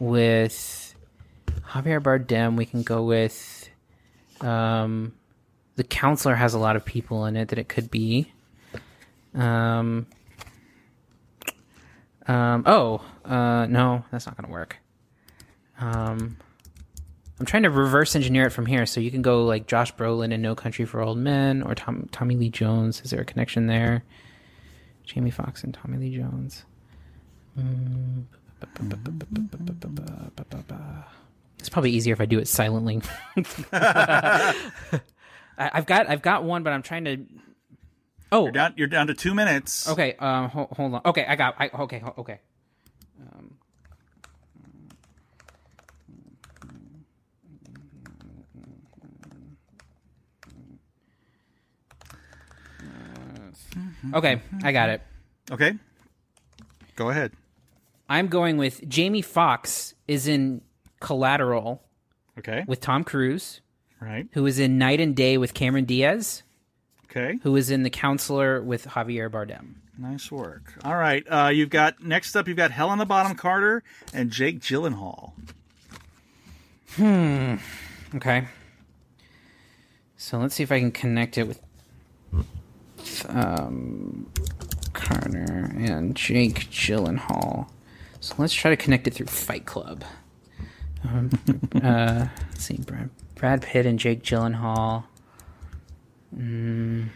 with 0.00 0.94
Javier 1.68 2.00
Bardem. 2.00 2.56
We 2.56 2.66
can 2.66 2.82
go 2.82 3.04
with 3.04 3.68
um, 4.40 5.12
the 5.76 5.84
counselor 5.84 6.34
has 6.34 6.54
a 6.54 6.58
lot 6.58 6.76
of 6.76 6.84
people 6.84 7.24
in 7.26 7.36
it 7.36 7.48
that 7.48 7.58
it 7.58 7.68
could 7.68 7.90
be. 7.90 8.32
Um, 9.34 10.06
um, 12.26 12.64
oh, 12.66 13.02
uh, 13.24 13.66
no, 13.66 14.04
that's 14.10 14.26
not 14.26 14.36
gonna 14.36 14.52
work. 14.52 14.76
Um, 15.78 16.36
I'm 17.38 17.46
trying 17.46 17.62
to 17.62 17.70
reverse 17.70 18.16
engineer 18.16 18.46
it 18.46 18.50
from 18.50 18.66
here, 18.66 18.86
so 18.86 19.00
you 19.00 19.10
can 19.10 19.22
go 19.22 19.44
like 19.44 19.66
Josh 19.66 19.94
Brolin 19.94 20.32
in 20.32 20.42
No 20.42 20.54
Country 20.54 20.84
for 20.84 21.00
Old 21.00 21.18
Men 21.18 21.62
or 21.62 21.74
Tom, 21.74 22.08
Tommy 22.10 22.34
Lee 22.34 22.50
Jones. 22.50 23.00
Is 23.02 23.10
there 23.10 23.20
a 23.20 23.24
connection 23.24 23.66
there? 23.66 24.02
Jamie 25.12 25.30
Foxx 25.30 25.64
and 25.64 25.74
Tommy 25.74 25.98
Lee 25.98 26.16
Jones. 26.16 26.64
Mm. 27.58 28.24
It's 31.58 31.68
probably 31.68 31.90
easier 31.90 32.12
if 32.12 32.20
I 32.20 32.26
do 32.26 32.38
it 32.38 32.46
silently. 32.46 33.00
I, 33.72 34.54
I've 35.58 35.86
got 35.86 36.08
I've 36.08 36.22
got 36.22 36.44
one, 36.44 36.62
but 36.62 36.72
I'm 36.72 36.82
trying 36.82 37.04
to. 37.04 37.26
Oh, 38.32 38.44
you're 38.44 38.52
down. 38.52 38.74
You're 38.76 38.86
down 38.86 39.08
to 39.08 39.14
two 39.14 39.34
minutes. 39.34 39.88
Okay. 39.88 40.14
Um. 40.18 40.48
Hold, 40.50 40.68
hold 40.76 40.94
on. 40.94 41.00
Okay. 41.06 41.24
I 41.26 41.34
got. 41.36 41.56
I 41.58 41.68
okay. 41.82 41.98
ho- 41.98 42.14
Okay. 42.18 42.38
Um, 43.20 43.49
okay. 54.14 54.40
I 54.62 54.72
got 54.72 54.88
it. 54.90 55.02
Okay. 55.50 55.74
Go 56.96 57.10
ahead. 57.10 57.32
I'm 58.08 58.26
going 58.28 58.56
with 58.56 58.86
Jamie 58.88 59.22
Foxx 59.22 59.94
is 60.08 60.26
in 60.28 60.62
Collateral 61.00 61.82
Okay. 62.38 62.64
with 62.66 62.80
Tom 62.80 63.04
Cruise, 63.04 63.60
Right. 64.00 64.26
who 64.32 64.44
is 64.46 64.58
in 64.58 64.78
Knight 64.78 65.00
and 65.00 65.14
Day 65.14 65.38
with 65.38 65.54
Cameron 65.54 65.84
Diaz, 65.84 66.42
Okay. 67.06 67.38
who 67.42 67.54
is 67.56 67.70
in 67.70 67.82
The 67.82 67.90
Counselor 67.90 68.60
with 68.62 68.86
Javier 68.86 69.30
Bardem. 69.30 69.74
Nice 69.98 70.30
work. 70.32 70.72
All 70.84 70.96
right. 70.96 71.24
Uh, 71.28 71.48
you've 71.48 71.68
got 71.70 72.02
next 72.02 72.34
up. 72.34 72.48
You've 72.48 72.56
got 72.56 72.70
Helena 72.70 73.04
Bonham 73.04 73.36
Carter 73.36 73.82
and 74.14 74.30
Jake 74.30 74.60
Gyllenhaal. 74.60 75.32
Hmm. 76.96 77.56
Okay. 78.16 78.46
So 80.16 80.38
let's 80.38 80.54
see 80.54 80.62
if 80.62 80.72
I 80.72 80.80
can 80.80 80.90
connect 80.92 81.38
it 81.38 81.46
with 81.46 81.60
um, 83.28 84.30
Carter 84.92 85.72
and 85.76 86.14
Jake 86.14 86.70
Gyllenhaal. 86.70 87.68
So 88.20 88.34
let's 88.38 88.54
try 88.54 88.70
to 88.70 88.76
connect 88.76 89.06
it 89.06 89.14
through 89.14 89.26
Fight 89.26 89.66
Club. 89.66 90.04
Um, 91.04 91.30
uh, 91.82 92.26
let's 92.50 92.64
see, 92.64 92.78
Brad, 92.78 93.10
Brad 93.34 93.62
Pitt 93.62 93.86
and 93.86 93.98
Jake 93.98 94.22
Gyllenhaal, 94.22 95.04
mm, 96.36 97.08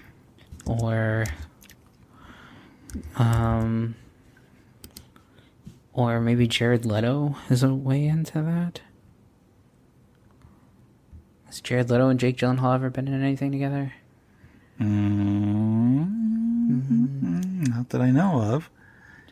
or 0.66 1.26
um, 3.16 3.94
or 5.92 6.20
maybe 6.20 6.46
Jared 6.46 6.86
Leto 6.86 7.36
is 7.50 7.62
a 7.62 7.74
way 7.74 8.06
into 8.06 8.40
that. 8.42 8.80
Has 11.46 11.60
Jared 11.60 11.90
Leto 11.90 12.08
and 12.08 12.18
Jake 12.18 12.38
Gyllenhaal 12.38 12.74
ever 12.74 12.90
been 12.90 13.06
in 13.06 13.22
anything 13.22 13.52
together? 13.52 13.92
Mm, 16.64 17.68
Not 17.68 17.88
that 17.90 18.00
I 18.00 18.10
know 18.10 18.40
of. 18.42 18.70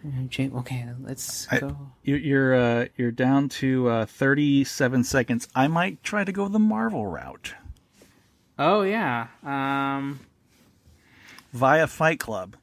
Okay, 0.05 0.88
let's 1.01 1.47
I- 1.53 1.61
go. 1.61 1.76
you- 2.03 2.16
You're 2.16 2.55
uh, 2.55 2.86
you're 2.97 3.12
down 3.12 3.49
to 3.51 3.88
uh, 3.88 4.07
37 4.07 5.05
seconds. 5.05 5.49
I 5.55 5.68
might 5.68 6.03
try 6.03 6.24
to 6.24 6.32
go 6.32 6.49
the 6.49 6.59
Marvel 6.59 7.07
route 7.07 7.55
Oh 8.59 8.82
yeah, 8.82 9.28
um, 9.45 10.20
via 11.53 11.86
Fight 11.86 12.18
Club. 12.20 12.57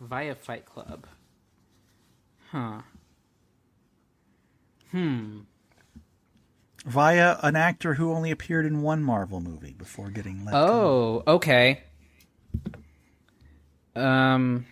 via 0.00 0.34
Fight 0.34 0.64
Club. 0.64 1.06
Huh. 2.50 2.80
Hmm. 4.92 5.40
Via 6.86 7.38
an 7.42 7.56
actor 7.56 7.94
who 7.94 8.12
only 8.12 8.30
appeared 8.30 8.64
in 8.64 8.80
one 8.80 9.02
Marvel 9.02 9.40
movie 9.40 9.74
before 9.76 10.08
getting 10.10 10.44
let 10.44 10.52
go. 10.52 11.24
Oh, 11.26 11.34
okay. 11.34 11.80
Um, 13.96 14.66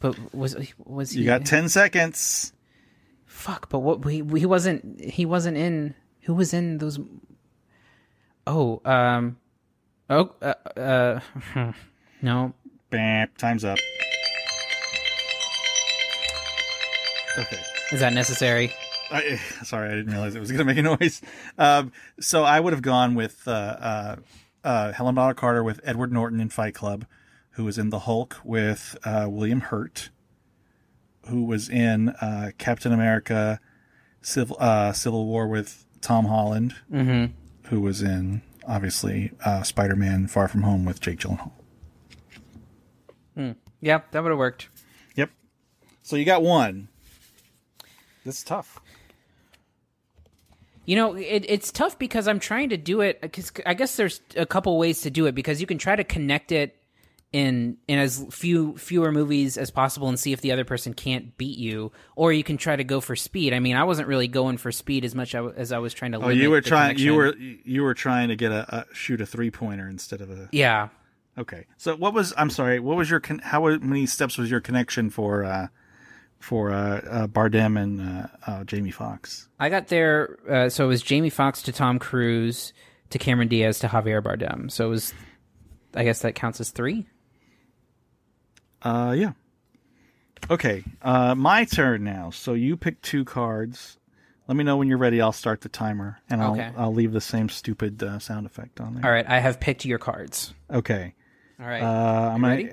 but 0.00 0.16
was 0.34 0.56
was 0.78 1.12
he? 1.12 1.20
You 1.20 1.26
got 1.26 1.44
10 1.44 1.68
seconds. 1.68 2.52
Fuck, 3.26 3.68
but 3.68 3.80
what 3.80 4.04
he 4.04 4.22
he 4.38 4.46
wasn't 4.46 5.00
he 5.00 5.26
wasn't 5.26 5.56
in 5.56 5.94
who 6.22 6.34
was 6.34 6.52
in 6.54 6.78
those 6.78 6.98
Oh, 8.46 8.80
um 8.84 9.36
Oh, 10.10 10.34
uh, 10.40 10.54
uh 10.78 11.20
no. 12.22 12.54
Bam, 12.90 13.28
time's 13.36 13.64
up. 13.64 13.78
Okay. 17.38 17.58
Is 17.92 18.00
that 18.00 18.12
necessary? 18.12 18.72
I, 19.10 19.40
sorry, 19.62 19.90
I 19.90 19.94
didn't 19.94 20.12
realize 20.12 20.34
it 20.34 20.40
was 20.40 20.50
going 20.50 20.58
to 20.58 20.64
make 20.64 20.78
a 20.78 20.82
noise. 20.82 21.22
Um, 21.56 21.92
so 22.20 22.44
I 22.44 22.60
would 22.60 22.72
have 22.72 22.82
gone 22.82 23.14
with 23.14 23.46
uh, 23.46 23.50
uh, 23.50 24.16
uh, 24.64 24.92
Helen 24.92 25.14
Bonham 25.14 25.34
Carter 25.34 25.62
with 25.62 25.80
Edward 25.84 26.12
Norton 26.12 26.40
in 26.40 26.48
Fight 26.48 26.74
Club, 26.74 27.06
who 27.58 27.64
was 27.64 27.76
in 27.76 27.90
The 27.90 27.98
Hulk 27.98 28.36
with 28.44 28.96
uh, 29.02 29.26
William 29.28 29.60
Hurt, 29.62 30.10
who 31.26 31.42
was 31.42 31.68
in 31.68 32.10
uh, 32.10 32.52
Captain 32.56 32.92
America 32.92 33.58
Civil 34.22 34.56
uh, 34.60 34.92
Civil 34.92 35.26
War 35.26 35.48
with 35.48 35.84
Tom 36.00 36.26
Holland, 36.26 36.76
Mhm. 36.88 37.32
who 37.64 37.80
was 37.80 38.00
in 38.00 38.42
obviously 38.64 39.32
uh, 39.44 39.64
Spider 39.64 39.96
Man 39.96 40.28
Far 40.28 40.46
From 40.46 40.62
Home 40.62 40.84
with 40.84 41.00
Jake 41.00 41.18
Gyllenhaal. 41.18 41.50
Hmm. 43.34 43.52
Yeah, 43.80 44.02
that 44.12 44.22
would 44.22 44.30
have 44.30 44.38
worked. 44.38 44.68
Yep. 45.16 45.30
So 46.02 46.14
you 46.14 46.24
got 46.24 46.42
one. 46.44 46.86
That's 48.24 48.44
tough. 48.44 48.80
You 50.84 50.94
know, 50.94 51.14
it, 51.16 51.44
it's 51.48 51.72
tough 51.72 51.98
because 51.98 52.28
I'm 52.28 52.38
trying 52.38 52.68
to 52.68 52.76
do 52.76 53.00
it. 53.00 53.20
Because 53.20 53.50
I 53.66 53.74
guess 53.74 53.96
there's 53.96 54.20
a 54.36 54.46
couple 54.46 54.78
ways 54.78 55.00
to 55.00 55.10
do 55.10 55.26
it. 55.26 55.34
Because 55.34 55.60
you 55.60 55.66
can 55.66 55.78
try 55.78 55.96
to 55.96 56.04
connect 56.04 56.52
it 56.52 56.77
in 57.32 57.76
in 57.86 57.98
as 57.98 58.24
few 58.30 58.76
fewer 58.78 59.12
movies 59.12 59.58
as 59.58 59.70
possible 59.70 60.08
and 60.08 60.18
see 60.18 60.32
if 60.32 60.40
the 60.40 60.52
other 60.52 60.64
person 60.64 60.94
can't 60.94 61.36
beat 61.36 61.58
you, 61.58 61.92
or 62.16 62.32
you 62.32 62.42
can 62.42 62.56
try 62.56 62.74
to 62.74 62.84
go 62.84 63.00
for 63.00 63.16
speed. 63.16 63.52
I 63.52 63.60
mean, 63.60 63.76
I 63.76 63.84
wasn't 63.84 64.08
really 64.08 64.28
going 64.28 64.56
for 64.56 64.72
speed 64.72 65.04
as 65.04 65.14
much 65.14 65.34
as 65.34 65.72
I 65.72 65.78
was 65.78 65.92
trying 65.92 66.12
to. 66.12 66.18
Oh, 66.18 66.28
you 66.28 66.50
were 66.50 66.60
trying. 66.60 66.98
You 66.98 67.14
were 67.14 67.34
you 67.36 67.82
were 67.82 67.94
trying 67.94 68.28
to 68.28 68.36
get 68.36 68.52
a, 68.52 68.78
a 68.78 68.94
shoot 68.94 69.20
a 69.20 69.26
three 69.26 69.50
pointer 69.50 69.88
instead 69.88 70.20
of 70.20 70.30
a. 70.30 70.48
Yeah. 70.52 70.88
Okay. 71.36 71.66
So 71.76 71.94
what 71.96 72.14
was? 72.14 72.32
I'm 72.36 72.50
sorry. 72.50 72.80
What 72.80 72.96
was 72.96 73.10
your? 73.10 73.20
Con- 73.20 73.40
how 73.40 73.66
many 73.66 74.06
steps 74.06 74.38
was 74.38 74.50
your 74.50 74.60
connection 74.60 75.10
for? 75.10 75.44
uh 75.44 75.68
for 76.38 76.70
uh, 76.70 77.00
uh 77.00 77.26
Bardem 77.26 77.76
and 77.76 78.00
uh, 78.00 78.26
uh 78.46 78.64
Jamie 78.64 78.92
Foxx. 78.92 79.48
I 79.58 79.70
got 79.70 79.88
there. 79.88 80.38
Uh, 80.48 80.68
so 80.68 80.84
it 80.84 80.88
was 80.88 81.02
Jamie 81.02 81.30
Foxx 81.30 81.62
to 81.62 81.72
Tom 81.72 81.98
Cruise 81.98 82.72
to 83.10 83.18
Cameron 83.18 83.48
Diaz 83.48 83.80
to 83.80 83.88
Javier 83.88 84.22
Bardem. 84.22 84.70
So 84.70 84.86
it 84.86 84.90
was. 84.90 85.12
I 85.94 86.04
guess 86.04 86.20
that 86.20 86.34
counts 86.34 86.60
as 86.60 86.70
three. 86.70 87.06
Uh, 88.82 89.14
yeah. 89.16 89.32
Okay. 90.50 90.84
Uh, 91.02 91.34
my 91.34 91.64
turn 91.64 92.04
now. 92.04 92.30
So 92.30 92.54
you 92.54 92.76
pick 92.76 93.00
two 93.02 93.24
cards. 93.24 93.98
Let 94.46 94.56
me 94.56 94.64
know 94.64 94.76
when 94.78 94.88
you're 94.88 94.96
ready. 94.98 95.20
I'll 95.20 95.32
start 95.32 95.60
the 95.60 95.68
timer, 95.68 96.20
and 96.30 96.40
I'll 96.42 96.52
Okay. 96.52 96.70
I'll 96.76 96.94
leave 96.94 97.12
the 97.12 97.20
same 97.20 97.48
stupid 97.50 98.02
uh, 98.02 98.18
sound 98.18 98.46
effect 98.46 98.80
on 98.80 98.94
there. 98.94 99.04
All 99.04 99.10
right, 99.10 99.26
I 99.28 99.40
have 99.40 99.60
picked 99.60 99.84
your 99.84 99.98
cards. 99.98 100.54
Okay. 100.72 101.14
All 101.60 101.66
right. 101.66 101.82
Uh, 101.82 102.30
I'm 102.34 102.40
gonna- 102.40 102.54
ready? 102.54 102.70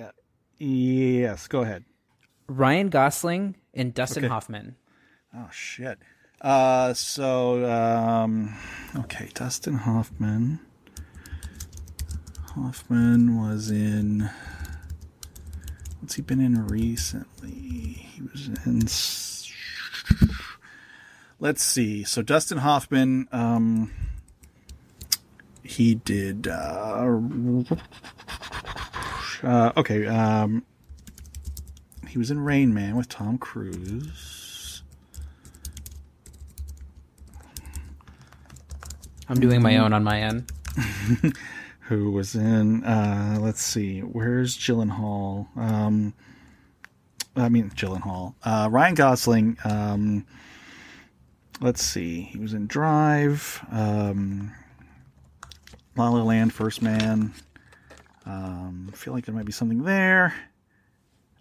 Yes. 0.57 1.47
Go 1.47 1.61
ahead. 1.61 1.83
Ryan 2.47 2.87
Gosling 2.89 3.55
and 3.73 3.93
Dustin. 3.93 4.23
Hoffman. 4.23 4.75
Oh 5.35 5.49
shit. 5.51 5.97
Uh, 6.39 6.93
so 6.93 7.65
um, 7.69 8.55
okay, 8.95 9.29
Dustin 9.33 9.73
Hoffman. 9.79 10.59
Hoffman 12.55 13.37
was 13.37 13.69
in. 13.69 14.29
What's 16.05 16.13
he 16.13 16.21
been 16.21 16.39
in 16.39 16.67
recently? 16.67 17.49
He 17.49 18.21
was 18.21 18.47
in. 18.63 18.81
Let's 21.39 21.63
see. 21.63 22.03
So 22.03 22.21
Dustin 22.21 22.59
Hoffman. 22.59 23.27
Um, 23.31 23.91
he 25.63 25.95
did. 25.95 26.47
Uh, 26.47 27.63
uh, 29.41 29.71
okay. 29.75 30.05
Um, 30.05 30.63
he 32.07 32.19
was 32.19 32.29
in 32.29 32.39
Rain 32.39 32.71
Man 32.71 32.95
with 32.95 33.09
Tom 33.09 33.39
Cruise. 33.39 34.83
I'm 39.27 39.39
doing 39.39 39.63
my 39.63 39.77
own 39.77 39.91
on 39.91 40.03
my 40.03 40.21
end. 40.21 40.51
who 41.87 42.11
was 42.11 42.35
in 42.35 42.83
uh 42.83 43.37
let's 43.39 43.61
see 43.61 43.99
where's 43.99 44.57
Gyllenhaal? 44.57 45.47
Um 45.55 46.13
I 47.35 47.49
mean 47.49 47.69
Gyllenhaal. 47.71 48.33
Uh 48.43 48.69
Ryan 48.71 48.95
Gosling 48.95 49.57
um 49.63 50.25
let's 51.61 51.83
see 51.83 52.21
he 52.23 52.39
was 52.39 52.53
in 52.53 52.67
Drive 52.67 53.63
um 53.71 54.51
La 55.95 56.09
La 56.09 56.23
Land 56.23 56.53
First 56.53 56.81
Man. 56.81 57.33
Um 58.25 58.89
I 58.91 58.95
feel 58.95 59.13
like 59.13 59.25
there 59.25 59.35
might 59.35 59.45
be 59.45 59.51
something 59.51 59.83
there. 59.83 60.33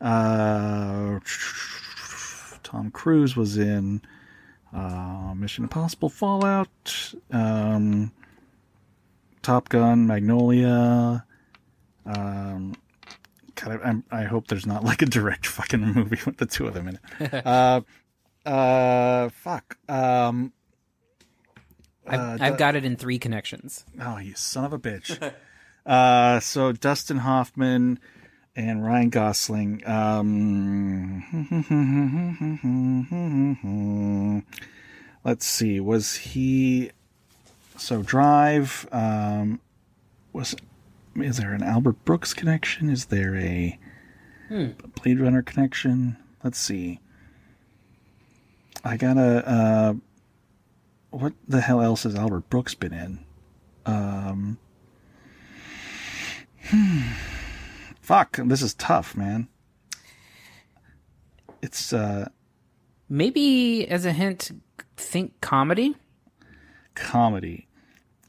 Uh 0.01 1.21
Tom 2.63 2.91
Cruise 2.91 3.35
was 3.35 3.57
in 3.57 4.03
uh 4.75 5.33
Mission 5.35 5.65
Impossible 5.65 6.11
Fallout. 6.11 7.15
Um 7.31 8.13
Top 9.45 9.69
Gun, 9.69 10.07
Magnolia. 10.07 11.25
Um, 12.07 12.75
God, 13.55 13.79
I, 13.79 13.89
I'm, 13.89 14.03
I 14.11 14.23
hope 14.25 14.49
there's 14.49 14.65
not 14.67 14.83
like 14.91 15.03
a 15.03 15.07
direct 15.07 15.47
fucking 15.47 15.81
movie 15.81 16.19
with 16.25 16.39
the 16.39 16.47
two 16.47 16.67
of 16.67 16.73
them 16.73 16.89
in 16.89 16.99
it. 17.21 17.47
uh, 17.47 17.83
uh, 18.47 19.29
fuck. 19.29 19.77
Um, 19.87 20.55
I've, 22.07 22.21
uh, 22.21 22.39
I've 22.41 22.57
got 22.57 22.75
it 22.75 22.87
in 22.87 22.97
three 22.97 23.19
connections. 23.19 23.85
Oh, 24.01 24.17
you 24.17 24.35
son 24.35 24.65
of 24.65 24.73
a 24.73 24.79
bitch. 24.79 25.33
uh, 25.87 26.41
so 26.41 26.73
Dustin 26.73 27.19
Hoffman. 27.19 28.01
and 28.57 28.83
Ryan 28.83 29.11
Gosling. 29.11 29.87
Um, 29.87 31.23
let's 35.23 35.45
see. 35.45 35.81
Was 35.81 36.15
he 36.15 36.93
so 37.77 38.03
Drive? 38.03 38.87
Um, 38.93 39.61
was 40.33 40.55
is 41.17 41.37
there 41.37 41.53
an 41.53 41.63
Albert 41.63 42.05
Brooks 42.05 42.35
connection? 42.35 42.91
Is 42.91 43.07
there 43.07 43.37
a 43.37 43.79
Hmm. 44.49 44.71
Blade 45.03 45.21
Runner 45.21 45.43
connection? 45.43 46.17
Let's 46.43 46.59
see. 46.59 47.01
I 48.85 48.97
gotta. 48.97 49.49
Uh, 49.49 49.95
what 51.11 51.33
the 51.49 51.61
hell 51.61 51.81
else 51.81 52.03
has 52.03 52.15
Albert 52.15 52.51
Brooks 52.51 52.75
been 52.75 52.93
in? 52.93 53.25
Um, 53.87 54.59
hmm. 56.69 57.03
Fuck, 58.01 58.37
this 58.45 58.61
is 58.61 58.75
tough, 58.75 59.17
man. 59.17 59.49
It's 61.63 61.93
uh 61.93 62.29
Maybe 63.09 63.87
as 63.89 64.05
a 64.05 64.13
hint, 64.13 64.51
think 64.97 65.41
comedy. 65.41 65.97
Comedy. 66.95 67.69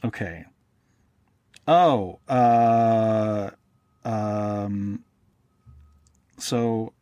Okay. 0.04 0.46
Oh, 1.68 2.20
uh 2.28 3.52
um 4.04 5.04
so 6.38 6.94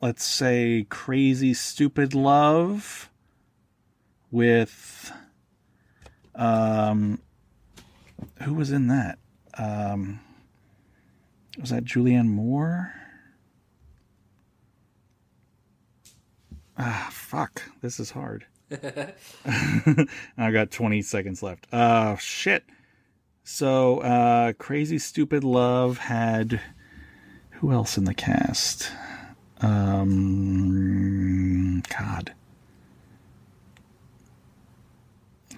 let's 0.00 0.24
say 0.24 0.86
crazy 0.88 1.54
stupid 1.54 2.14
love 2.14 3.10
with 4.30 5.12
um 6.34 7.20
who 8.42 8.54
was 8.54 8.72
in 8.72 8.88
that? 8.88 9.18
Um 9.54 10.20
was 11.60 11.70
that 11.70 11.84
Julianne 11.84 12.28
Moore? 12.28 12.94
Ah, 16.76 17.08
fuck. 17.10 17.62
This 17.82 17.98
is 17.98 18.12
hard. 18.12 18.46
I 19.46 20.50
got 20.50 20.70
20 20.70 21.02
seconds 21.02 21.42
left. 21.42 21.66
Oh, 21.72 22.16
shit. 22.16 22.64
So, 23.44 24.00
uh, 24.00 24.52
Crazy 24.54 24.98
Stupid 24.98 25.44
Love 25.44 25.98
had. 25.98 26.60
Who 27.52 27.72
else 27.72 27.96
in 27.98 28.04
the 28.04 28.14
cast? 28.14 28.92
Um, 29.60 31.02
God. 31.98 32.34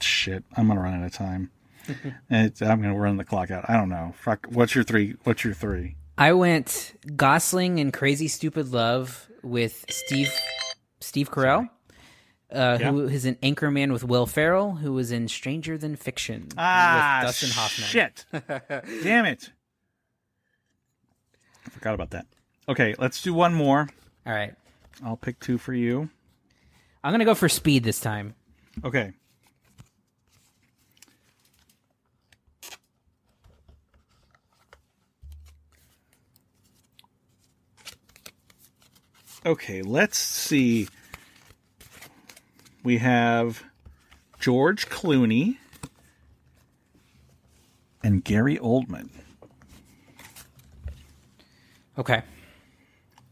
Shit. 0.01 0.45
I'm 0.57 0.67
going 0.67 0.79
to 0.79 0.83
run 0.83 0.95
out 1.01 1.07
of 1.07 1.13
time. 1.13 1.51
It, 2.31 2.63
I'm 2.63 2.81
going 2.81 2.95
to 2.95 3.01
run 3.01 3.17
the 3.17 3.25
clock 3.25 3.51
out. 3.51 3.69
I 3.69 3.77
don't 3.77 3.89
know. 3.89 4.15
Fuck. 4.17 4.47
What's 4.49 4.77
your 4.77 4.85
three? 4.85 5.17
What's 5.25 5.43
your 5.45 5.55
three? 5.55 5.97
I 6.17 6.33
went 6.35 6.95
Gosling 7.17 7.81
and 7.81 7.93
Crazy 7.93 8.29
Stupid 8.29 8.71
Love 8.73 9.29
with 9.43 9.85
Steve 9.89 10.33
Steve 11.01 11.31
Carell, 11.31 11.69
uh, 12.53 12.79
Yeah. 12.81 12.91
who 12.91 13.07
is 13.09 13.25
an 13.25 13.37
anchorman 13.37 13.93
with 13.93 14.05
Will 14.05 14.27
Ferrell, 14.27 14.73
who 14.77 14.93
was 14.93 15.11
in 15.13 15.29
Stranger 15.29 15.77
Than 15.79 15.97
Fiction 15.97 16.49
Ah, 16.57 17.21
with 17.23 17.29
Dustin 17.29 17.51
Hoffman. 17.51 17.87
shit. 17.89 18.25
Damn 19.03 19.27
it. 19.27 19.51
I 21.67 21.71
forgot 21.71 21.95
about 21.95 22.11
that. 22.11 22.27
Okay, 22.69 22.95
let's 22.99 23.23
do 23.23 23.33
one 23.35 23.55
more. 23.55 23.89
All 24.27 24.33
right. 24.33 24.55
I'll 25.05 25.17
pick 25.17 25.39
two 25.41 25.59
for 25.59 25.73
you. 25.75 26.11
I'm 27.03 27.13
gonna 27.13 27.25
go 27.25 27.35
for 27.35 27.49
speed 27.49 27.85
this 27.85 28.01
time. 28.01 28.35
Okay. 28.85 29.13
Okay, 39.47 39.83
let's 39.83 40.19
see. 40.19 40.89
We 42.83 42.99
have 42.99 43.65
George 44.39 44.89
Clooney 44.89 45.59
and 48.03 48.25
Gary 48.25 48.57
Oldman. 48.57 49.11
Okay. 51.99 52.23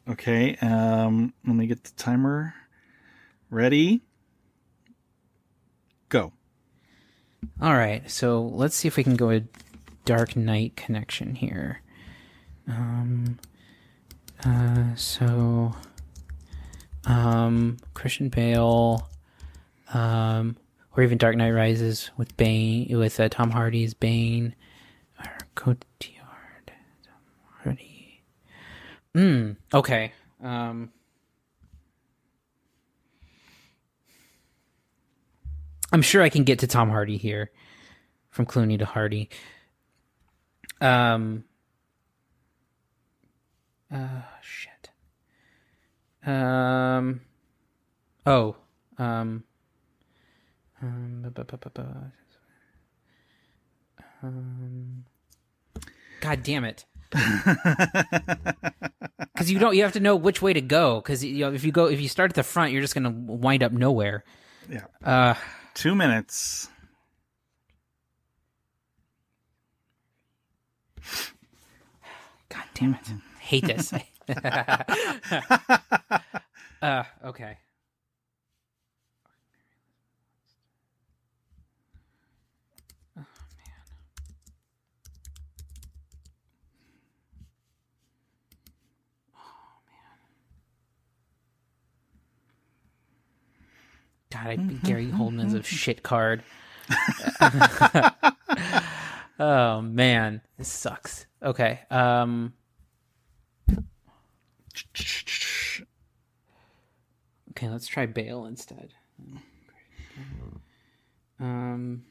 Okay, 0.08 0.56
um, 0.56 1.34
let 1.46 1.54
me 1.54 1.66
get 1.66 1.84
the 1.84 1.90
timer 1.92 2.54
ready. 3.50 4.02
Go. 6.08 6.32
All 7.60 7.74
right. 7.74 8.10
So 8.10 8.42
let's 8.42 8.74
see 8.74 8.88
if 8.88 8.96
we 8.96 9.04
can 9.04 9.16
go 9.16 9.30
a 9.30 9.42
Dark 10.04 10.36
Knight 10.36 10.76
connection 10.76 11.34
here. 11.34 11.82
Um. 12.66 13.38
Uh. 14.44 14.94
So. 14.94 15.74
Um. 17.04 17.76
Christian 17.94 18.30
Bale. 18.30 19.08
Um. 19.92 20.56
Or 20.96 21.02
even 21.04 21.16
Dark 21.16 21.36
Knight 21.36 21.52
Rises 21.52 22.10
with 22.16 22.36
Bane 22.36 22.88
with 22.98 23.20
uh, 23.20 23.28
Tom 23.28 23.52
Hardy's 23.52 23.94
Bane. 23.94 24.56
Or 25.20 25.36
Cotillard. 25.54 26.66
Tom 27.04 27.22
Hardy. 27.62 28.22
Hmm. 29.14 29.52
Okay. 29.72 30.12
Um. 30.42 30.90
I'm 35.92 36.02
sure 36.02 36.20
I 36.20 36.28
can 36.28 36.44
get 36.44 36.58
to 36.58 36.66
Tom 36.66 36.90
Hardy 36.90 37.16
here, 37.16 37.50
from 38.30 38.44
Clooney 38.44 38.78
to 38.78 38.84
Hardy. 38.84 39.30
Um. 40.80 41.44
Uh, 43.92 44.22
shit. 44.42 44.90
Um. 46.26 47.20
Oh. 48.26 48.56
Um. 48.98 49.44
Um. 50.82 51.22
bu- 51.22 51.30
bu- 51.30 51.44
bu- 51.44 51.56
bu- 51.56 51.70
bu- 51.70 52.12
um 54.22 55.04
God 56.20 56.42
damn 56.42 56.64
it. 56.64 56.84
Because 59.32 59.50
you 59.52 59.58
don't, 59.60 59.76
you 59.76 59.84
have 59.84 59.92
to 59.92 60.00
know 60.00 60.16
which 60.16 60.42
way 60.42 60.52
to 60.52 60.60
go. 60.60 61.00
Because 61.00 61.24
you 61.24 61.38
know, 61.46 61.52
if 61.52 61.62
you 61.62 61.70
go, 61.70 61.86
if 61.86 62.00
you 62.00 62.08
start 62.08 62.32
at 62.32 62.34
the 62.34 62.42
front, 62.42 62.72
you're 62.72 62.82
just 62.82 62.92
gonna 62.94 63.10
wind 63.10 63.62
up 63.62 63.70
nowhere. 63.70 64.24
Yeah. 64.68 64.82
Uh, 65.04 65.34
Two 65.74 65.94
minutes. 65.94 66.68
God 72.48 72.64
damn 72.74 72.94
it. 72.94 73.00
Hate 73.40 73.64
this. 73.66 73.92
uh, 76.82 77.04
okay. 77.24 77.58
God, 94.30 94.46
I 94.46 94.56
Gary 94.56 95.06
Oldman's 95.06 95.54
a 95.54 95.62
shit 95.62 96.02
card. 96.02 96.42
oh 99.38 99.80
man, 99.82 100.42
this 100.56 100.68
sucks. 100.68 101.26
Okay. 101.42 101.80
Um 101.90 102.52
Okay, 107.50 107.68
let's 107.68 107.86
try 107.86 108.06
Bale 108.06 108.44
instead. 108.46 108.90
Um 111.40 112.04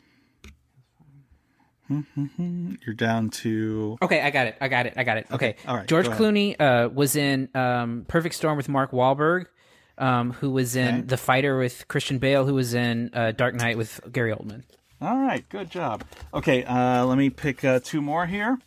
You're 1.90 2.96
down 2.96 3.30
to 3.30 3.98
Okay, 4.02 4.22
I 4.22 4.30
got 4.30 4.48
it. 4.48 4.58
I 4.60 4.68
got 4.68 4.86
it. 4.88 4.94
I 4.98 5.04
got 5.04 5.18
it. 5.18 5.28
Okay. 5.32 5.56
all 5.68 5.78
right, 5.78 5.88
George. 5.88 6.08
Clooney 6.08 6.56
uh, 6.60 6.90
was 6.90 7.16
in 7.16 7.50
um, 7.56 8.06
Perfect 8.08 8.36
Storm 8.36 8.58
with 8.58 8.68
Mark 8.68 8.92
Wahlberg, 8.92 9.46
um, 9.98 10.34
who 10.34 10.50
was 10.52 10.76
in 10.76 10.96
Okay. 10.96 11.02
The 11.08 11.18
Fighter 11.18 11.58
with 11.58 11.88
Christian 11.88 12.20
Bale, 12.20 12.46
who 12.46 12.54
was 12.54 12.74
in 12.74 13.10
uh, 13.14 13.32
Dark 13.32 13.56
Knight 13.56 13.78
with 13.78 14.00
Gary 14.12 14.32
Oldman. 14.32 14.64
All 15.02 15.18
right, 15.18 15.48
good 15.50 15.70
job. 15.70 16.04
Okay, 16.34 16.64
uh, 16.64 17.06
let 17.06 17.18
me 17.18 17.30
pick 17.30 17.64
uh, 17.64 17.80
two 17.84 18.02
more 18.02 18.26
here. 18.26 18.58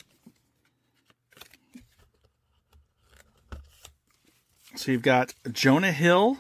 So 4.76 4.93
you've 4.93 5.03
got 5.03 5.35
Jonah 5.51 5.93
Hill 5.93 6.39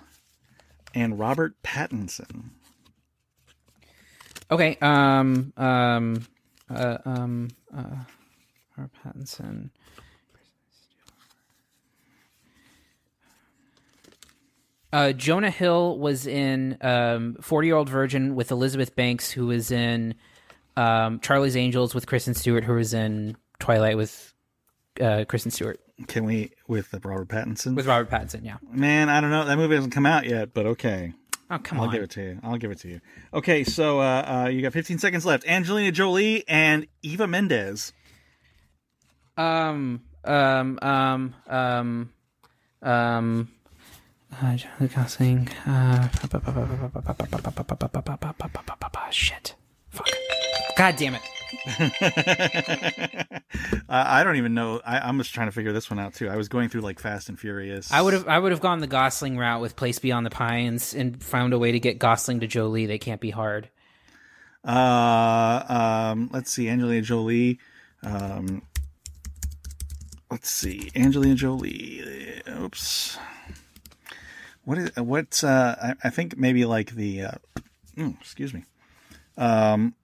and 0.94 1.18
Robert 1.18 1.54
Pattinson. 1.62 2.50
Okay. 4.50 4.76
Um. 4.80 5.52
Um. 5.56 6.26
Uh. 6.68 6.98
Um. 7.04 7.48
Uh. 7.76 8.04
Robert 8.76 8.92
Pattinson. 9.04 9.70
Uh, 14.92 15.12
Jonah 15.12 15.50
Hill 15.50 15.98
was 15.98 16.26
in 16.26 16.76
um, 16.80 17.36
40 17.40 17.68
Year 17.68 17.76
Old 17.76 17.88
Virgin 17.88 18.34
with 18.34 18.50
Elizabeth 18.50 18.96
Banks, 18.96 19.30
who 19.30 19.46
was 19.46 19.70
in 19.70 20.14
um, 20.76 21.20
Charlie's 21.20 21.56
Angels 21.56 21.94
with 21.94 22.06
Kristen 22.06 22.34
Stewart, 22.34 22.64
who 22.64 22.74
was 22.74 22.92
in 22.92 23.36
Twilight 23.60 23.96
with 23.96 24.32
uh, 25.00 25.24
Kristen 25.28 25.50
Stewart. 25.50 25.80
Can 26.08 26.24
we 26.24 26.50
with 26.66 26.90
the 26.90 26.98
Robert 26.98 27.28
Pattinson? 27.28 27.76
With 27.76 27.86
Robert 27.86 28.10
Pattinson, 28.10 28.44
yeah. 28.44 28.56
Man, 28.72 29.08
I 29.08 29.20
don't 29.20 29.30
know. 29.30 29.44
That 29.44 29.56
movie 29.58 29.74
hasn't 29.74 29.92
come 29.92 30.06
out 30.06 30.24
yet, 30.26 30.54
but 30.54 30.66
okay. 30.66 31.12
Oh 31.50 31.58
come 31.58 31.78
I'll 31.78 31.86
on. 31.88 31.92
give 31.92 32.02
it 32.02 32.10
to 32.10 32.22
you. 32.22 32.40
I'll 32.42 32.56
give 32.56 32.70
it 32.70 32.78
to 32.80 32.88
you. 32.88 33.00
Okay, 33.34 33.64
so 33.64 34.00
uh, 34.00 34.44
uh, 34.44 34.48
you 34.48 34.62
got 34.62 34.72
15 34.72 34.98
seconds 34.98 35.26
left. 35.26 35.44
Angelina 35.46 35.92
Jolie 35.92 36.44
and 36.48 36.86
Eva 37.02 37.26
Mendes. 37.26 37.92
Um, 39.36 40.02
um, 40.24 40.78
um, 40.80 41.34
um, 41.48 42.12
um. 42.82 43.48
Uh, 44.32 44.56
Gosling. 44.94 45.48
Uh, 45.66 46.08
shit. 49.10 49.54
Fuck. 49.90 50.08
God 50.76 50.96
damn 50.96 51.14
it. 51.14 51.22
I 53.88 54.20
I 54.20 54.24
don't 54.24 54.36
even 54.36 54.54
know. 54.54 54.80
I, 54.84 55.00
I'm 55.00 55.18
just 55.18 55.34
trying 55.34 55.48
to 55.48 55.52
figure 55.52 55.72
this 55.72 55.90
one 55.90 55.98
out 55.98 56.14
too. 56.14 56.28
I 56.28 56.36
was 56.36 56.48
going 56.48 56.68
through 56.68 56.82
like 56.82 57.00
Fast 57.00 57.28
and 57.28 57.38
Furious. 57.38 57.90
I 57.92 58.00
would 58.00 58.14
have 58.14 58.28
I 58.28 58.38
would 58.38 58.52
have 58.52 58.60
gone 58.60 58.78
the 58.80 58.86
Gosling 58.86 59.36
route 59.36 59.60
with 59.60 59.76
Place 59.76 59.98
Beyond 59.98 60.24
the 60.26 60.30
Pines 60.30 60.94
and 60.94 61.22
found 61.22 61.52
a 61.52 61.58
way 61.58 61.72
to 61.72 61.80
get 61.80 61.98
Gosling 61.98 62.40
to 62.40 62.46
Jolie. 62.46 62.86
They 62.86 62.98
can't 62.98 63.20
be 63.20 63.30
hard. 63.30 63.68
Uh, 64.64 65.64
um, 66.12 66.30
let's 66.32 66.52
see, 66.52 66.68
Angelina 66.68 67.02
Jolie. 67.02 67.58
Um, 68.02 68.62
let's 70.30 70.50
see, 70.50 70.90
Angelina 70.94 71.34
Jolie. 71.34 72.02
Oops. 72.48 73.18
What 74.64 74.78
is 74.78 74.96
what's 74.96 75.42
uh? 75.42 75.94
I, 76.02 76.08
I 76.08 76.10
think 76.10 76.36
maybe 76.36 76.64
like 76.64 76.94
the. 76.94 77.22
Uh, 77.22 77.34
mm, 77.96 78.20
excuse 78.20 78.52
me. 78.52 78.64
Um. 79.36 79.94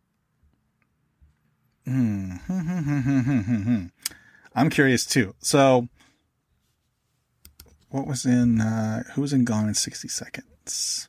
hmm, 1.85 2.33
I'm 4.55 4.71
curious 4.71 5.05
too. 5.05 5.35
So, 5.41 5.89
what 7.91 8.07
was 8.07 8.25
in? 8.25 8.61
Uh, 8.61 9.03
who 9.15 9.21
was 9.21 9.33
in 9.33 9.45
Gone 9.45 9.69
in 9.69 9.75
sixty 9.75 10.09
seconds? 10.09 11.09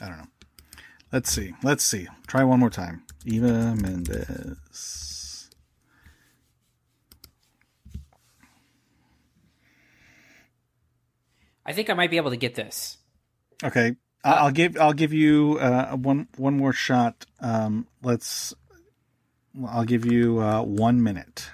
I 0.00 0.08
don't 0.08 0.18
know. 0.18 0.28
Let's 1.12 1.30
see. 1.30 1.54
Let's 1.62 1.84
see. 1.84 2.08
Try 2.26 2.44
one 2.44 2.60
more 2.60 2.70
time. 2.70 3.04
Eva 3.24 3.74
Mendes. 3.76 5.25
I 11.66 11.72
think 11.72 11.90
I 11.90 11.94
might 11.94 12.10
be 12.10 12.16
able 12.16 12.30
to 12.30 12.36
get 12.36 12.54
this. 12.54 12.96
Okay. 13.62 13.96
I- 14.24 14.32
I'll 14.34 14.50
give 14.50 14.76
I'll 14.78 14.92
give 14.94 15.12
you 15.12 15.58
uh, 15.60 15.96
one 15.96 16.28
one 16.36 16.56
more 16.56 16.72
shot. 16.72 17.26
Um, 17.40 17.86
let's. 18.02 18.54
I'll 19.68 19.84
give 19.84 20.04
you 20.04 20.40
uh, 20.40 20.62
one 20.62 21.02
minute. 21.02 21.50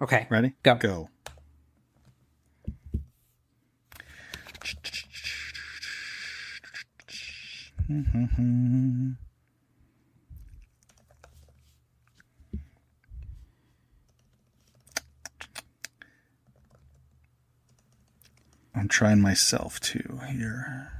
Okay. 0.00 0.26
Ready? 0.30 0.54
Go. 0.62 0.76
Go. 0.76 1.08
I'm 18.76 18.88
trying 18.88 19.22
myself 19.22 19.80
too 19.80 20.20
here. 20.28 20.92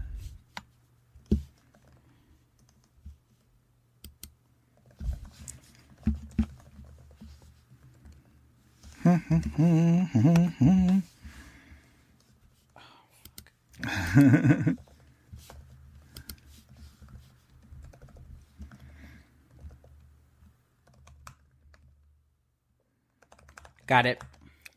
Got 23.86 24.06
it. 24.06 24.20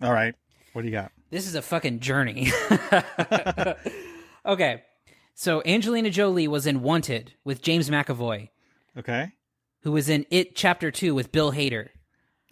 All 0.02 0.14
right. 0.14 0.36
What 0.74 0.82
do 0.84 0.88
you 0.88 0.92
got? 0.92 1.12
This 1.32 1.46
is 1.48 1.56
a 1.56 1.62
fucking 1.62 2.00
journey. 2.00 2.52
okay. 4.46 4.84
So 5.36 5.62
Angelina 5.66 6.10
Jolie 6.10 6.48
was 6.48 6.68
in 6.68 6.82
Wanted 6.82 7.34
with 7.44 7.62
James 7.62 7.90
McAvoy, 7.90 8.50
Okay. 8.98 9.32
who 9.82 9.92
was 9.92 10.10
in 10.10 10.26
It 10.30 10.56
Chapter 10.56 10.92
2 10.92 11.16
with 11.16 11.32
Bill 11.32 11.52
Hader, 11.54 11.90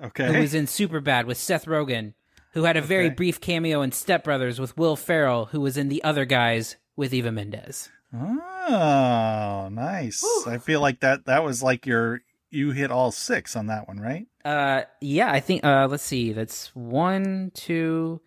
Okay. 0.01 0.31
who 0.33 0.39
was 0.39 0.53
in 0.53 0.65
Superbad 0.65 1.25
with 1.25 1.37
Seth 1.37 1.65
Rogen, 1.65 2.13
who 2.53 2.63
had 2.63 2.77
a 2.77 2.81
very 2.81 3.07
Okay. 3.07 3.15
brief 3.15 3.41
cameo 3.41 3.81
in 3.81 3.91
Step 3.91 4.23
Brothers 4.23 4.59
with 4.59 4.77
Will 4.77 4.95
Ferrell, 4.95 5.45
who 5.47 5.59
was 5.59 5.75
in 5.75 5.89
The 5.89 6.03
Other 6.03 6.23
Guys 6.25 6.77
with 6.95 7.13
Eva 7.13 7.31
Mendes. 7.31 7.89
Oh, 8.13 9.67
nice. 9.71 10.23
I 10.47 10.57
feel 10.59 10.79
like 10.81 11.01
that 11.01 11.25
that 11.25 11.43
was 11.43 11.61
like 11.61 11.85
your 11.85 12.21
you 12.49 12.71
hit 12.71 12.89
all 12.91 13.11
six 13.11 13.55
on 13.57 13.67
that 13.67 13.87
one, 13.89 13.99
right? 13.99 14.27
Uh, 14.45 14.83
yeah, 15.01 15.29
I 15.29 15.41
think. 15.41 15.65
Uh, 15.65 15.87
let's 15.91 16.03
see. 16.03 16.31
That's 16.31 16.73
one, 16.73 17.51
two, 17.53 18.21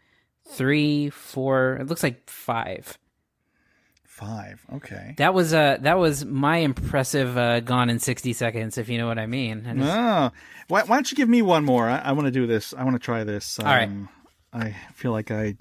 three, 0.53 1.11
four. 1.11 1.77
It 1.81 1.87
looks 1.89 2.03
like 2.03 2.29
five. 2.29 2.99
Five. 4.05 4.65
Okay. 4.75 5.15
That 5.17 5.33
was 5.33 5.55
uh 5.55 5.79
that 5.81 5.99
was 5.99 6.25
my 6.27 6.59
impressive 6.59 7.39
uh, 7.39 7.61
gone 7.61 7.89
in 7.89 7.99
sixty 7.99 8.33
seconds, 8.35 8.77
if 8.77 8.89
you 8.91 8.99
know 8.99 9.07
what 9.07 9.19
I 9.19 9.27
mean. 9.27 9.67
I 9.67 9.75
just- 9.75 9.87
Oh, 9.89 10.31
why, 10.69 10.83
why 10.83 10.97
don't 10.97 11.11
you 11.11 11.17
give 11.17 11.29
me 11.29 11.41
one 11.43 11.65
more? 11.65 11.89
I, 11.89 11.99
I 11.99 12.13
want 12.13 12.27
to 12.27 12.31
do 12.31 12.47
this. 12.47 12.75
I 12.77 12.85
want 12.85 12.97
to 12.97 12.99
try 13.05 13.25
this. 13.25 13.59
Um, 13.59 13.67
All 13.67 13.73
right. 13.75 13.91
I 14.53 14.77
feel 14.95 15.13
like 15.13 15.31
I 15.31 15.57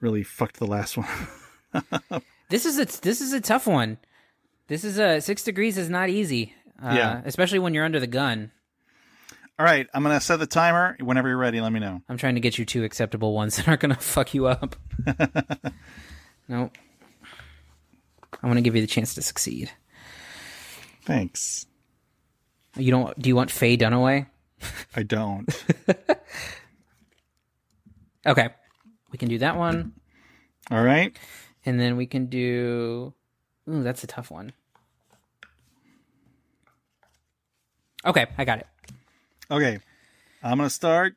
really 0.00 0.24
fucked 0.24 0.56
the 0.58 0.66
last 0.66 0.96
one. 0.96 1.06
This 2.48 2.66
is 2.66 2.78
a 2.78 2.86
this 3.02 3.20
is 3.20 3.32
a 3.32 3.40
tough 3.40 3.66
one. 3.68 3.98
This 4.68 4.82
is 4.82 4.98
a 4.98 5.20
six 5.20 5.44
degrees 5.44 5.78
is 5.78 5.88
not 5.88 6.08
easy. 6.08 6.54
Uh, 6.82 6.92
Yeah. 6.96 7.22
especially 7.24 7.58
when 7.60 7.72
you're 7.72 7.84
under 7.84 8.00
the 8.00 8.06
gun. 8.08 8.50
All 9.58 9.64
right, 9.64 9.86
I'm 9.94 10.02
gonna 10.02 10.20
set 10.20 10.38
the 10.38 10.46
timer. 10.46 10.96
Whenever 11.00 11.28
you're 11.28 11.38
ready, 11.38 11.60
let 11.60 11.72
me 11.72 11.80
know. 11.80 12.02
I'm 12.08 12.18
trying 12.18 12.34
to 12.34 12.40
get 12.40 12.58
you 12.58 12.64
two 12.66 12.84
acceptable 12.84 13.32
ones 13.32 13.56
that 13.56 13.66
aren't 13.68 13.80
gonna 13.80 13.94
fuck 14.00 14.34
you 14.34 14.46
up. 14.46 14.76
nope. 16.48 16.76
I 18.42 18.46
want 18.46 18.58
to 18.58 18.62
give 18.62 18.74
you 18.76 18.82
the 18.82 18.86
chance 18.86 19.14
to 19.14 19.22
succeed. 19.22 19.70
Thanks. 21.04 21.64
You 22.76 22.90
don't? 22.90 23.18
Do 23.18 23.28
you 23.28 23.36
want 23.36 23.50
Faye 23.50 23.76
Dunaway? 23.78 24.26
I 24.94 25.02
don't. 25.02 25.48
Okay, 28.26 28.48
we 29.12 29.18
can 29.18 29.28
do 29.28 29.38
that 29.38 29.56
one, 29.56 29.92
All 30.68 30.82
right. 30.82 31.16
and 31.64 31.78
then 31.78 31.96
we 31.96 32.06
can 32.06 32.26
do. 32.26 33.14
Ooh, 33.70 33.84
that's 33.84 34.02
a 34.02 34.08
tough 34.08 34.32
one. 34.32 34.52
Okay, 38.04 38.26
I 38.36 38.44
got 38.44 38.58
it. 38.58 38.66
Okay. 39.50 39.78
I'm 40.42 40.58
gonna 40.58 40.70
start. 40.70 41.14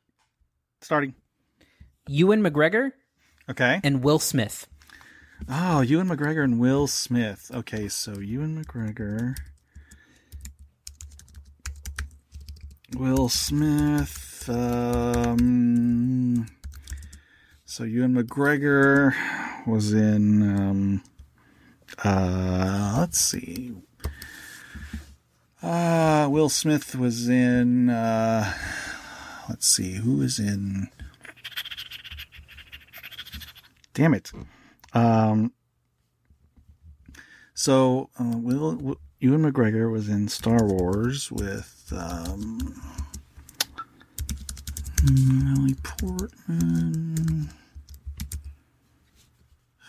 Starting. 0.82 1.14
Ewan 2.08 2.42
McGregor 2.42 2.92
Okay. 3.50 3.82
and 3.84 4.02
Will 4.04 4.20
Smith. 4.20 4.68
Oh, 5.48 5.82
Ewan 5.82 6.08
McGregor 6.10 6.44
and 6.44 6.60
Will 6.60 6.88
Smith. 6.88 7.50
Okay, 7.54 7.88
so 7.88 8.20
Ewan 8.20 8.64
McGregor, 8.64 9.36
Will 12.96 13.30
Smith. 13.30 14.50
Um, 14.50 16.48
so 17.66 17.84
Ewan 17.84 18.16
McGregor 18.16 19.14
was 19.68 19.94
in. 19.94 20.42
Um, 20.58 21.04
uh, 22.04 22.96
let's 23.00 23.20
see. 23.20 23.74
Uh, 25.62 26.28
Will 26.32 26.50
Smith 26.50 26.96
was 26.96 27.28
in. 27.28 27.90
Uh, 27.90 28.54
let's 29.50 29.68
see 29.68 29.94
who 29.94 30.18
was 30.18 30.40
in. 30.40 30.90
Damn 33.94 34.14
it. 34.14 34.32
Um, 34.94 35.52
so 37.54 38.10
uh, 38.20 38.38
Will, 38.38 38.76
Will 38.76 38.98
Ewan 39.20 39.52
McGregor 39.52 39.92
was 39.92 40.08
in 40.08 40.30
Star 40.30 40.64
Wars 40.64 41.30
with 41.30 41.92
um, 41.94 42.82
Natalie 45.04 45.76
Portman, 45.84 47.50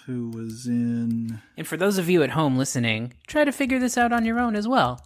who 0.07 0.31
was 0.31 0.67
in. 0.67 1.41
And 1.57 1.65
for 1.65 1.77
those 1.77 1.97
of 1.97 2.11
you 2.11 2.25
at 2.25 2.31
home 2.31 2.57
listening, 2.57 3.13
try 3.29 3.45
to 3.45 3.53
figure 3.53 3.79
this 3.79 3.97
out 3.97 4.13
on 4.13 4.25
your 4.25 4.41
own 4.41 4.57
as 4.57 4.67
well. 4.67 5.01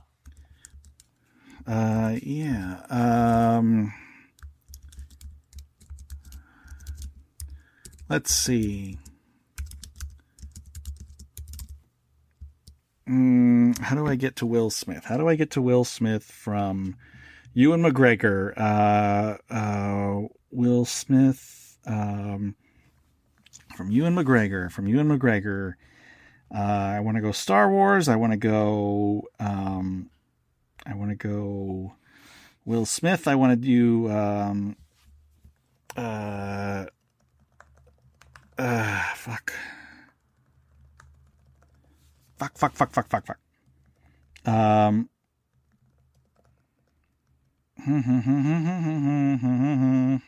Uh, 1.66 2.16
yeah. 2.22 2.80
Um, 2.90 3.92
let's 8.08 8.32
see. 8.32 8.98
Mm, 13.08 13.78
how 13.78 13.96
do 13.96 14.06
I 14.06 14.14
get 14.14 14.36
to 14.36 14.46
Will 14.46 14.70
Smith? 14.70 15.04
How 15.04 15.16
do 15.16 15.28
I 15.28 15.36
get 15.36 15.52
to 15.52 15.62
Will 15.62 15.84
Smith 15.84 16.24
from 16.24 16.96
Ewan 17.52 17.82
McGregor, 17.82 18.52
uh, 18.56 19.36
uh, 19.52 20.28
Will 20.50 20.84
Smith, 20.84 21.78
um, 21.86 22.56
from 23.76 23.90
Ewan 23.90 24.14
McGregor, 24.14 24.70
from 24.70 24.86
Ewan 24.86 25.08
McGregor. 25.08 25.74
Uh, 26.54 26.58
I 26.58 27.00
want 27.00 27.16
to 27.16 27.20
go 27.20 27.32
Star 27.32 27.70
Wars. 27.70 28.08
I 28.08 28.16
want 28.16 28.32
to 28.32 28.36
go. 28.38 29.28
Um, 29.38 30.10
I 30.87 30.95
want 30.95 31.11
to 31.11 31.16
go 31.16 31.95
Will 32.64 32.87
Smith. 32.87 33.28
I 33.28 33.35
want 33.35 33.53
to 33.53 33.57
do. 33.57 34.11
Um, 34.11 34.76
uh, 35.97 36.87
uh, 38.59 39.03
fuck. 39.14 39.53
Fuck, 42.39 42.59
fuck, 42.59 42.74
fuck, 42.74 42.93
fuck, 42.93 43.09
fuck, 43.09 43.26
fuck. 43.26 43.39
Um. 44.47 45.09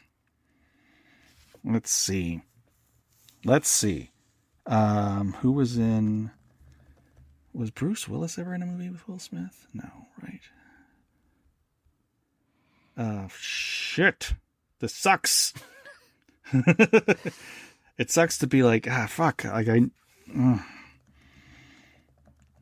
Let's 1.64 1.90
see. 1.90 2.42
Let's 3.44 3.68
see. 3.68 4.10
Um, 4.66 5.34
who 5.40 5.52
was 5.52 5.78
in? 5.78 6.30
Was 7.56 7.70
Bruce 7.70 8.06
Willis 8.06 8.38
ever 8.38 8.54
in 8.54 8.60
a 8.60 8.66
movie 8.66 8.90
with 8.90 9.08
Will 9.08 9.18
Smith? 9.18 9.66
No, 9.72 9.88
right? 10.22 10.42
Uh, 12.98 13.28
shit. 13.30 14.34
This 14.80 14.94
sucks. 14.94 15.54
it 16.52 18.10
sucks 18.10 18.36
to 18.38 18.46
be 18.46 18.62
like, 18.62 18.86
ah, 18.90 19.06
fuck. 19.08 19.42
Like 19.44 19.68
I, 19.68 19.84
uh, 20.38 20.58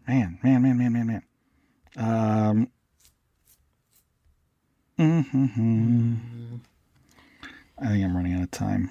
man, 0.06 0.38
man, 0.44 0.62
man, 0.62 0.78
man, 0.78 0.92
man, 0.92 1.06
man. 1.08 1.22
Um. 1.96 2.68
Mm-hmm. 4.96 6.56
I 7.78 7.86
think 7.88 8.04
I'm 8.04 8.16
running 8.16 8.34
out 8.34 8.44
of 8.44 8.50
time. 8.52 8.90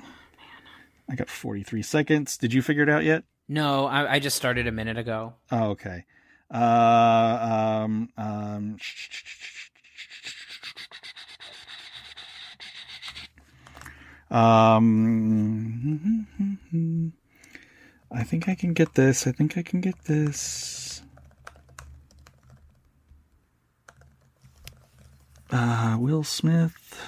I 1.09 1.15
got 1.15 1.29
43 1.29 1.81
seconds. 1.81 2.37
Did 2.37 2.53
you 2.53 2.61
figure 2.61 2.83
it 2.83 2.89
out 2.89 3.05
yet? 3.05 3.23
No, 3.47 3.85
I, 3.87 4.13
I 4.13 4.19
just 4.19 4.37
started 4.37 4.67
a 4.67 4.71
minute 4.71 4.97
ago. 4.97 5.33
Oh, 5.51 5.71
okay. 5.71 6.05
Uh, 6.53 7.83
um, 7.83 8.09
um, 8.17 8.77
um, 14.31 16.03
I 18.11 18.23
think 18.23 18.47
I 18.47 18.55
can 18.55 18.73
get 18.73 18.93
this. 18.93 19.27
I 19.27 19.31
think 19.31 19.57
I 19.57 19.61
can 19.63 19.81
get 19.81 20.05
this. 20.05 21.01
Uh, 25.51 25.97
Will 25.99 26.23
Smith. 26.23 26.99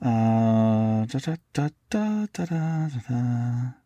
Uh, 0.00 1.06
da 1.06 1.18
da 1.18 1.36
da 1.52 1.68
da 1.88 2.26
da 2.32 2.48
da 2.48 2.88
da. 3.08 3.81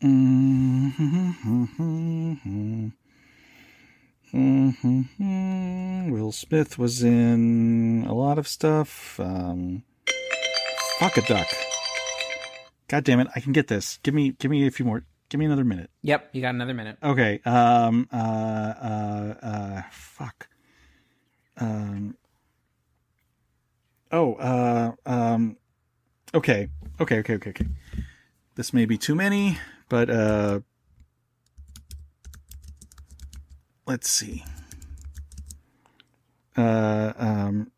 Mm-hmm. 0.00 1.22
Will 6.12 6.30
Smith 6.30 6.78
was 6.78 7.02
in 7.02 8.04
a 8.08 8.14
lot 8.14 8.38
of 8.38 8.46
stuff. 8.46 9.18
Um, 9.18 9.82
fuck 10.98 11.16
a 11.16 11.22
duck. 11.22 11.48
God 12.86 13.02
damn 13.04 13.18
it! 13.20 13.26
I 13.34 13.40
can 13.40 13.52
get 13.52 13.66
this. 13.66 13.98
Give 14.02 14.14
me, 14.14 14.30
give 14.38 14.50
me 14.50 14.66
a 14.66 14.70
few 14.70 14.84
more. 14.84 15.04
Give 15.30 15.38
me 15.40 15.46
another 15.46 15.64
minute. 15.64 15.90
Yep, 16.02 16.30
you 16.32 16.42
got 16.42 16.54
another 16.54 16.74
minute. 16.74 16.96
Okay. 17.02 17.40
Um. 17.44 18.08
Uh. 18.12 18.16
Uh. 18.16 19.34
Uh. 19.42 19.82
Fuck. 19.90 20.48
Um. 21.56 22.16
Oh. 24.12 24.34
Uh. 24.34 24.92
Um. 25.04 25.56
Okay. 26.32 26.68
Okay. 27.00 27.18
Okay. 27.18 27.34
Okay. 27.34 27.50
Okay. 27.50 27.66
This 28.54 28.72
may 28.72 28.86
be 28.86 28.96
too 28.96 29.14
many, 29.14 29.58
but 29.88 30.10
uh. 30.10 30.60
Let's 33.86 34.10
see. 34.10 34.44
Uh. 36.56 37.12
Um. 37.16 37.70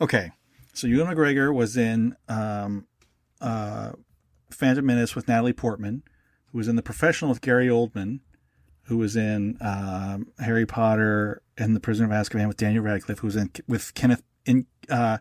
Okay. 0.00 0.32
So 0.72 0.86
Ewan 0.86 1.14
McGregor 1.14 1.54
was 1.54 1.76
in 1.76 2.16
um, 2.26 2.86
uh, 3.40 3.92
Phantom 4.50 4.86
Menace 4.86 5.14
with 5.14 5.28
Natalie 5.28 5.52
Portman, 5.52 6.02
who 6.46 6.58
was 6.58 6.68
in 6.68 6.76
The 6.76 6.82
Professional 6.82 7.28
with 7.28 7.42
Gary 7.42 7.66
Oldman, 7.66 8.20
who 8.84 8.96
was 8.96 9.14
in 9.14 9.58
um, 9.60 10.28
Harry 10.38 10.64
Potter 10.64 11.42
and 11.58 11.76
The 11.76 11.80
Prisoner 11.80 12.06
of 12.06 12.12
Azkaban 12.12 12.48
with 12.48 12.56
Daniel 12.56 12.82
Radcliffe, 12.82 13.18
who 13.18 13.26
was 13.26 13.36
in 13.36 13.50
with 13.68 13.92
Kenneth 13.92 14.22
in 14.46 14.64
uh, 14.88 15.18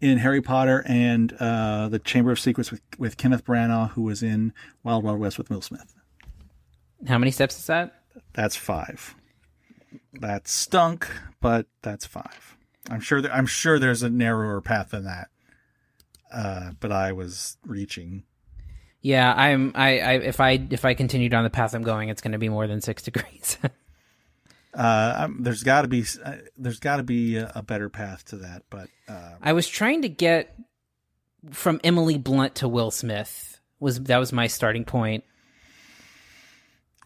in 0.00 0.18
Harry 0.18 0.40
Potter 0.40 0.84
and 0.86 1.32
uh, 1.34 1.88
The 1.88 1.98
Chamber 1.98 2.30
of 2.30 2.38
Secrets 2.38 2.70
with, 2.70 2.80
with 2.98 3.16
Kenneth 3.16 3.44
Branagh, 3.44 3.90
who 3.90 4.02
was 4.02 4.22
in 4.22 4.52
Wild 4.82 5.04
Wild 5.04 5.18
West 5.18 5.38
with 5.38 5.50
Will 5.50 5.60
Smith. 5.60 5.94
How 7.06 7.18
many 7.18 7.30
steps 7.30 7.58
is 7.58 7.66
that? 7.66 8.02
That's 8.32 8.56
five. 8.56 9.14
That 10.14 10.48
stunk, 10.48 11.08
but 11.40 11.66
that's 11.82 12.04
five. 12.06 12.56
I'm 12.90 13.00
sure. 13.00 13.20
That, 13.20 13.34
I'm 13.34 13.46
sure 13.46 13.78
there's 13.78 14.02
a 14.02 14.10
narrower 14.10 14.60
path 14.60 14.90
than 14.90 15.04
that. 15.04 15.28
Uh, 16.32 16.72
but 16.80 16.92
I 16.92 17.12
was 17.12 17.56
reaching. 17.64 18.24
Yeah, 19.00 19.32
I'm. 19.32 19.72
I, 19.74 19.98
I 19.98 20.12
if 20.14 20.40
I 20.40 20.52
if 20.70 20.84
I 20.84 20.94
continue 20.94 21.28
down 21.28 21.44
the 21.44 21.50
path 21.50 21.74
I'm 21.74 21.82
going, 21.82 22.08
it's 22.08 22.20
going 22.20 22.32
to 22.32 22.38
be 22.38 22.48
more 22.48 22.66
than 22.66 22.80
six 22.80 23.02
degrees. 23.02 23.58
uh, 24.74 25.14
I'm, 25.18 25.42
there's 25.42 25.62
got 25.62 25.82
to 25.82 25.88
be 25.88 26.04
uh, 26.22 26.36
there's 26.56 26.80
got 26.80 26.96
to 26.96 27.02
be 27.02 27.36
a, 27.36 27.50
a, 27.54 27.62
better 27.62 27.88
path 27.88 28.24
to 28.26 28.36
that. 28.36 28.64
But 28.70 28.88
uh, 29.08 29.34
I 29.42 29.52
was 29.52 29.66
trying 29.66 30.02
to 30.02 30.08
get 30.08 30.54
from 31.50 31.80
Emily 31.82 32.18
Blunt 32.18 32.56
to 32.56 32.68
Will 32.68 32.90
Smith. 32.90 33.60
Was 33.80 34.00
that 34.02 34.18
was 34.18 34.32
my 34.32 34.46
starting 34.46 34.84
point? 34.84 35.24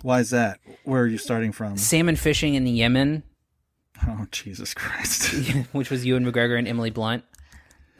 Why 0.02 0.20
is 0.20 0.30
that? 0.30 0.58
Where 0.84 1.02
are 1.02 1.06
you 1.06 1.18
starting 1.18 1.52
from? 1.52 1.76
Salmon 1.76 2.16
fishing 2.16 2.54
in 2.54 2.64
the 2.64 2.70
Yemen. 2.70 3.22
Oh 4.04 4.26
Jesus 4.32 4.74
Christ! 4.74 5.32
Which 5.72 5.88
was 5.88 6.04
Ewan 6.04 6.24
McGregor 6.24 6.58
and 6.58 6.66
Emily 6.66 6.90
Blunt. 6.90 7.22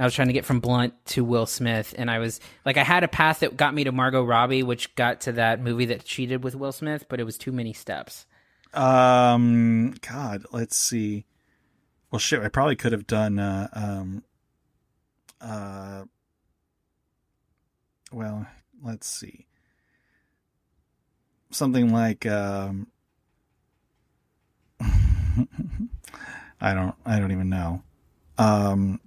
I 0.01 0.05
was 0.05 0.15
trying 0.15 0.27
to 0.27 0.35
get 0.35 0.45
from 0.45 0.59
Blunt 0.59 0.95
to 1.07 1.23
Will 1.23 1.47
Smith, 1.47 1.95
and 1.97 2.11
I 2.11 2.19
was 2.19 2.41
like, 2.65 2.77
I 2.77 2.83
had 2.83 3.05
a 3.05 3.09
path 3.09 3.39
that 3.39 3.57
got 3.57 3.73
me 3.73 3.85
to 3.85 3.93
Margot 3.93 4.25
Robbie, 4.25 4.65
which 4.65 4.93
got 4.97 5.21
to 5.23 5.33
that 5.33 5.61
movie 5.61 5.85
that 5.85 6.05
did 6.05 6.43
with 6.43 6.57
Will 6.57 6.73
Smith, 6.73 7.07
but 7.09 7.21
it 7.21 7.25
was 7.25 7.39
too 7.39 7.53
many 7.53 7.73
steps. 7.73 8.27
Um, 8.75 9.95
God, 10.01 10.45
let's 10.53 10.77
see. 10.77 11.27
Well, 12.11 12.19
shit, 12.19 12.43
I 12.43 12.49
probably 12.49 12.77
could 12.77 12.93
have 12.93 13.07
done. 13.07 13.39
Uh, 13.39 13.69
um, 13.73 14.23
uh, 15.41 16.05
well, 18.13 18.47
let's 18.83 19.09
see. 19.09 19.47
Something 21.51 21.93
like 21.93 22.27
um. 22.27 22.87
I 26.61 26.75
don't 26.75 26.95
I 27.05 27.19
don't 27.19 27.33
even 27.33 27.49
know. 27.49 27.83
Um 28.39 29.01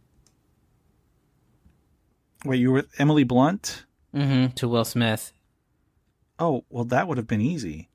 Wait, 2.43 2.59
you 2.59 2.69
were 2.69 2.75
with 2.75 2.89
Emily 2.99 3.23
Blunt? 3.23 3.85
Mm-hmm. 4.13 4.53
To 4.53 4.67
Will 4.67 4.85
Smith. 4.85 5.33
Oh, 6.37 6.65
well 6.69 6.85
that 6.85 7.07
would 7.07 7.17
have 7.17 7.27
been 7.27 7.41
easy. 7.41 7.89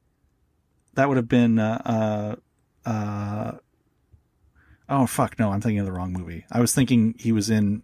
That 0.94 1.08
would 1.08 1.16
have 1.16 1.28
been 1.28 1.58
uh 1.58 2.36
uh 2.84 2.88
uh 2.88 3.52
Oh 4.88 5.06
fuck 5.06 5.38
no, 5.38 5.52
I'm 5.52 5.60
thinking 5.60 5.78
of 5.78 5.86
the 5.86 5.92
wrong 5.92 6.12
movie. 6.12 6.44
I 6.50 6.60
was 6.60 6.74
thinking 6.74 7.14
he 7.18 7.32
was 7.32 7.48
in 7.48 7.82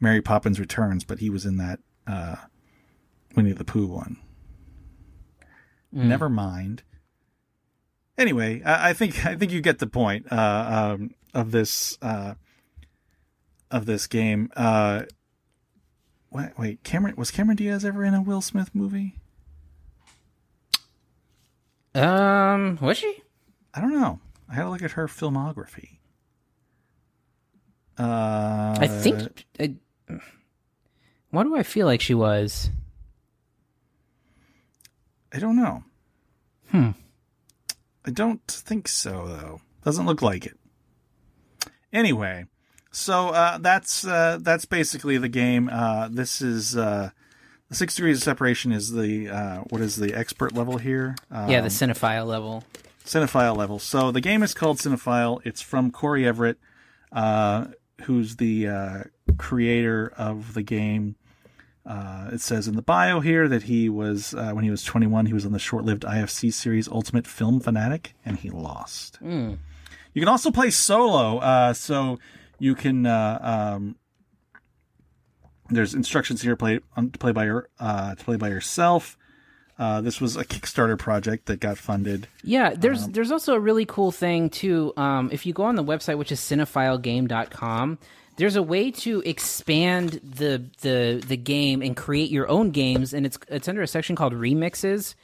Mary 0.00 0.22
Poppins 0.22 0.60
Returns, 0.60 1.04
but 1.04 1.18
he 1.18 1.30
was 1.30 1.44
in 1.44 1.56
that 1.56 1.80
uh 2.06 2.36
Winnie 3.36 3.52
the 3.52 3.64
Pooh 3.64 3.86
one. 3.86 4.18
Mm. 5.94 6.04
Never 6.04 6.28
mind 6.28 6.82
anyway, 8.16 8.62
I, 8.62 8.90
I, 8.90 8.92
think 8.92 9.24
I 9.26 9.36
think 9.36 9.52
you 9.52 9.60
get 9.60 9.78
the 9.78 9.86
point 9.86 10.30
uh, 10.30 10.94
um, 10.96 11.14
of 11.32 11.50
this 11.50 11.98
uh, 12.02 12.34
of 13.70 13.86
this 13.86 14.06
game. 14.06 14.50
Uh, 14.56 15.02
wait, 16.30 16.50
wait, 16.58 16.84
Cameron 16.84 17.16
was 17.16 17.30
Cameron 17.30 17.56
Diaz 17.56 17.84
ever 17.84 18.04
in 18.04 18.14
a 18.14 18.22
Will 18.22 18.40
Smith 18.40 18.70
movie? 18.74 19.16
Um, 21.94 22.78
was 22.80 22.98
she? 22.98 23.22
I 23.72 23.80
don't 23.80 23.92
know. 23.92 24.20
I 24.48 24.54
had 24.54 24.62
to 24.64 24.70
look 24.70 24.82
at 24.82 24.92
her 24.92 25.06
filmography. 25.06 25.98
Uh, 27.98 28.76
I 28.78 28.86
think. 28.88 29.46
I, 29.58 29.74
why 31.30 31.42
do 31.42 31.56
I 31.56 31.62
feel 31.62 31.86
like 31.86 32.00
she 32.00 32.14
was? 32.14 32.70
I 35.32 35.38
don't 35.38 35.56
know. 35.56 35.84
Hmm. 36.70 36.90
I 38.04 38.10
don't 38.10 38.46
think 38.46 38.88
so, 38.88 39.26
though. 39.26 39.60
Doesn't 39.84 40.06
look 40.06 40.22
like 40.22 40.46
it. 40.46 40.58
Anyway, 41.92 42.46
so 42.90 43.28
uh, 43.28 43.58
that's 43.58 44.06
uh, 44.06 44.38
that's 44.40 44.64
basically 44.64 45.18
the 45.18 45.28
game. 45.28 45.68
Uh, 45.72 46.08
this 46.08 46.42
is 46.42 46.76
uh, 46.76 47.10
The 47.68 47.74
six 47.74 47.94
degrees 47.94 48.18
of 48.18 48.22
separation 48.22 48.72
is 48.72 48.92
the 48.92 49.28
uh, 49.28 49.58
what 49.70 49.80
is 49.80 49.96
the 49.96 50.14
expert 50.14 50.54
level 50.54 50.78
here? 50.78 51.16
Um, 51.30 51.50
yeah, 51.50 51.60
the 51.60 51.68
cinephile 51.68 52.26
level. 52.26 52.64
Cinephile 53.04 53.56
level. 53.56 53.78
So 53.78 54.10
the 54.10 54.20
game 54.20 54.42
is 54.42 54.54
called 54.54 54.78
Cinephile. 54.78 55.40
It's 55.44 55.60
from 55.60 55.90
Cory 55.90 56.26
Everett, 56.26 56.58
uh, 57.12 57.66
who's 58.02 58.36
the 58.36 58.68
uh, 58.68 59.02
creator 59.38 60.12
of 60.16 60.54
the 60.54 60.62
game. 60.62 61.16
Uh, 61.86 62.30
it 62.32 62.40
says 62.40 62.66
in 62.66 62.76
the 62.76 62.82
bio 62.82 63.20
here 63.20 63.46
that 63.46 63.64
he 63.64 63.90
was 63.90 64.34
uh, 64.34 64.52
when 64.52 64.64
he 64.64 64.70
was 64.70 64.82
21, 64.84 65.26
he 65.26 65.34
was 65.34 65.44
on 65.44 65.52
the 65.52 65.58
short-lived 65.58 66.02
IFC 66.02 66.52
series 66.52 66.88
Ultimate 66.88 67.26
Film 67.26 67.60
Fanatic, 67.60 68.14
and 68.24 68.38
he 68.38 68.48
lost. 68.48 69.18
Mm. 69.22 69.58
You 70.14 70.20
can 70.22 70.28
also 70.28 70.50
play 70.50 70.70
solo, 70.70 71.38
uh, 71.38 71.72
so 71.74 72.18
you 72.58 72.74
can. 72.74 73.06
Uh, 73.06 73.38
um, 73.76 73.96
there's 75.70 75.94
instructions 75.94 76.42
here 76.42 76.56
play 76.56 76.80
um, 76.96 77.10
to 77.10 77.18
play 77.18 77.32
by 77.32 77.44
your 77.44 77.68
uh, 77.78 78.14
to 78.14 78.24
play 78.24 78.36
by 78.36 78.48
yourself. 78.48 79.16
Uh, 79.76 80.00
this 80.00 80.20
was 80.20 80.36
a 80.36 80.44
Kickstarter 80.44 80.96
project 80.96 81.46
that 81.46 81.58
got 81.58 81.78
funded. 81.78 82.28
Yeah, 82.44 82.74
there's 82.76 83.04
um, 83.04 83.12
there's 83.12 83.32
also 83.32 83.54
a 83.54 83.60
really 83.60 83.84
cool 83.84 84.12
thing 84.12 84.50
too. 84.50 84.92
Um, 84.96 85.30
if 85.32 85.46
you 85.46 85.52
go 85.52 85.64
on 85.64 85.74
the 85.74 85.84
website, 85.84 86.16
which 86.16 86.30
is 86.30 86.40
cinephilegame.com, 86.40 87.98
there's 88.36 88.56
a 88.56 88.62
way 88.62 88.90
to 88.92 89.22
expand 89.26 90.20
the 90.22 90.64
the 90.82 91.22
the 91.26 91.36
game 91.36 91.82
and 91.82 91.96
create 91.96 92.30
your 92.30 92.48
own 92.48 92.70
games, 92.70 93.12
and 93.12 93.26
it's 93.26 93.38
it's 93.48 93.68
under 93.68 93.82
a 93.82 93.88
section 93.88 94.14
called 94.14 94.32
remixes. 94.32 95.14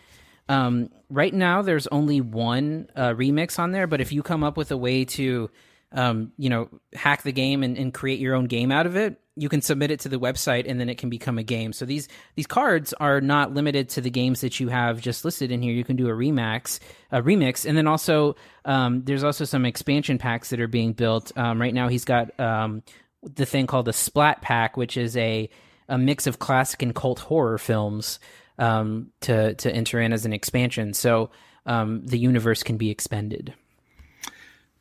Um, 0.49 0.91
right 1.09 1.33
now, 1.33 1.63
there's 1.63 1.87
only 1.89 2.21
one 2.21 2.89
uh, 2.97 3.11
remix 3.11 3.59
on 3.59 3.71
there, 3.71 3.87
but 3.87 4.01
if 4.01 4.13
you 4.13 4.23
come 4.23 4.43
up 4.43 4.57
with 4.57 4.73
a 4.73 4.77
way 4.77 5.05
to 5.05 5.49
um, 5.93 6.33
you 6.37 6.49
know, 6.49 6.69
hack 6.93 7.23
the 7.23 7.33
game 7.33 7.63
and, 7.63 7.77
and, 7.77 7.93
create 7.93 8.21
your 8.21 8.37
own 8.37 8.45
game 8.45 8.71
out 8.71 8.87
of 8.87 8.97
it, 8.97 9.21
you 9.35 9.49
can 9.49 9.61
submit 9.61 9.91
it 9.91 10.01
to 10.01 10.09
the 10.09 10.21
website 10.21 10.69
and 10.69 10.79
then 10.79 10.89
it 10.89 10.99
can 10.99 11.11
become 11.11 11.37
a 11.39 11.43
game. 11.43 11.73
So 11.73 11.85
these 11.85 12.09
these 12.37 12.47
cards 12.47 12.93
are 12.95 13.21
not 13.21 13.55
limited 13.55 13.89
to 13.91 14.01
the 14.01 14.11
games 14.11 14.43
that 14.43 14.61
you 14.61 14.69
have 14.69 15.01
just 15.01 15.25
listed 15.25 15.51
in 15.51 15.63
here. 15.63 15.73
You 15.73 15.85
can 15.85 15.97
do 15.97 16.09
a 16.09 16.13
remix, 16.13 16.79
a 17.11 17.23
remix, 17.23 17.67
and 17.69 17.77
then 17.77 17.87
also 17.89 18.37
um, 18.65 19.03
there's 19.05 19.25
also 19.25 19.45
some 19.45 19.65
expansion 19.65 20.19
packs 20.19 20.51
that 20.51 20.61
are 20.61 20.69
being 20.69 20.93
built. 20.93 21.37
Um, 21.37 21.61
right 21.61 21.75
now, 21.75 21.89
he's 21.89 22.05
got 22.05 22.39
um, 22.39 22.83
the 23.23 23.47
thing 23.47 23.67
called 23.67 23.87
the 23.87 23.93
Splat 23.93 24.43
Pack, 24.43 24.77
which 24.77 24.97
is 24.97 25.17
a 25.17 25.49
a 25.89 25.99
mix 25.99 26.29
of 26.29 26.39
classic 26.39 26.83
and 26.83 26.95
cult 26.95 27.19
horror 27.19 27.59
films 27.59 28.21
um, 28.59 29.11
to 29.23 29.55
to 29.55 29.73
enter 29.73 30.01
in 30.01 30.13
as 30.13 30.25
an 30.25 30.33
expansion. 30.33 30.93
So 30.95 31.31
um, 31.67 32.05
the 32.05 32.19
universe 32.19 32.63
can 32.63 32.77
be 32.77 32.91
expended. 32.91 33.55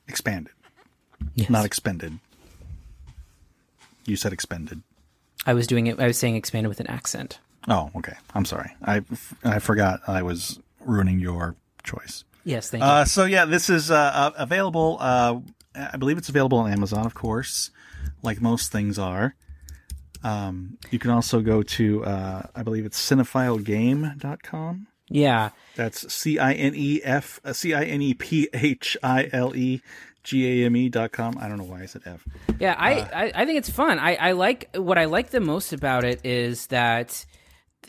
Expanded. 0.07 0.53
Yes. 1.35 1.49
Not 1.49 1.65
expended. 1.65 2.19
You 4.05 4.15
said 4.15 4.33
expended. 4.33 4.81
I 5.45 5.53
was 5.53 5.67
doing 5.67 5.87
it. 5.87 5.99
I 5.99 6.07
was 6.07 6.17
saying 6.17 6.35
expanded 6.35 6.69
with 6.69 6.79
an 6.79 6.87
accent. 6.87 7.39
Oh, 7.67 7.91
okay. 7.97 8.13
I'm 8.33 8.45
sorry. 8.45 8.71
I 8.83 9.03
I 9.43 9.59
forgot 9.59 10.01
I 10.07 10.21
was 10.21 10.59
ruining 10.79 11.19
your 11.19 11.55
choice. 11.83 12.23
Yes, 12.43 12.69
thank 12.69 12.83
you. 12.83 12.89
Uh, 12.89 13.05
so 13.05 13.25
yeah, 13.25 13.45
this 13.45 13.69
is 13.69 13.91
uh, 13.91 14.31
available. 14.37 14.97
Uh, 14.99 15.39
I 15.75 15.97
believe 15.97 16.17
it's 16.17 16.29
available 16.29 16.57
on 16.57 16.71
Amazon, 16.71 17.05
of 17.05 17.13
course, 17.13 17.69
like 18.23 18.41
most 18.41 18.71
things 18.71 18.97
are. 18.97 19.35
Um, 20.23 20.77
you 20.91 20.99
can 20.99 21.11
also 21.11 21.41
go 21.41 21.63
to, 21.63 22.03
uh, 22.03 22.43
I 22.55 22.63
believe 22.63 22.85
it's 22.85 22.99
cinephilegame.com. 23.09 24.87
Yeah. 25.09 25.49
That's 25.75 26.11
C 26.13 26.37
I 26.39 26.53
N 26.53 26.73
E 26.75 27.01
F 27.03 27.39
C 27.53 27.73
I 27.73 27.83
N 27.83 28.01
E 28.01 28.13
P 28.13 28.49
H 28.53 28.97
I 29.01 29.29
L 29.31 29.55
E 29.55 29.81
G-A-M-E.com. 30.29 31.39
I 31.39 31.47
don't 31.47 31.57
know 31.57 31.63
why 31.63 31.81
I 31.81 31.85
said 31.87 32.03
F. 32.05 32.23
Yeah, 32.59 32.75
I, 32.77 32.99
uh, 32.99 33.07
I, 33.13 33.31
I, 33.33 33.45
think 33.45 33.57
it's 33.57 33.69
fun. 33.69 33.97
I, 33.97 34.15
I 34.15 34.31
like 34.33 34.69
what 34.75 34.99
I 34.99 35.05
like 35.05 35.31
the 35.31 35.39
most 35.39 35.73
about 35.73 36.03
it 36.05 36.23
is 36.23 36.67
that 36.67 37.25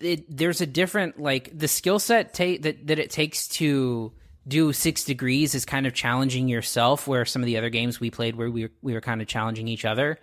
it, 0.01 0.25
there's 0.35 0.63
a 0.63 0.67
different 0.67 1.21
like 1.21 1.57
the 1.57 1.69
skill 1.69 1.99
set 1.99 2.33
ta- 2.33 2.57
that 2.63 2.87
that 2.87 2.99
it 2.99 3.11
takes 3.11 3.47
to 3.49 4.13
do 4.49 4.73
six 4.73 5.05
degrees 5.05 5.55
is 5.55 5.67
kind 5.67 5.87
of 5.87 5.93
challenging 5.93 6.49
yourself. 6.49 7.07
Where 7.07 7.27
some 7.27 7.43
of 7.43 7.47
the 7.47 7.59
other 7.59 7.69
games 7.69 8.01
we 8.01 8.11
played 8.11 8.37
where 8.37 8.51
we 8.51 8.63
were, 8.63 8.73
we 8.81 8.95
were 8.95 9.03
kind 9.03 9.21
of 9.21 9.29
challenging 9.29 9.69
each 9.69 9.85
other. 9.85 10.19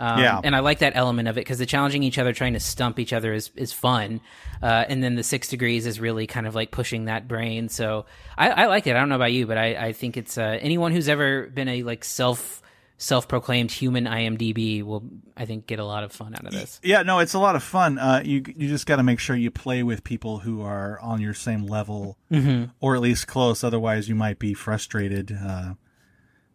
Um, 0.00 0.18
yeah, 0.18 0.40
and 0.42 0.56
I 0.56 0.60
like 0.60 0.78
that 0.78 0.94
element 0.96 1.28
of 1.28 1.36
it 1.36 1.42
because 1.42 1.58
the 1.58 1.66
challenging 1.66 2.02
each 2.02 2.16
other, 2.16 2.32
trying 2.32 2.54
to 2.54 2.60
stump 2.60 2.98
each 2.98 3.12
other 3.12 3.34
is 3.34 3.50
is 3.54 3.70
fun, 3.70 4.22
uh, 4.62 4.84
and 4.88 5.04
then 5.04 5.14
the 5.14 5.22
six 5.22 5.48
degrees 5.48 5.84
is 5.84 6.00
really 6.00 6.26
kind 6.26 6.46
of 6.46 6.54
like 6.54 6.70
pushing 6.70 7.04
that 7.04 7.28
brain. 7.28 7.68
So 7.68 8.06
I, 8.38 8.48
I 8.48 8.66
like 8.66 8.86
it. 8.86 8.96
I 8.96 9.00
don't 9.00 9.10
know 9.10 9.16
about 9.16 9.32
you, 9.32 9.46
but 9.46 9.58
I, 9.58 9.88
I 9.88 9.92
think 9.92 10.16
it's 10.16 10.38
uh, 10.38 10.58
anyone 10.60 10.92
who's 10.92 11.06
ever 11.06 11.48
been 11.48 11.68
a 11.68 11.82
like 11.82 12.02
self 12.02 12.62
self 12.96 13.28
proclaimed 13.28 13.70
human 13.70 14.04
IMDb 14.04 14.82
will 14.82 15.02
I 15.36 15.44
think 15.44 15.66
get 15.66 15.78
a 15.78 15.84
lot 15.84 16.04
of 16.04 16.12
fun 16.12 16.34
out 16.34 16.46
of 16.46 16.52
this. 16.52 16.80
Yeah, 16.82 17.02
no, 17.02 17.18
it's 17.18 17.34
a 17.34 17.38
lot 17.38 17.54
of 17.54 17.62
fun. 17.62 17.98
Uh, 17.98 18.22
you 18.24 18.42
you 18.56 18.68
just 18.68 18.86
got 18.86 18.96
to 18.96 19.02
make 19.02 19.18
sure 19.18 19.36
you 19.36 19.50
play 19.50 19.82
with 19.82 20.02
people 20.02 20.38
who 20.38 20.62
are 20.62 20.98
on 21.00 21.20
your 21.20 21.34
same 21.34 21.66
level, 21.66 22.16
mm-hmm. 22.32 22.70
or 22.80 22.94
at 22.94 23.02
least 23.02 23.26
close. 23.26 23.62
Otherwise, 23.62 24.08
you 24.08 24.14
might 24.14 24.38
be 24.38 24.54
frustrated. 24.54 25.36
Uh, 25.46 25.74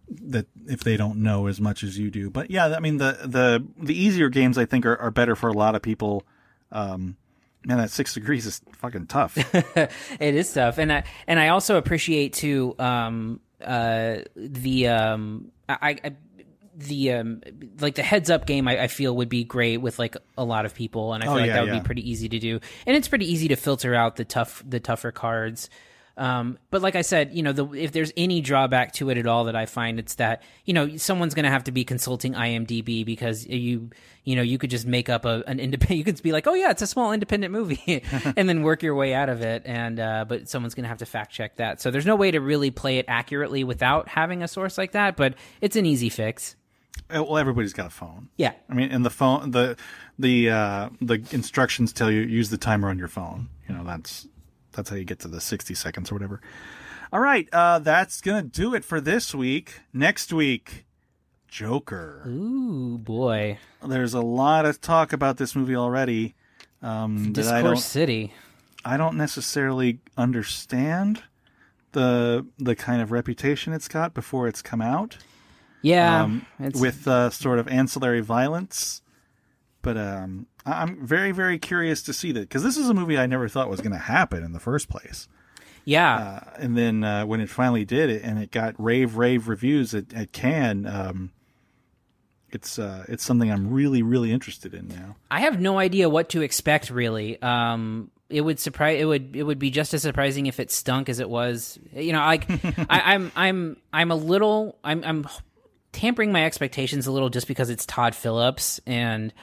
that 0.10 0.48
if 0.68 0.84
they 0.84 0.98
don't 0.98 1.18
know 1.18 1.48
as 1.48 1.60
much 1.60 1.84
as 1.84 1.98
you 1.98 2.10
do. 2.12 2.30
But 2.30 2.52
yeah, 2.52 2.68
I 2.68 2.80
mean 2.80 2.98
the 2.98 3.20
the 3.24 3.66
the 3.78 3.98
easier 3.98 4.30
games 4.30 4.58
I 4.58 4.66
think 4.66 4.86
are, 4.86 4.98
are 4.98 5.12
better 5.12 5.36
for 5.36 5.50
a 5.50 5.54
lot 5.54 5.76
of 5.76 5.82
people. 5.82 6.24
Um, 6.72 7.18
man, 7.66 7.78
that 7.78 7.92
six 7.92 8.14
degrees 8.14 8.46
is 8.46 8.62
fucking 8.74 9.08
tough. 9.08 9.38
it 9.56 10.36
is 10.36 10.54
tough, 10.54 10.78
and 10.78 10.92
I 10.92 11.04
and 11.28 11.40
I 11.40 11.50
also 11.50 11.78
appreciate 11.78 12.34
too 12.34 12.76
um, 12.80 13.40
uh, 13.64 14.18
the 14.36 14.88
um, 14.88 15.52
I, 15.68 15.98
I 16.04 16.16
the 16.76 17.14
um 17.14 17.42
like 17.80 17.96
the 17.96 18.04
heads 18.04 18.30
up 18.30 18.46
game 18.46 18.68
I, 18.68 18.84
I, 18.84 18.88
feel 18.88 19.16
would 19.16 19.30
be 19.30 19.46
great 19.46 19.78
with 19.78 19.98
like 19.98 20.18
a 20.38 20.44
lot 20.44 20.66
of 20.66 20.76
people 20.76 21.14
and 21.14 21.24
I 21.24 21.28
oh, 21.28 21.30
feel 21.30 21.38
oh, 21.38 21.40
like 21.40 21.48
yeah, 21.48 21.54
that 21.54 21.62
would 21.62 21.74
yeah. 21.74 21.80
be 21.80 21.86
pretty 21.86 22.10
easy 22.10 22.28
to 22.28 22.38
do 22.38 22.60
and 22.86 22.98
it's 22.98 23.08
pretty 23.08 23.32
easy 23.32 23.48
to 23.48 23.56
filter 23.56 23.96
out 23.96 24.18
the 24.18 24.26
tough 24.26 24.62
the 24.68 24.82
tougher 24.82 25.14
cards 25.14 25.70
um, 26.18 26.58
but 26.70 26.82
like 26.82 26.96
I 26.96 27.02
said, 27.02 27.34
you 27.34 27.44
know, 27.44 27.52
the, 27.52 27.66
if 27.74 27.92
there's 27.92 28.14
any 28.16 28.40
drawback 28.40 28.94
to 28.94 29.10
it 29.10 29.18
at 29.18 29.28
all 29.28 29.46
that 29.46 29.56
I 29.56 29.66
find, 29.66 30.00
it's 30.00 30.16
that 30.16 30.44
you 30.64 30.74
know 30.74 30.96
someone's 30.98 31.34
going 31.34 31.44
to 31.44 31.50
have 31.50 31.66
to 31.66 31.72
be 31.72 31.84
consulting 31.84 32.34
IMDb 32.34 33.06
because 33.06 33.46
you 33.46 33.90
you 34.24 34.36
know 34.36 34.42
you 34.42 34.58
could 34.58 34.70
just 34.70 34.86
make 34.86 35.10
up 35.10 35.26
a, 35.26 35.44
an 35.48 35.60
independent. 35.60 35.86
You 35.96 36.04
could 36.04 36.22
be 36.22 36.32
like, 36.32 36.48
oh 36.48 36.54
yeah, 36.54 36.72
it's 36.72 36.82
a 36.82 36.88
small 36.88 37.12
independent 37.12 37.52
movie, 37.52 38.04
and 38.36 38.50
then 38.50 38.64
work 38.64 38.84
your 38.84 38.96
way 38.96 39.14
out 39.14 39.30
of 39.30 39.42
it. 39.42 39.64
And 39.66 40.00
uh, 40.00 40.26
but 40.28 40.50
someone's 40.50 40.74
going 40.74 40.84
to 40.84 40.90
have 40.90 40.98
to 41.00 41.06
fact 41.06 41.32
check 41.32 41.58
that. 41.58 41.82
So 41.82 41.92
there's 41.92 42.06
no 42.06 42.16
way 42.16 42.32
to 42.32 42.40
really 42.40 42.72
play 42.72 42.98
it 42.98 43.06
accurately 43.08 43.64
without 43.64 44.08
having 44.08 44.42
a 44.42 44.48
source 44.48 44.78
like 44.78 44.94
that. 44.94 45.16
But 45.18 45.36
it's 45.62 45.76
an 45.76 45.86
easy 45.86 46.10
fix. 46.10 46.56
Uh, 47.14 47.24
well, 47.24 47.38
everybody's 47.38 47.74
got 47.74 47.88
a 47.88 47.92
phone. 47.92 48.30
Yeah, 48.38 48.54
I 48.70 48.74
mean, 48.74 48.90
and 48.92 49.06
the 49.06 49.10
phone 49.10 49.52
the 49.52 49.78
the 50.18 50.50
uh, 50.50 50.90
the 51.02 51.26
instructions 51.32 51.92
tell 51.92 52.10
you 52.10 52.22
use 52.22 52.50
the 52.50 52.58
timer 52.58 52.90
on 52.90 52.98
your 52.98 53.10
phone. 53.10 53.50
You 53.68 53.76
know, 53.76 53.84
that's 53.84 54.28
that's 54.76 54.90
how 54.90 54.96
you 54.96 55.06
get 55.06 55.20
to 55.20 55.28
the 55.28 55.42
60 55.42 55.74
seconds 55.74 56.12
or 56.12 56.16
whatever. 56.16 56.42
All 57.14 57.20
right, 57.20 57.48
uh, 57.54 57.80
that's 57.80 58.22
gonna 58.22 58.44
do 58.44 58.74
it 58.74 58.84
for 58.84 59.00
this 59.00 59.34
week. 59.34 59.80
Next 59.94 60.34
week, 60.34 60.86
Joker. 61.48 62.24
Ooh 62.28 62.98
boy, 62.98 63.58
there's 63.86 64.14
a 64.14 64.22
lot 64.22 64.66
of 64.66 64.82
talk 64.82 65.14
about 65.14 65.38
this 65.38 65.56
movie 65.56 65.76
already. 65.76 66.36
Um, 66.82 67.32
Discourse 67.34 67.86
City. 67.86 68.34
I 68.84 68.98
don't 68.98 69.18
necessarily 69.18 70.00
understand 70.18 71.24
the 71.94 72.46
the 72.58 72.76
kind 72.76 73.02
of 73.02 73.12
reputation 73.12 73.74
it's 73.74 73.88
got 73.88 74.14
before 74.14 74.48
it's 74.48 74.62
come 74.62 74.82
out. 74.82 75.18
Yeah, 75.82 76.24
um, 76.24 76.46
with 76.58 77.08
uh, 77.08 77.30
sort 77.30 77.60
of 77.60 77.68
ancillary 77.68 78.22
violence, 78.22 79.02
but 79.82 79.98
um, 79.98 80.48
I'm 80.66 81.06
very, 81.06 81.32
very 81.32 81.60
curious 81.60 82.02
to 82.04 82.14
see 82.14 82.32
that 82.32 82.42
because 82.42 82.64
this 82.64 82.78
is 82.78 82.90
a 82.90 82.94
movie 82.94 83.18
I 83.18 83.28
never 83.28 83.48
thought 83.48 83.70
was 83.70 83.82
going 83.82 83.92
to 83.92 83.98
happen 83.98 84.44
in 84.44 84.54
the 84.54 84.60
first 84.60 84.90
place. 84.90 85.28
Yeah, 85.86 86.16
uh, 86.16 86.50
and 86.58 86.76
then 86.76 87.04
uh, 87.04 87.26
when 87.28 87.40
it 87.42 87.50
finally 87.50 87.86
did 87.86 88.10
it, 88.10 88.24
and 88.24 88.40
it 88.40 88.50
got 88.50 88.74
rave, 88.80 89.18
rave 89.18 89.48
reviews 89.48 89.94
at, 89.94 90.12
at 90.16 90.32
Cannes, 90.32 90.88
um, 90.88 91.32
it's 92.50 92.80
uh, 92.80 93.06
it's 93.08 93.24
something 93.24 93.52
I'm 93.52 93.72
really, 93.72 94.02
really 94.02 94.32
interested 94.32 94.74
in 94.74 94.88
now. 94.88 95.16
I 95.30 95.42
have 95.42 95.60
no 95.60 95.78
idea 95.78 96.10
what 96.10 96.30
to 96.30 96.42
expect. 96.42 96.90
Really, 96.90 97.40
um, 97.42 98.10
it 98.30 98.42
would 98.42 98.60
surprise. 98.60 99.00
It 99.00 99.06
would 99.06 99.36
it 99.36 99.44
would 99.44 99.60
be 99.60 99.70
just 99.70 99.94
as 99.94 100.02
surprising 100.02 100.48
if 100.48 100.60
it 100.60 100.72
stunk 100.72 101.10
as 101.10 101.20
it 101.20 101.30
was. 101.30 101.78
You 101.94 102.14
know, 102.14 102.20
like 102.20 102.50
I, 102.90 103.14
I'm 103.14 103.32
I'm 103.36 103.78
I'm 103.94 104.10
a 104.10 104.16
little 104.16 104.80
I'm 104.84 105.04
I'm 105.04 105.28
tampering 105.92 106.32
my 106.32 106.46
expectations 106.46 107.06
a 107.08 107.12
little 107.12 107.30
just 107.30 107.48
because 107.48 107.70
it's 107.70 107.86
Todd 107.86 108.16
Phillips 108.16 108.80
and 108.86 109.34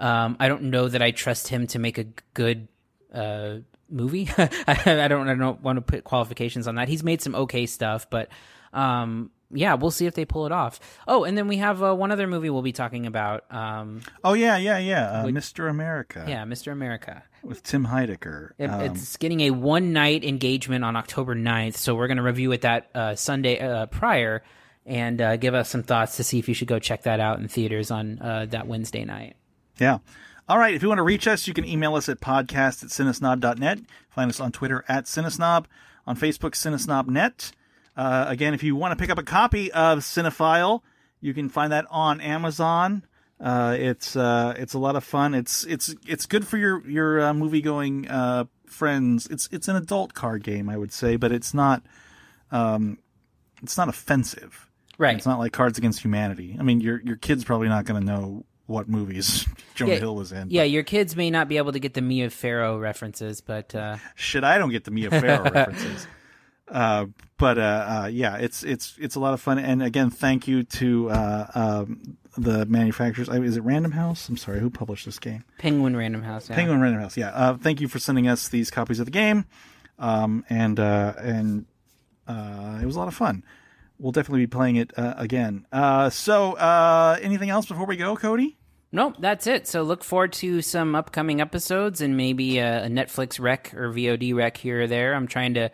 um, 0.00 0.36
I 0.40 0.48
don't 0.48 0.64
know 0.64 0.88
that 0.88 1.02
I 1.02 1.10
trust 1.10 1.48
him 1.48 1.66
to 1.68 1.78
make 1.78 1.98
a 1.98 2.04
good 2.34 2.68
uh, 3.12 3.56
movie. 3.88 4.28
I, 4.38 5.08
don't. 5.08 5.28
I 5.28 5.34
don't 5.34 5.60
want 5.62 5.76
to 5.76 5.82
put 5.82 6.04
qualifications 6.04 6.66
on 6.66 6.76
that. 6.76 6.88
He's 6.88 7.04
made 7.04 7.22
some 7.22 7.34
okay 7.34 7.66
stuff, 7.66 8.08
but 8.10 8.28
um, 8.72 9.30
yeah, 9.52 9.74
we'll 9.74 9.90
see 9.90 10.06
if 10.06 10.14
they 10.14 10.24
pull 10.24 10.46
it 10.46 10.52
off. 10.52 10.80
Oh, 11.06 11.24
and 11.24 11.36
then 11.36 11.48
we 11.48 11.58
have 11.58 11.82
uh, 11.82 11.94
one 11.94 12.10
other 12.10 12.26
movie 12.26 12.50
we'll 12.50 12.62
be 12.62 12.72
talking 12.72 13.06
about. 13.06 13.44
Um, 13.52 14.00
oh 14.24 14.32
yeah, 14.32 14.56
yeah, 14.56 14.78
yeah, 14.78 15.10
uh, 15.10 15.24
Mr. 15.26 15.68
America. 15.68 16.24
Yeah, 16.26 16.44
Mr. 16.44 16.72
America 16.72 17.22
with 17.42 17.62
Tim 17.62 17.86
Heidecker. 17.86 18.50
It, 18.58 18.66
um, 18.66 18.80
it's 18.82 19.16
getting 19.16 19.40
a 19.40 19.50
one 19.50 19.92
night 19.92 20.24
engagement 20.24 20.84
on 20.84 20.96
October 20.96 21.34
9th, 21.34 21.76
so 21.76 21.94
we're 21.94 22.06
going 22.06 22.18
to 22.18 22.22
review 22.22 22.52
it 22.52 22.62
that 22.62 22.90
uh, 22.94 23.14
Sunday 23.14 23.58
uh, 23.58 23.86
prior 23.86 24.42
and 24.86 25.20
uh, 25.20 25.36
give 25.36 25.54
us 25.54 25.68
some 25.68 25.82
thoughts 25.82 26.16
to 26.16 26.24
see 26.24 26.38
if 26.38 26.48
you 26.48 26.54
should 26.54 26.68
go 26.68 26.78
check 26.78 27.02
that 27.02 27.20
out 27.20 27.38
in 27.38 27.48
theaters 27.48 27.90
on 27.90 28.18
uh, 28.20 28.46
that 28.50 28.66
Wednesday 28.66 29.04
night. 29.04 29.36
Yeah. 29.80 29.98
All 30.48 30.58
right, 30.58 30.74
if 30.74 30.82
you 30.82 30.88
want 30.88 30.98
to 30.98 31.04
reach 31.04 31.26
us, 31.26 31.46
you 31.48 31.54
can 31.54 31.64
email 31.64 31.94
us 31.94 32.08
at 32.08 32.20
podcast 32.20 32.82
at 32.82 32.90
cinesnob.net. 32.90 33.78
Find 34.10 34.28
us 34.30 34.40
on 34.40 34.52
Twitter 34.52 34.84
at 34.88 35.04
cinesnob, 35.04 35.66
on 36.06 36.16
Facebook, 36.16 36.52
cinesnobnet. 36.52 37.52
Uh, 37.96 38.24
again, 38.28 38.52
if 38.52 38.62
you 38.62 38.76
want 38.76 38.92
to 38.92 39.00
pick 39.00 39.10
up 39.10 39.18
a 39.18 39.22
copy 39.22 39.70
of 39.72 40.00
Cinephile, 40.00 40.82
you 41.20 41.34
can 41.34 41.48
find 41.48 41.72
that 41.72 41.86
on 41.90 42.20
Amazon. 42.20 43.04
Uh, 43.40 43.76
it's 43.78 44.16
uh, 44.16 44.54
it's 44.56 44.74
a 44.74 44.78
lot 44.78 44.96
of 44.96 45.04
fun. 45.04 45.34
It's 45.34 45.64
it's 45.64 45.94
it's 46.06 46.26
good 46.26 46.46
for 46.46 46.58
your 46.58 46.86
your 46.88 47.20
uh, 47.20 47.34
movie 47.34 47.62
going 47.62 48.08
uh, 48.08 48.44
friends. 48.66 49.26
It's 49.28 49.48
it's 49.52 49.68
an 49.68 49.76
adult 49.76 50.14
card 50.14 50.42
game, 50.42 50.68
I 50.68 50.76
would 50.76 50.92
say, 50.92 51.16
but 51.16 51.32
it's 51.32 51.54
not 51.54 51.82
um, 52.50 52.98
it's 53.62 53.78
not 53.78 53.88
offensive. 53.88 54.68
Right. 54.98 55.16
It's 55.16 55.26
not 55.26 55.38
like 55.38 55.52
Cards 55.52 55.78
Against 55.78 56.02
Humanity. 56.02 56.56
I 56.58 56.62
mean, 56.62 56.80
your 56.80 57.00
your 57.02 57.16
kid's 57.16 57.44
probably 57.44 57.68
not 57.68 57.86
going 57.86 58.00
to 58.00 58.06
know 58.06 58.44
what 58.70 58.88
movies 58.88 59.46
Jonah 59.74 59.92
yeah, 59.92 59.98
Hill 59.98 60.14
was 60.14 60.32
in. 60.32 60.50
Yeah, 60.50 60.62
your 60.62 60.82
kids 60.82 61.16
may 61.16 61.30
not 61.30 61.48
be 61.48 61.56
able 61.56 61.72
to 61.72 61.80
get 61.80 61.94
the 61.94 62.00
Mia 62.00 62.30
Farrow 62.30 62.78
references, 62.78 63.40
but 63.40 63.74
uh... 63.74 63.96
shit, 64.14 64.44
I 64.44 64.58
don't 64.58 64.70
get 64.70 64.84
the 64.84 64.90
Mia 64.90 65.10
Farrow 65.10 65.42
references. 65.50 66.06
Uh, 66.70 67.06
but 67.36 67.58
uh, 67.58 68.02
uh, 68.04 68.08
yeah, 68.12 68.36
it's 68.36 68.62
it's 68.62 68.94
it's 68.98 69.16
a 69.16 69.20
lot 69.20 69.34
of 69.34 69.40
fun. 69.40 69.58
And 69.58 69.82
again, 69.82 70.10
thank 70.10 70.46
you 70.46 70.62
to 70.62 71.10
uh, 71.10 71.46
um, 71.54 72.16
the 72.36 72.64
manufacturers. 72.66 73.28
Is 73.28 73.56
it 73.56 73.62
Random 73.62 73.92
House? 73.92 74.28
I'm 74.28 74.36
sorry, 74.36 74.60
who 74.60 74.70
published 74.70 75.04
this 75.04 75.18
game? 75.18 75.44
Penguin 75.58 75.96
Random 75.96 76.22
House. 76.22 76.48
Yeah. 76.48 76.56
Penguin 76.56 76.80
Random 76.80 77.00
House. 77.00 77.16
Yeah. 77.16 77.30
Uh, 77.30 77.56
thank 77.56 77.80
you 77.80 77.88
for 77.88 77.98
sending 77.98 78.28
us 78.28 78.48
these 78.48 78.70
copies 78.70 79.00
of 79.00 79.06
the 79.06 79.12
game. 79.12 79.46
Um, 79.98 80.44
and 80.48 80.78
uh, 80.78 81.14
and 81.18 81.66
it 82.28 82.86
was 82.86 82.96
a 82.96 82.98
lot 82.98 83.08
of 83.08 83.14
fun. 83.14 83.42
We'll 83.98 84.12
definitely 84.12 84.40
be 84.40 84.46
playing 84.46 84.76
it 84.76 84.92
again. 84.96 85.66
so, 86.10 86.54
anything 87.20 87.50
else 87.50 87.66
before 87.66 87.86
we 87.86 87.96
go, 87.96 88.16
Cody? 88.16 88.56
Nope, 88.92 89.16
that's 89.18 89.46
it. 89.46 89.66
So 89.68 89.82
look 89.82 90.02
forward 90.02 90.32
to 90.34 90.62
some 90.62 90.94
upcoming 90.94 91.40
episodes 91.40 92.00
and 92.00 92.16
maybe 92.16 92.58
a, 92.58 92.86
a 92.86 92.88
Netflix 92.88 93.38
rec 93.38 93.72
or 93.74 93.92
VOD 93.92 94.34
rec 94.34 94.56
here 94.56 94.82
or 94.82 94.86
there. 94.86 95.14
I'm 95.14 95.28
trying 95.28 95.54
to 95.54 95.70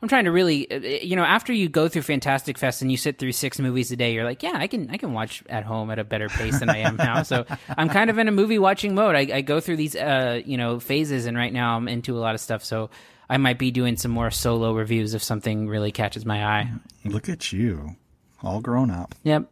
I'm 0.00 0.08
trying 0.08 0.26
to 0.26 0.30
really, 0.30 0.70
uh, 0.70 0.78
you 0.78 1.16
know, 1.16 1.24
after 1.24 1.52
you 1.52 1.68
go 1.68 1.88
through 1.88 2.02
Fantastic 2.02 2.56
Fest 2.56 2.82
and 2.82 2.90
you 2.90 2.96
sit 2.96 3.18
through 3.18 3.32
six 3.32 3.58
movies 3.58 3.90
a 3.90 3.96
day, 3.96 4.14
you're 4.14 4.24
like, 4.24 4.44
yeah, 4.44 4.52
I 4.54 4.68
can, 4.68 4.90
I 4.90 4.96
can 4.96 5.12
watch 5.12 5.42
at 5.48 5.64
home 5.64 5.90
at 5.90 5.98
a 5.98 6.04
better 6.04 6.28
pace 6.28 6.60
than 6.60 6.70
I 6.70 6.78
am 6.78 6.96
now. 6.96 7.24
So 7.24 7.46
I'm 7.68 7.88
kind 7.88 8.08
of 8.08 8.16
in 8.18 8.28
a 8.28 8.30
movie 8.30 8.60
watching 8.60 8.94
mode. 8.94 9.16
I, 9.16 9.38
I 9.38 9.40
go 9.40 9.58
through 9.58 9.76
these, 9.76 9.96
uh, 9.96 10.40
you 10.44 10.56
know, 10.56 10.78
phases, 10.78 11.26
and 11.26 11.36
right 11.36 11.52
now 11.52 11.76
I'm 11.76 11.88
into 11.88 12.16
a 12.16 12.20
lot 12.20 12.36
of 12.36 12.40
stuff. 12.40 12.64
So 12.64 12.90
I 13.28 13.38
might 13.38 13.58
be 13.58 13.72
doing 13.72 13.96
some 13.96 14.12
more 14.12 14.30
solo 14.30 14.72
reviews 14.72 15.14
if 15.14 15.22
something 15.22 15.66
really 15.66 15.90
catches 15.90 16.24
my 16.24 16.46
eye. 16.46 16.70
Look 17.04 17.28
at 17.28 17.52
you, 17.52 17.96
all 18.40 18.60
grown 18.60 18.92
up. 18.92 19.16
Yep. 19.24 19.50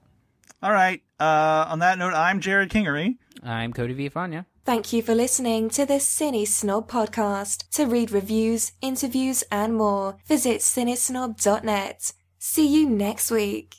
All 0.62 0.72
right. 0.72 1.02
Uh, 1.18 1.66
on 1.68 1.78
that 1.78 1.98
note, 1.98 2.14
I'm 2.14 2.40
Jerrod 2.40 2.68
Kingery. 2.68 3.16
I'm 3.42 3.72
Cody 3.72 3.94
Villafania. 3.94 4.46
Thank 4.64 4.92
you 4.92 5.02
for 5.02 5.14
listening 5.14 5.70
to 5.70 5.86
the 5.86 5.94
CineSnob 5.94 6.88
podcast. 6.88 7.68
To 7.70 7.86
read 7.86 8.10
reviews, 8.10 8.72
interviews, 8.82 9.44
and 9.50 9.74
more, 9.74 10.16
visit 10.26 10.60
cinesnob.net. 10.60 12.12
See 12.38 12.66
you 12.66 12.88
next 12.88 13.30
week. 13.30 13.74